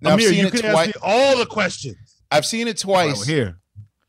Now, 0.00 0.14
I've 0.14 0.22
seen 0.22 0.34
you 0.40 0.46
it 0.46 0.52
can 0.52 0.60
twice. 0.70 0.88
ask 0.88 0.96
me 0.96 1.02
all 1.02 1.38
the 1.38 1.46
questions. 1.46 1.96
I've 2.30 2.46
seen 2.46 2.68
it 2.68 2.78
twice. 2.78 3.18
we're 3.20 3.24
here. 3.34 3.58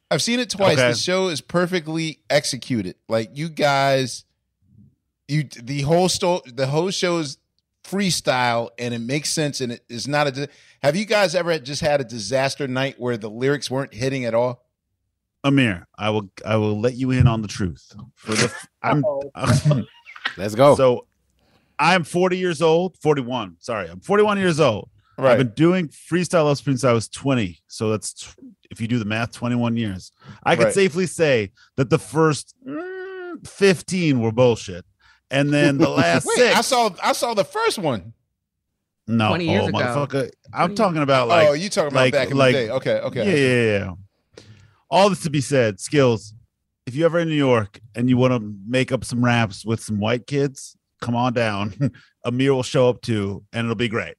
I've 0.10 0.22
seen 0.22 0.40
it 0.40 0.50
twice. 0.50 0.78
Okay. 0.78 0.90
The 0.90 0.96
show 0.98 1.28
is 1.28 1.42
perfectly 1.42 2.20
executed. 2.30 2.96
Like 3.10 3.32
you 3.34 3.50
guys, 3.50 4.26
you 5.28 5.44
the 5.62 5.82
whole 5.82 6.08
sto- 6.10 6.42
the 6.46 6.68
whole 6.68 6.90
show 6.92 7.18
is 7.18 7.38
freestyle 7.84 8.70
and 8.80 8.94
it 8.94 9.00
makes 9.00 9.30
sense 9.30 9.62
and 9.62 9.72
it 9.74 9.84
is 9.90 10.08
not 10.08 10.28
a. 10.28 10.32
di- 10.32 10.48
Have 10.82 10.96
you 10.96 11.06
guys 11.06 11.36
ever 11.36 11.58
just 11.60 11.82
had 11.82 12.00
a 12.02 12.04
disaster 12.06 12.68
night 12.68 12.96
where 13.00 13.18
the 13.18 13.30
lyrics 13.30 13.70
weren't 13.70 13.94
hitting 13.94 14.26
at 14.26 14.34
all? 14.34 14.64
Amir, 15.44 15.88
I 15.98 16.10
will 16.10 16.30
I 16.46 16.56
will 16.58 16.80
let 16.80 16.96
you 16.96 17.12
in 17.12 17.28
on 17.28 17.42
the 17.42 17.48
truth. 17.48 17.94
For 18.16 18.32
the 18.32 18.54
I'm 18.82 19.04
Let's 20.38 20.56
go. 20.56 20.76
so 20.76 21.06
I'm 21.80 22.04
40 22.04 22.38
years 22.38 22.62
old, 22.62 22.98
41. 22.98 23.58
Sorry, 23.60 23.88
I'm 23.90 24.00
41 24.00 24.38
years 24.40 24.60
old. 24.60 24.90
I've 25.18 25.38
been 25.38 25.50
doing 25.56 25.88
freestyle 25.90 26.46
love 26.46 26.58
spring 26.60 26.76
since 26.76 26.84
I 26.84 26.94
was 26.94 27.08
20. 27.10 27.60
So 27.68 27.90
that's 27.90 28.14
t- 28.14 28.28
if 28.70 28.80
you 28.80 28.88
do 28.88 29.00
the 29.00 29.06
math, 29.06 29.32
21 29.32 29.76
years. 29.78 30.12
I 30.44 30.56
could 30.56 30.66
Right. 30.66 30.74
safely 30.74 31.06
say 31.08 31.52
that 31.76 31.90
the 31.90 31.98
first 31.98 32.54
mm, 32.68 33.48
15 33.48 34.20
were 34.20 34.32
bullshit. 34.32 34.86
And 35.32 35.52
then 35.54 35.78
the 35.78 35.90
last 36.04 36.26
Wait, 36.28 36.38
six. 36.38 36.56
I 36.58 36.62
saw 36.62 36.90
I 37.04 37.14
saw 37.14 37.34
the 37.34 37.44
first 37.44 37.80
one. 37.80 38.14
no, 39.08 39.30
20 39.30 39.50
years 39.50 39.64
oh, 39.66 39.68
ago. 39.70 39.78
motherfucker. 39.80 40.30
I'm 40.54 40.76
talking 40.76 41.02
about 41.02 41.28
like 41.28 41.48
oh, 41.48 41.54
you 41.54 41.70
talking 41.70 41.88
about 41.92 42.00
like- 42.02 42.14
back 42.14 42.30
in 42.32 42.38
like- 42.38 42.54
the 42.56 42.60
day? 42.66 42.70
Okay, 42.70 43.00
okay. 43.00 43.26
Yeah, 43.26 43.64
yeah, 43.80 43.80
yeah. 43.86 44.44
All 44.90 45.10
this 45.10 45.24
to 45.24 45.30
be 45.30 45.42
said, 45.42 45.78
Skillz. 45.78 46.34
If 46.86 46.96
you're 46.96 47.08
ever 47.08 47.20
in 47.20 47.28
New 47.28 47.36
York 47.36 47.82
and 47.96 48.08
you 48.08 48.16
want 48.16 48.34
to 48.34 48.56
make 48.66 48.94
up 48.94 49.04
some 49.04 49.26
raps 49.26 49.66
with 49.66 49.82
some 49.82 50.00
white 50.00 50.26
kids, 50.26 50.78
come 51.02 51.16
on 51.18 51.34
down. 51.34 51.92
Amir 52.24 52.54
will 52.54 52.64
show 52.64 52.88
up 52.88 53.02
too, 53.02 53.44
and 53.52 53.66
it'll 53.66 53.76
be 53.76 53.90
great. 53.90 54.16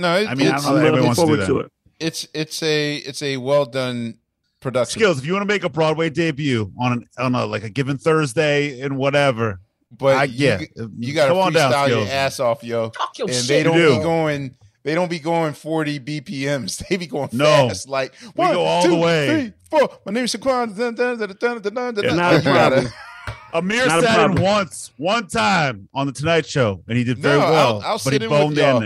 No, 0.00 0.16
it, 0.16 0.28
I 0.28 0.34
mean, 0.34 0.48
I 0.48 0.56
it's, 0.56 0.64
don't 0.64 0.74
know 0.76 0.80
if 0.80 0.86
I'm 0.86 0.92
looking 0.92 1.06
wants 1.06 1.20
to 1.20 1.26
forward 1.26 1.46
to 1.46 1.58
it. 1.60 1.72
it's 1.98 2.26
it's 2.34 2.62
a 2.62 2.96
it's 2.96 3.22
a 3.22 3.36
well 3.36 3.66
done 3.66 4.16
production. 4.60 5.00
Skillz. 5.02 5.18
If 5.18 5.26
you 5.26 5.32
want 5.34 5.42
to 5.42 5.52
make 5.54 5.64
a 5.64 5.68
Broadway 5.68 6.10
debut 6.10 6.72
on 6.80 6.92
an 6.92 7.06
on 7.18 7.34
a 7.34 7.44
like 7.46 7.64
a 7.64 7.70
given 7.70 7.98
Thursday 7.98 8.80
and 8.80 8.96
whatever, 8.96 9.60
but 9.90 10.16
I 10.16 10.24
yeah, 10.24 10.60
you 10.98 11.12
got 11.14 11.26
to 11.26 11.30
come 11.32 11.38
on 11.38 11.52
down, 11.52 11.72
freestyle 11.72 11.88
your 11.88 12.06
ass 12.08 12.40
off, 12.40 12.62
yo. 12.64 12.90
Talk 12.90 13.18
your 13.18 13.28
and 13.28 13.36
shit. 13.36 13.48
they 13.48 13.62
don't 13.62 13.76
You 13.78 13.96
be 13.98 14.02
going 14.02 14.54
they 14.82 14.94
don't 14.94 15.10
be 15.10 15.18
going 15.18 15.52
40 15.52 16.00
BPMs. 16.00 16.82
They 16.88 16.96
be 16.96 17.06
going 17.06 17.28
No. 17.32 17.44
fast. 17.68 17.86
Like 17.88 18.14
We 18.22 18.28
one, 18.44 18.54
go 18.54 18.64
all 18.64 18.82
two, 18.82 18.90
the 18.90 18.96
way. 18.96 19.26
three, 19.28 19.52
four. 19.70 19.90
My 20.06 20.12
name 20.12 20.24
is 20.24 20.34
Shaquan. 20.34 20.74
Dun, 20.76 20.94
dun, 20.94 21.18
dun, 21.18 21.28
dun, 21.38 21.60
dun, 21.60 21.74
dun, 21.74 21.94
dun, 21.94 22.16
not 22.16 22.34
a 22.36 22.40
problem. 22.40 22.86
Amir 23.52 23.86
Not 23.88 23.98
a 23.98 24.02
sat 24.02 24.30
in 24.30 24.40
once, 24.40 24.92
one 24.96 25.26
time 25.26 25.88
on 25.92 26.06
the 26.06 26.12
Tonight 26.12 26.46
Show, 26.46 26.84
and 26.86 26.96
he 26.96 27.02
did 27.02 27.18
very 27.18 27.36
No, 27.38 27.44
I'll- 27.46 27.80
I'll 27.80 27.92
but 27.94 27.98
sit 27.98 28.12
he 28.22 28.24
in 28.24 28.30
with 28.30 28.40
boned 28.40 28.56
the 28.56 28.60
y'all. 28.60 28.80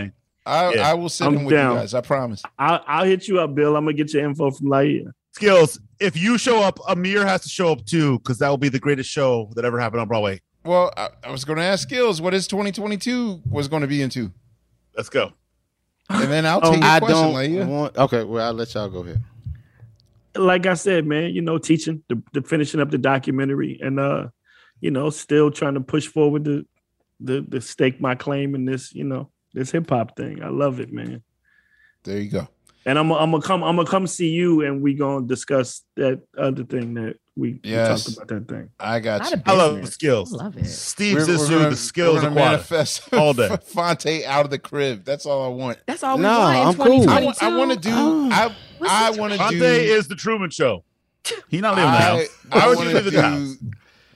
Ending. 0.47 0.81
I, 0.81 0.83
Yeah. 0.83 0.91
I 0.91 0.95
will 0.95 1.09
sit 1.09 1.27
I'm 1.27 1.37
in 1.39 1.45
with 1.45 1.55
down. 1.55 1.73
you 1.75 1.79
guys. 1.81 1.95
I 1.95 2.01
promise. 2.01 2.43
I'll, 2.59 2.83
I'll 2.87 3.05
hit 3.05 3.29
you 3.29 3.41
up, 3.41 3.55
Bill. 3.55 3.77
I'm 3.77 3.85
gonna 3.85 3.95
get 3.95 4.13
your 4.13 4.25
info 4.25 4.51
from 4.51 4.67
Laiya. 4.69 5.13
Skillz. 5.37 5.79
If 6.01 6.17
you 6.17 6.39
show 6.39 6.63
up, 6.63 6.79
Amir 6.89 7.27
has 7.27 7.43
to 7.43 7.49
show 7.49 7.73
up 7.73 7.85
too, 7.87 8.19
because 8.19 8.39
that 8.39 8.49
will 8.49 8.57
be 8.59 8.69
the 8.69 8.79
greatest 8.79 9.11
show 9.11 9.51
that 9.57 9.65
ever 9.65 9.79
happened 9.81 10.01
on 10.03 10.09
Broadway. 10.09 10.41
Well, 10.65 10.93
I, 10.97 11.09
I 11.25 11.31
was 11.31 11.45
going 11.45 11.59
to 11.59 11.63
ask 11.65 11.89
Skillz 11.89 12.21
what 12.21 12.33
his 12.33 12.47
2022 12.47 13.43
was 13.51 13.69
going 13.69 13.83
to 13.83 13.87
be 13.89 14.01
into, 14.01 14.33
Let's 14.97 15.09
go. 15.11 15.33
and 16.09 16.31
then 16.31 16.47
I'll 16.47 16.59
Um, 16.65 16.75
take 16.75 16.83
your 16.83 16.91
I 16.91 16.99
question, 17.01 17.17
don't 17.23 17.35
Laiya. 17.35 17.67
want. 17.67 17.97
Okay, 17.99 18.25
well, 18.25 18.47
I'll 18.47 18.53
let 18.55 18.73
y'all 18.75 18.89
go 18.89 19.01
ahead. 19.01 19.23
Like 20.37 20.67
I 20.67 20.75
said, 20.75 21.07
man, 21.07 21.33
you 21.35 21.43
know, 21.43 21.59
teaching, 21.59 22.03
the, 22.09 22.21
the 22.33 22.43
finishing 22.43 22.81
up 22.81 22.91
the 22.91 22.99
documentary, 22.99 23.79
and 23.83 24.01
uh, 24.01 24.29
you 24.81 24.91
know, 24.91 25.11
still 25.11 25.51
trying 25.51 25.75
to 25.75 25.81
push 25.81 26.07
forward 26.07 26.45
the 26.45 26.65
the 27.21 27.45
the 27.49 27.61
stake 27.61 28.01
my 28.01 28.15
claim 28.15 28.55
in 28.55 28.65
this, 28.65 28.93
you 28.95 29.05
know, 29.05 29.31
this 29.55 29.71
hip 29.71 29.89
hop 29.89 30.17
thing. 30.17 30.43
I 30.43 30.49
love 30.49 30.81
it, 30.81 30.93
man. 30.93 31.23
There 32.03 32.19
you 32.21 32.31
go. 32.31 32.49
And 32.87 32.99
I'm 32.99 33.11
I'm 33.13 33.31
gonna 33.31 33.43
come 33.43 33.65
I'm 33.65 33.77
gonna 33.77 33.89
come 33.89 34.07
see 34.07 34.29
you, 34.29 34.61
and 34.63 34.83
we 34.83 34.93
gonna 34.95 35.27
discuss 35.27 35.83
that 35.97 36.21
other 36.37 36.65
thing 36.65 36.93
that 36.95 37.17
we, 37.37 37.55
we 37.55 37.61
Yes. 37.71 38.05
talked 38.05 38.17
about 38.19 38.29
that 38.29 38.49
thing. 38.55 38.69
I 38.79 39.01
got 39.01 39.23
Not 39.23 39.31
you. 39.33 39.43
a 39.47 39.51
I 39.51 39.57
love 39.57 39.75
business. 39.77 39.95
skills. 39.95 40.35
I 40.39 40.45
love 40.45 40.57
it. 40.59 40.67
Steve 40.67 41.15
We're- 41.17 41.27
we're 41.27 41.35
Zissou, 41.39 41.51
gonna- 41.51 41.71
the 41.71 41.77
skills 41.77 42.15
we're 42.17 42.21
gonna 42.23 42.33
aquatic. 42.33 42.51
manifest 42.71 43.09
all 43.15 43.33
day. 43.33 43.57
Phonte 43.65 44.25
out 44.27 44.45
of 44.45 44.51
the 44.51 44.59
crib. 44.59 45.05
That's 45.05 45.25
all 45.25 45.45
I 45.45 45.49
want. 45.49 45.79
That's 45.87 46.03
all 46.03 46.17
we 46.19 46.23
No, 46.25 46.39
want 46.41 46.57
in 46.59 46.67
I'm 46.67 46.75
cool. 46.75 47.09
I, 47.11 47.25
want- 47.25 47.43
I 47.43 47.57
want 47.57 47.71
to 47.73 47.79
do. 47.79 47.91
Oh. 47.93 48.29
I 48.31 48.55
What's 48.79 48.93
I 48.93 49.11
want 49.13 49.33
to 49.33 49.39
do. 49.39 49.45
Phonte 49.45 49.59
do. 49.59 49.65
is 49.65 50.09
the 50.09 50.15
Truman 50.17 50.51
Show. 50.51 50.85
He 51.49 51.61
not 51.63 51.77
leaving 51.77 51.91
the 51.91 51.97
I, 51.97 52.01
house. 52.03 52.29
Why 52.51 52.67
would 52.69 52.79
you 52.81 52.85
wanna 52.85 53.01
leave 53.01 53.13
the 53.13 53.23
house? 53.23 53.55
do. 53.57 53.71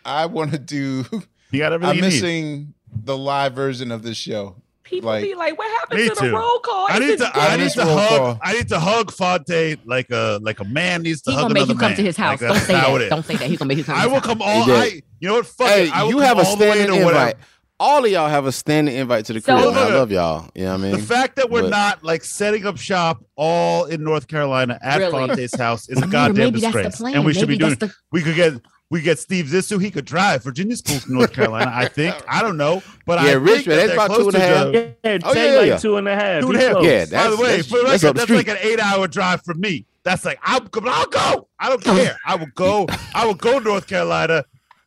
I 0.05 0.27
want 0.27 0.51
to 0.53 0.59
do. 0.59 1.05
He 1.51 1.57
got 1.59 1.73
everything 1.73 1.89
I'm 1.91 1.95
he 1.97 2.03
needs. 2.03 2.15
missing 2.23 2.75
the 2.95 3.17
live 3.17 3.55
version 3.55 3.91
of 3.91 4.03
this 4.03 4.19
show. 4.19 4.57
People 4.89 5.11
like- 5.11 5.23
be 5.25 5.35
like, 5.35 5.59
"What 5.59 5.71
happened 5.81 6.01
Me 6.01 6.09
to 6.09 6.15
too. 6.15 6.27
the 6.29 6.33
roll 6.33 6.59
call?" 6.61 6.87
I 6.89 6.99
need 6.99 7.19
to. 7.19 7.31
I 7.35 7.57
need 7.57 7.71
to 7.73 7.85
hug. 7.85 8.09
call. 8.09 8.39
I 8.43 8.53
need 8.55 8.69
to 8.69 8.79
hug 8.81 9.13
Phonte 9.13 9.77
like 9.85 10.11
a 10.11 10.39
like 10.43 10.61
a 10.61 10.65
man 10.65 11.03
needs 11.03 11.23
to 11.23 11.31
He 11.31 11.37
hug 11.37 11.45
gonna 11.45 11.55
make 11.55 11.69
you 11.69 11.75
come 11.75 11.89
man. 11.91 11.97
to 11.97 12.03
his 12.03 12.17
house. 12.17 12.31
Like, 12.33 12.41
Don't 12.41 12.49
that's 12.55 12.67
say 12.67 12.73
that. 12.75 12.91
it 12.95 13.03
is. 13.03 13.11
Don't 13.11 13.25
say 13.27 13.37
that. 13.37 13.49
He 13.49 13.57
gonna 13.57 13.69
make 13.69 13.79
you 13.79 13.85
come. 13.85 13.95
to 13.95 14.01
I 14.01 14.03
his 14.05 14.11
will 14.13 14.19
house. 14.21 14.27
come 14.27 14.43
all. 14.43 14.65
He. 14.65 14.73
I. 14.73 14.85
You 15.21 15.29
know 15.29 15.35
what? 15.35 15.47
Fuck 15.47 15.69
Hey, 15.69 15.87
it. 15.89 15.95
I 15.97 16.03
will 16.03 16.11
you 16.11 16.17
come 16.17 16.25
have 16.27 16.39
a 16.39 16.43
all 16.43 16.57
standing 16.57 16.87
to 16.87 16.93
whatever. 17.05 17.09
invite. 17.09 17.35
All 17.81 18.05
of 18.05 18.11
y'all 18.11 18.29
have 18.29 18.45
a 18.47 18.51
standing 18.51 18.97
invite 18.97 19.27
to 19.27 19.33
the 19.35 19.41
So- 19.41 19.55
crib. 19.57 19.75
man. 19.75 19.93
I 19.93 19.95
love 19.95 20.11
y'all. 20.11 20.49
You 20.55 20.65
know 20.65 20.71
what 20.73 20.81
I 20.81 20.83
mean? 20.83 20.93
The 20.93 20.99
fact 20.99 21.37
that 21.37 21.49
we're 21.49 21.63
But- 21.63 21.71
not 21.71 22.03
like 22.03 22.25
setting 22.25 22.67
up 22.67 22.77
shop 22.77 23.23
all 23.37 23.85
in 23.85 24.03
North 24.03 24.27
Carolina 24.27 24.79
at 24.83 24.99
Really? 24.99 25.13
Phonte's 25.13 25.55
house 25.55 25.89
is 25.89 25.99
a 25.99 26.01
Maybe 26.01 26.11
goddamn 26.13 26.35
that's 26.53 26.61
the 26.75 26.83
disgrace, 26.83 27.15
and 27.15 27.25
we 27.25 27.35
should 27.35 27.47
be 27.47 27.57
doing. 27.57 27.75
the- 27.77 27.93
We 28.11 28.23
could 28.23 28.35
get. 28.35 28.55
We 28.91 29.03
get 29.03 29.19
Steve 29.19 29.47
Zissou. 29.47 29.83
He 29.83 29.91
could 29.91 30.07
drive. 30.07 30.43
Virginia's 30.45 30.81
close 30.81 31.05
to 31.05 31.13
North 31.13 31.35
Carolina. 31.35 31.71
I 31.75 31.89
think. 31.89 32.15
I 32.29 32.41
don't 32.41 32.57
know, 32.57 32.83
but 33.05 33.19
I 33.19 33.27
Yeah, 33.27 33.33
think 33.35 33.47
Richmond, 33.47 33.67
that 33.67 33.77
that's 33.77 33.87
they're 33.89 33.95
about 33.97 34.09
close 34.11 34.25
two 34.25 34.31
to 34.33 34.41
half. 34.41 34.67
the- 34.73 34.95
Yeah, 35.05 35.19
Oh, 35.25 35.35
take 35.35 35.51
yeah, 35.53 35.59
like 35.59 35.67
yeah. 35.69 35.77
two 35.77 35.97
and 35.99 36.09
a 36.09 36.15
half. 36.15 36.41
Two 36.41 36.47
He 36.49 36.55
and 36.55 36.63
a 36.63 36.67
half. 36.67 36.73
close. 36.73 36.85
Yeah, 36.87 37.05
By 37.25 37.31
the 37.31 37.37
way, 37.37 37.49
that's- 37.49 37.67
for 37.67 37.79
the 37.79 37.85
record, 37.85 38.05
up 38.05 38.15
the 38.15 38.19
that's 38.21 38.31
like 38.31 38.49
an 38.49 38.57
eight-hour 38.63 39.09
drive 39.09 39.43
for 39.45 39.55
me. 39.55 39.85
That's 40.05 40.25
like 40.25 40.39
I'm. 40.43 40.65
but 40.73 40.89
I'll 40.89 41.07
go. 41.07 41.49
I 41.61 41.69
don't 41.69 41.85
care. 41.85 42.17
I 42.27 42.37
will 42.37 42.47
go. 42.55 42.87
I 43.15 43.27
will 43.27 43.35
go 43.35 43.59
North 43.59 43.87
Carolina. 43.87 44.45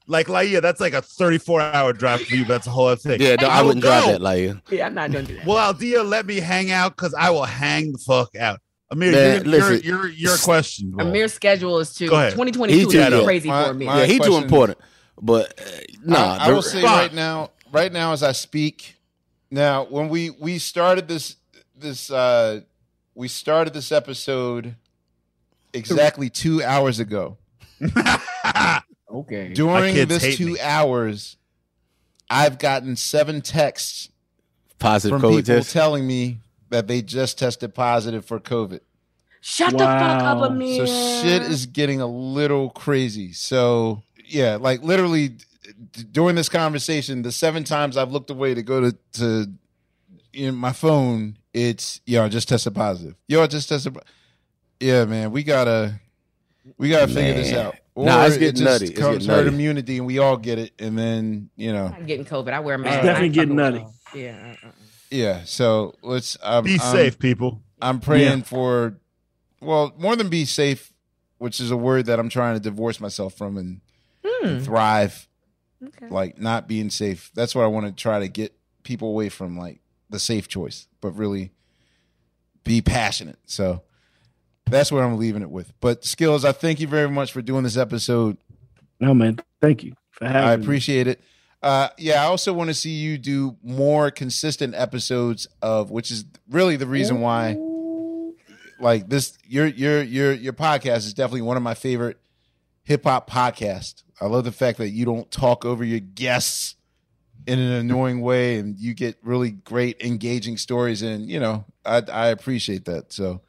Like 0.08 0.28
Laiya, 0.28 0.62
that's 0.64 0.82
like 0.82 0.94
a 0.94 1.02
34-hour 1.04 1.94
drive 1.94 2.22
for 2.24 2.36
you. 2.36 2.42
But 2.42 2.48
that's 2.56 2.68
a 2.68 2.72
whole 2.72 2.88
other 2.88 2.96
thing. 2.96 3.22
Yeah, 3.22 3.36
no, 3.40 3.48
I 3.48 3.62
will 3.62 3.68
wouldn't 3.68 3.84
drive 3.86 4.06
that 4.06 4.20
Laiya. 4.22 4.60
Yeah, 4.72 4.88
I'm 4.88 4.96
not 4.96 5.12
gonna 5.12 5.26
do 5.28 5.36
that. 5.38 5.46
Will 5.46 5.56
Aldia 5.56 6.04
let 6.04 6.26
me 6.26 6.40
hang 6.40 6.72
out? 6.72 6.96
Because 6.98 7.14
I 7.14 7.30
will 7.30 7.46
hang 7.46 7.92
the 7.92 8.00
fuck 8.00 8.36
out. 8.36 8.60
Amir, 8.92 9.12
Man, 9.12 9.22
your, 9.22 9.34
your, 9.34 9.70
listen. 9.70 9.88
your, 9.88 10.08
your 10.10 10.38
question. 10.38 10.92
bro. 10.92 11.06
Amir's 11.08 11.34
schedule 11.34 11.80
is 11.80 11.94
too. 11.94 12.10
Go 12.10 12.16
ahead. 12.16 12.32
2022 12.34 12.78
He 12.78 12.84
too- 12.84 12.90
is 12.90 12.94
yeah. 13.10 13.24
crazy 13.24 13.48
My- 13.50 13.66
for 13.68 13.74
me. 13.74 13.86
yeah, 13.86 14.06
he 14.06 14.20
too 14.20 14.36
important. 14.36 14.78
But 15.22 15.60
uh, 15.60 15.64
nah, 16.04 16.38
I, 16.40 16.48
I 16.48 16.52
will 16.52 16.62
say 16.62 16.84
right 16.84 17.14
now, 17.14 17.52
right 17.72 17.92
now 17.92 18.12
as 18.14 18.22
I 18.24 18.32
speak, 18.34 18.96
now 19.50 19.86
when 19.86 20.10
we 20.10 20.30
we 20.32 20.58
started 20.60 21.08
this 21.08 21.36
this 21.78 22.10
uh 22.12 22.62
we 23.16 23.28
started 23.28 23.74
this 23.74 23.92
episode 23.92 24.76
exactly 25.74 26.30
two 26.30 26.64
hours 26.64 27.00
ago. 27.00 27.38
Okay. 29.14 29.52
During 29.54 30.08
this 30.08 30.38
two 30.38 30.54
me. 30.54 30.60
hours, 30.62 31.36
I've 32.30 32.58
gotten 32.58 32.96
seven 32.96 33.42
texts 33.42 34.10
positive 34.80 35.20
from 35.20 35.32
people 35.32 35.44
test. 35.44 35.74
telling 35.74 36.08
me 36.08 36.38
that 36.72 36.88
they 36.88 37.02
just 37.04 37.38
tested 37.38 37.74
positive 37.76 38.26
for 38.26 38.40
COVID. 38.40 38.80
Shut 39.42 39.72
the 39.72 39.78
fuck 39.80 39.88
up, 40.22 40.38
Wow. 40.40 40.44
Amir. 40.46 40.86
So 40.86 41.22
shit 41.24 41.44
is 41.44 41.66
getting 41.68 42.02
a 42.02 42.06
little 42.08 42.70
crazy. 42.72 43.34
So 43.34 44.04
yeah, 44.26 44.58
like 44.60 44.84
literally 44.84 45.30
d- 45.30 45.44
d- 45.92 46.04
during 46.12 46.36
this 46.36 46.50
conversation, 46.50 47.22
the 47.22 47.32
seven 47.32 47.64
times 47.64 47.98
I've 47.98 48.12
looked 48.12 48.30
away 48.30 48.54
to 48.54 48.62
go 48.64 48.82
to 48.82 48.98
to 49.14 49.48
in 50.34 50.56
my 50.56 50.72
phone, 50.74 51.38
it's 51.54 52.02
yo, 52.06 52.24
I 52.24 52.30
just 52.30 52.48
tested 52.50 52.74
positive. 52.76 53.16
Yo, 53.28 53.42
I 53.44 53.48
just 53.48 53.68
tested. 53.70 53.98
Yeah, 54.80 55.06
man, 55.06 55.32
we 55.32 55.44
gotta 55.44 56.00
we 56.78 56.90
gotta 56.90 57.08
figure 57.08 57.34
this 57.34 57.52
Man. 57.52 57.66
out. 57.68 57.76
Nah, 57.96 58.26
it's 58.26 58.36
it 58.36 58.40
getting 58.40 58.56
just 58.56 58.64
nutty. 58.82 58.92
It's 58.92 59.00
comes 59.00 59.18
getting 59.18 59.30
herd 59.30 59.46
nutty. 59.46 59.56
immunity, 59.56 59.98
and 59.98 60.06
we 60.08 60.20
all 60.20 60.38
get 60.38 60.58
it, 60.60 60.72
and 60.80 60.98
then 60.98 61.50
you 61.58 61.74
know, 61.74 61.88
I'm 61.88 62.06
getting 62.06 62.26
COVID. 62.26 62.54
I 62.54 62.60
wear 62.62 62.76
a 62.76 62.80
It's 62.80 62.86
mask. 62.86 63.04
definitely 63.04 63.30
getting 63.30 63.58
fucking 63.58 63.74
nutty. 63.74 63.86
with. 64.14 64.24
Yeah. 64.24 64.56
uh, 64.64 64.68
uh, 64.68 64.70
uh. 64.70 64.72
Yeah. 65.12 65.44
So 65.44 65.94
let's 66.02 66.38
um, 66.42 66.64
Be 66.66 66.80
I'm- 66.80 66.92
safe, 66.96 67.20
people. 67.20 67.62
I'm 67.82 68.00
praying 68.00 68.44
for, 68.44 68.98
well, 69.60 69.94
more 69.98 70.16
than 70.16 70.30
be 70.30 70.46
safe, 70.46 70.94
which 71.40 71.60
is 71.60 71.72
a 71.72 71.78
word 71.78 72.06
that 72.06 72.20
I'm 72.20 72.30
trying 72.30 72.54
to 72.56 72.60
divorce 72.60 73.00
myself 73.00 73.34
from 73.36 73.58
and, 73.58 73.82
and 74.44 74.60
Hmm. 74.60 74.64
thrive. 74.64 75.28
Okay. 75.84 76.08
Like 76.10 76.38
not 76.40 76.68
being 76.68 76.90
safe. 76.92 77.32
That's 77.34 77.56
what 77.56 77.64
I 77.64 77.68
want 77.68 77.88
to 77.88 77.92
try 77.92 78.20
to 78.20 78.28
get 78.28 78.54
people 78.84 79.10
away 79.10 79.30
from, 79.30 79.58
like 79.58 79.80
the 80.12 80.20
safe 80.20 80.48
choice, 80.48 80.88
but 81.02 81.12
really 81.12 81.52
be 82.64 82.82
passionate. 82.82 83.40
So 83.48 83.82
that's 84.70 84.92
what 84.92 85.02
I'm 85.04 85.18
leaving 85.18 85.42
it 85.42 85.50
with. 85.50 85.74
But 85.80 86.04
Skillz, 86.04 86.46
I 86.46 86.52
thank 86.52 86.80
you 86.80 86.88
very 86.88 87.10
much 87.10 87.32
for 87.32 87.42
doing 87.42 87.64
this 87.64 87.78
episode. 87.78 88.38
No 89.00 89.16
man, 89.16 89.40
thank 89.60 89.84
you 89.84 89.94
for 90.12 90.26
having 90.28 90.42
I 90.50 90.56
me. 90.56 90.64
appreciate 90.64 91.08
it. 91.08 91.20
Uh, 91.62 91.90
yeah, 91.98 92.24
I 92.24 92.26
also 92.26 92.54
want 92.54 92.70
to 92.70 92.74
see 92.74 92.92
you 92.92 93.18
do 93.18 93.56
more 93.64 94.10
consistent 94.10 94.74
episodes 94.74 95.48
of, 95.62 95.92
which 95.92 96.10
is 96.10 96.26
really 96.50 96.76
the 96.76 96.88
reason 96.88 97.22
why 97.22 97.56
like 98.80 99.08
this 99.10 99.38
your 99.46 99.68
your 99.68 100.02
your 100.02 100.34
your 100.34 100.54
podcast 100.54 100.98
is 100.98 101.14
definitely 101.14 101.44
one 101.44 101.58
of 101.58 101.64
my 101.64 101.76
favorite 101.76 102.18
hip 102.84 103.04
hop 103.04 103.30
podcasts. 103.30 104.04
I 104.20 104.26
love 104.26 104.44
the 104.44 104.52
fact 104.52 104.80
that 104.80 104.90
you 104.90 105.06
don't 105.06 105.30
talk 105.32 105.66
over 105.66 105.84
your 105.84 106.00
guests 106.00 106.76
in 107.48 107.60
an 107.60 107.72
annoying 107.72 108.22
way 108.22 108.58
and 108.58 108.78
you 108.78 108.94
get 108.94 109.18
really 109.24 109.52
great 109.52 110.02
engaging 110.02 110.58
stories 110.58 111.02
and 111.02 111.30
you 111.30 111.40
know 111.40 111.66
I 111.86 112.02
I 112.12 112.28
appreciate 112.28 112.86
that. 112.86 113.14
So 113.14 113.42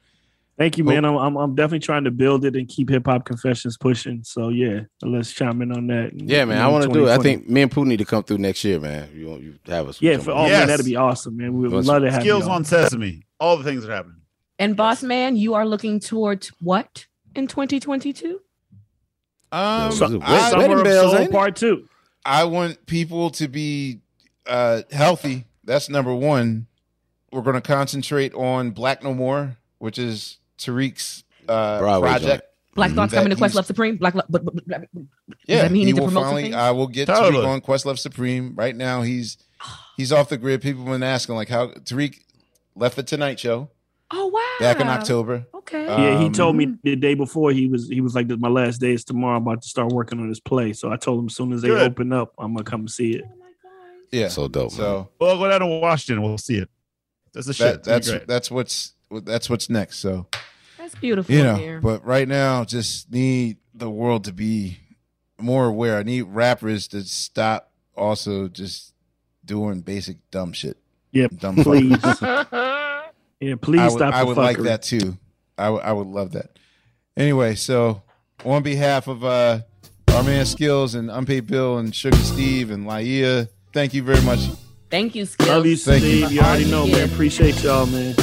Thank 0.57 0.77
you, 0.77 0.83
man. 0.83 1.03
I'm, 1.03 1.15
I'm 1.15 1.35
I'm 1.35 1.55
definitely 1.55 1.79
trying 1.79 2.03
to 2.03 2.11
build 2.11 2.45
it 2.45 2.55
and 2.55 2.67
keep 2.67 2.89
hip 2.89 3.07
hop 3.07 3.25
confessions 3.25 3.75
pushing. 3.77 4.23
So 4.23 4.49
yeah, 4.49 4.81
let's 5.01 5.31
chime 5.31 5.61
in 5.63 5.71
on 5.71 5.87
that. 5.87 6.11
Yeah, 6.13 6.45
man, 6.45 6.61
I 6.61 6.67
want 6.67 6.83
to 6.85 6.89
do 6.91 7.07
it. 7.07 7.11
I 7.11 7.17
think 7.17 7.49
me 7.49 7.63
and 7.63 7.71
Pooh 7.71 7.85
need 7.85 7.97
to 7.97 8.05
come 8.05 8.23
through 8.23 8.37
next 8.37 8.63
year, 8.63 8.79
man. 8.79 9.09
You 9.15 9.27
want 9.29 9.41
you 9.41 9.55
have 9.65 9.87
us? 9.89 9.99
Yeah, 10.01 10.17
for, 10.17 10.31
oh 10.31 10.45
Yes. 10.45 10.59
man, 10.59 10.67
that'd 10.67 10.85
be 10.85 10.95
awesome, 10.95 11.37
man. 11.37 11.53
We 11.53 11.67
would 11.67 11.85
love 11.85 12.03
to 12.03 12.11
have 12.11 12.23
you. 12.23 12.33
Skillz 12.33 12.45
you 12.45 12.51
on 12.51 12.65
Sesame. 12.65 13.23
All 13.39 13.57
the 13.57 13.63
things 13.63 13.81
that 13.83 13.91
are 13.91 13.95
happening. 13.95 14.17
And 14.59 14.75
boss 14.77 15.01
man, 15.01 15.35
you 15.35 15.55
are 15.55 15.65
looking 15.65 15.99
towards 15.99 16.49
what 16.61 17.07
in 17.35 17.47
2022? 17.47 18.39
um 19.51 19.91
So- 19.91 20.19
I, 20.21 20.49
Summer 20.51 20.67
Wedding 20.67 20.83
bells, 20.83 21.11
Soul? 21.17 21.27
Part 21.29 21.55
Two. 21.55 21.87
I 22.25 22.43
want 22.43 22.85
people 22.85 23.31
to 23.31 23.47
be 23.47 24.01
uh 24.45 24.83
healthy. 24.91 25.45
That's 25.63 25.89
number 25.89 26.13
one. 26.13 26.67
We're 27.31 27.41
going 27.41 27.55
to 27.55 27.61
concentrate 27.61 28.33
on 28.35 28.69
Black 28.71 29.01
No 29.03 29.13
More, 29.15 29.57
which 29.79 29.97
is 29.97 30.37
Tariq's 30.65 31.23
uh, 31.47 31.79
Broadway 31.79 32.09
project. 32.09 32.43
Black. 32.75 32.91
Thoughts 32.91 33.13
coming 33.13 33.29
to 33.29 33.35
Quest 33.35 33.51
he's- 33.51 33.55
Love 33.55 33.65
Supreme. 33.67 33.97
Black, 33.97 34.15
Lo- 34.15 34.23
but, 34.29 34.43
but, 34.45 34.55
but, 34.55 34.65
but- 34.93 35.03
Yeah, 35.47 35.61
that 35.63 35.71
mean 35.71 35.81
he 35.81 35.85
he 35.87 35.91
need 35.93 35.95
to 35.97 36.01
will 36.03 36.11
some 36.11 36.23
finally. 36.23 36.53
I 36.53 36.71
will 36.71 36.87
get 36.87 37.05
Totally. 37.07 37.43
Tariq 37.45 37.47
on 37.47 37.61
Questlove 37.61 37.99
Supreme. 37.99 38.53
Right 38.55 38.75
now, 38.75 39.01
he's 39.03 39.37
he's 39.97 40.11
off 40.11 40.29
the 40.29 40.37
grid. 40.37 40.61
People 40.61 40.83
have 40.85 40.91
been 40.93 41.03
asking 41.03 41.35
like 41.35 41.49
how 41.49 41.67
Tariq 41.67 42.19
left 42.75 42.95
the 42.95 43.03
Tonight 43.03 43.39
Show 43.39 43.69
oh 44.11 44.27
wow. 44.27 44.41
back 44.59 44.79
in 44.79 44.87
October. 44.87 45.45
Okay. 45.53 45.85
Uh, 45.85 46.01
Yeah, 46.01 46.19
he 46.19 46.25
Um, 46.25 46.31
told 46.33 46.55
me 46.55 46.75
the 46.83 46.95
day 46.95 47.13
before 47.13 47.51
he 47.51 47.67
was 47.67 47.87
he 47.89 48.01
was 48.01 48.15
like, 48.15 48.27
"My 48.29 48.49
last 48.49 48.79
day 48.81 48.93
is 48.93 49.03
tomorrow. 49.03 49.37
I'm 49.37 49.43
about 49.43 49.61
to 49.61 49.69
start 49.69 49.91
working 49.91 50.19
on 50.19 50.29
this 50.29 50.39
play." 50.39 50.73
So 50.73 50.91
I 50.91 50.95
told 50.97 51.19
him 51.19 51.27
as 51.27 51.35
soon 51.35 51.53
as 51.53 51.61
they 51.61 51.67
Good. 51.67 51.91
open 51.91 52.11
up, 52.11 52.33
I'm 52.39 52.53
gonna 52.53 52.63
come 52.63 52.87
see 52.87 53.11
it. 53.13 53.25
Yeah, 54.11 54.27
So 54.29 54.47
dope. 54.47 54.71
man. 54.71 54.77
so 54.77 55.09
Well, 55.19 55.37
go 55.37 55.49
down 55.49 55.59
to 55.61 55.65
Washington. 55.67 56.23
We'll 56.23 56.37
see 56.37 56.57
it. 56.57 56.69
That's 57.33 57.47
the 57.47 57.53
shit. 57.53 57.83
that, 57.83 57.97
It's 57.97 58.07
that's 58.09 58.25
that's 58.27 58.51
what's 58.51 58.93
that's 59.11 59.49
what's 59.49 59.69
next. 59.69 59.97
So 59.99 60.27
That's 60.93 61.01
beautiful. 61.01 61.33
you 61.35 61.43
know, 61.43 61.55
Amir. 61.55 61.81
but 61.81 62.05
right 62.05 62.27
now, 62.27 62.63
just 62.65 63.11
need 63.11 63.57
the 63.73 63.89
world 63.89 64.25
to 64.25 64.33
be 64.33 64.77
more 65.39 65.65
aware. 65.65 65.97
I 65.97 66.03
need 66.03 66.23
rappers 66.23 66.87
to 66.89 67.01
stop 67.03 67.71
also 67.95 68.47
just 68.47 68.93
doing 69.43 69.81
basic 69.81 70.17
dumb 70.31 70.53
shit. 70.53 70.77
Yeah, 71.11 71.27
dumb 71.35 71.55
please. 71.57 71.97
Yeah, 73.39 73.55
please 73.59 73.81
I 73.81 73.85
would, 73.87 73.91
stop. 73.97 74.13
I 74.13 74.21
the 74.21 74.25
would 74.27 74.37
like 74.37 74.57
that 74.59 74.83
too. 74.83 75.17
I 75.57 75.69
would- 75.69 75.81
I 75.83 75.91
would 75.91 76.07
love 76.07 76.31
that. 76.31 76.57
Anyway, 77.17 77.55
so 77.55 78.01
on 78.45 78.63
behalf 78.63 79.07
of 79.09 79.25
uh, 79.25 79.59
our 80.13 80.23
man 80.23 80.45
Skillz 80.45 80.95
and 80.95 81.11
Unpaid 81.11 81.47
Bill 81.47 81.77
and 81.77 81.93
Sugar 81.93 82.15
Steve 82.17 82.71
and 82.71 82.85
Laiya, 82.87 83.49
thank 83.73 83.93
you 83.93 84.01
very 84.01 84.21
much. 84.21 84.39
Thank 84.89 85.13
you, 85.15 85.23
Skillz. 85.25 85.47
Love 85.47 85.65
you, 85.65 85.75
Thank 85.75 86.03
you. 86.05 86.09
Steve. 86.25 86.31
You, 86.31 86.39
already 86.39 86.71
know, 86.71 86.87
man. 86.87 87.09
Appreciate 87.09 87.61
y'all, 87.63 87.85
man. 87.85 88.15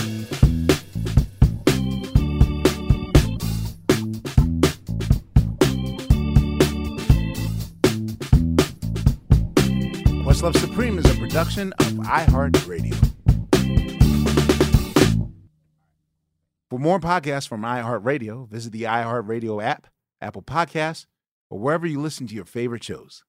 Questlove 10.41 10.57
Supreme 10.57 10.99
is 10.99 11.05
a 11.05 11.15
production 11.19 11.75
of 11.75 11.87
iHeartRadio. 11.87 12.97
For 16.71 16.79
more 16.79 16.99
podcasts 16.99 17.47
from 17.47 17.61
iHeartRadio, 17.61 18.49
visit 18.49 18.73
the 18.73 18.85
iHeartRadio 18.85 19.63
app, 19.63 19.89
Apple 20.23 20.41
Podcasts, 20.41 21.05
or 21.51 21.59
wherever 21.59 21.87
you 21.87 22.01
listen 22.01 22.27
to 22.27 22.35
your 22.35 22.47
favorite 22.47 22.83
shows. 22.83 23.23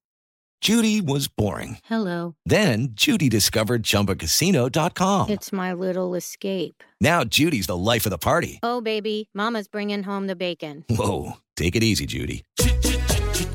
Judy 0.62 1.02
was 1.02 1.28
boring. 1.28 1.80
Hello. 1.84 2.36
Then 2.46 2.92
Judy 2.94 3.28
discovered 3.28 3.84
ChumbaCasino.com. 3.84 5.30
It's 5.32 5.52
my 5.52 5.74
little 5.74 6.16
escape. 6.16 6.82
Now 7.02 7.26
Judy's 7.26 7.68
the 7.68 7.76
life 7.76 8.06
of 8.06 8.12
the 8.12 8.18
party. 8.18 8.62
Oh, 8.64 8.80
baby, 8.80 9.30
Mama's 9.34 9.68
bringing 9.68 10.04
home 10.04 10.28
the 10.28 10.36
bacon. 10.38 10.86
Whoa, 10.90 11.34
take 11.58 11.76
it 11.76 11.84
easy, 11.84 12.06
Judy. 12.06 12.46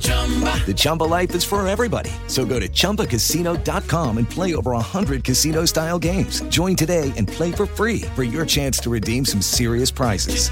The 0.07 0.75
Chumba 0.77 1.05
life 1.05 1.33
is 1.37 1.45
for 1.45 1.67
everybody. 1.69 2.11
So 2.27 2.45
go 2.45 2.59
to 2.59 2.69
ChumbaCasino.com 2.69 4.19
and 4.19 4.29
play 4.29 4.55
over 4.57 4.73
100 4.73 5.23
casino-style 5.23 6.01
games. 6.01 6.41
Join 6.49 6.75
today 6.75 7.13
and 7.17 7.29
play 7.29 7.53
for 7.53 7.67
free 7.67 8.01
for 8.17 8.25
your 8.25 8.45
chance 8.45 8.79
to 8.81 8.91
redeem 8.91 9.25
some 9.25 9.41
serious 9.41 9.93
prizes. 9.93 10.51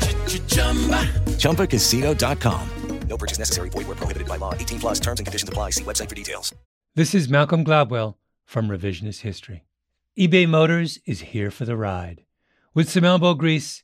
ChumbaCasino.com. 1.39 2.69
No 3.09 3.17
purchase 3.17 3.39
necessary. 3.39 3.69
Void 3.69 3.87
where 3.87 3.97
prohibited 3.97 4.27
by 4.27 4.39
law. 4.39 4.55
18 4.55 4.81
plus 4.81 4.99
terms 4.99 5.21
and 5.21 5.27
conditions 5.27 5.49
apply. 5.49 5.71
See 5.71 5.85
website 5.85 6.09
for 6.09 6.15
details. 6.17 6.53
This 6.97 7.15
is 7.15 7.29
Malcolm 7.29 7.65
Gladwell 7.65 8.17
from 8.45 8.69
Revisionist 8.69 9.21
History. 9.21 9.63
eBay 10.19 10.49
Motors 10.49 10.99
is 11.07 11.21
here 11.21 11.53
for 11.53 11.65
the 11.65 11.77
ride. 11.77 12.25
With 12.75 12.91
some 12.91 13.05
elbow 13.05 13.35
grease, 13.35 13.84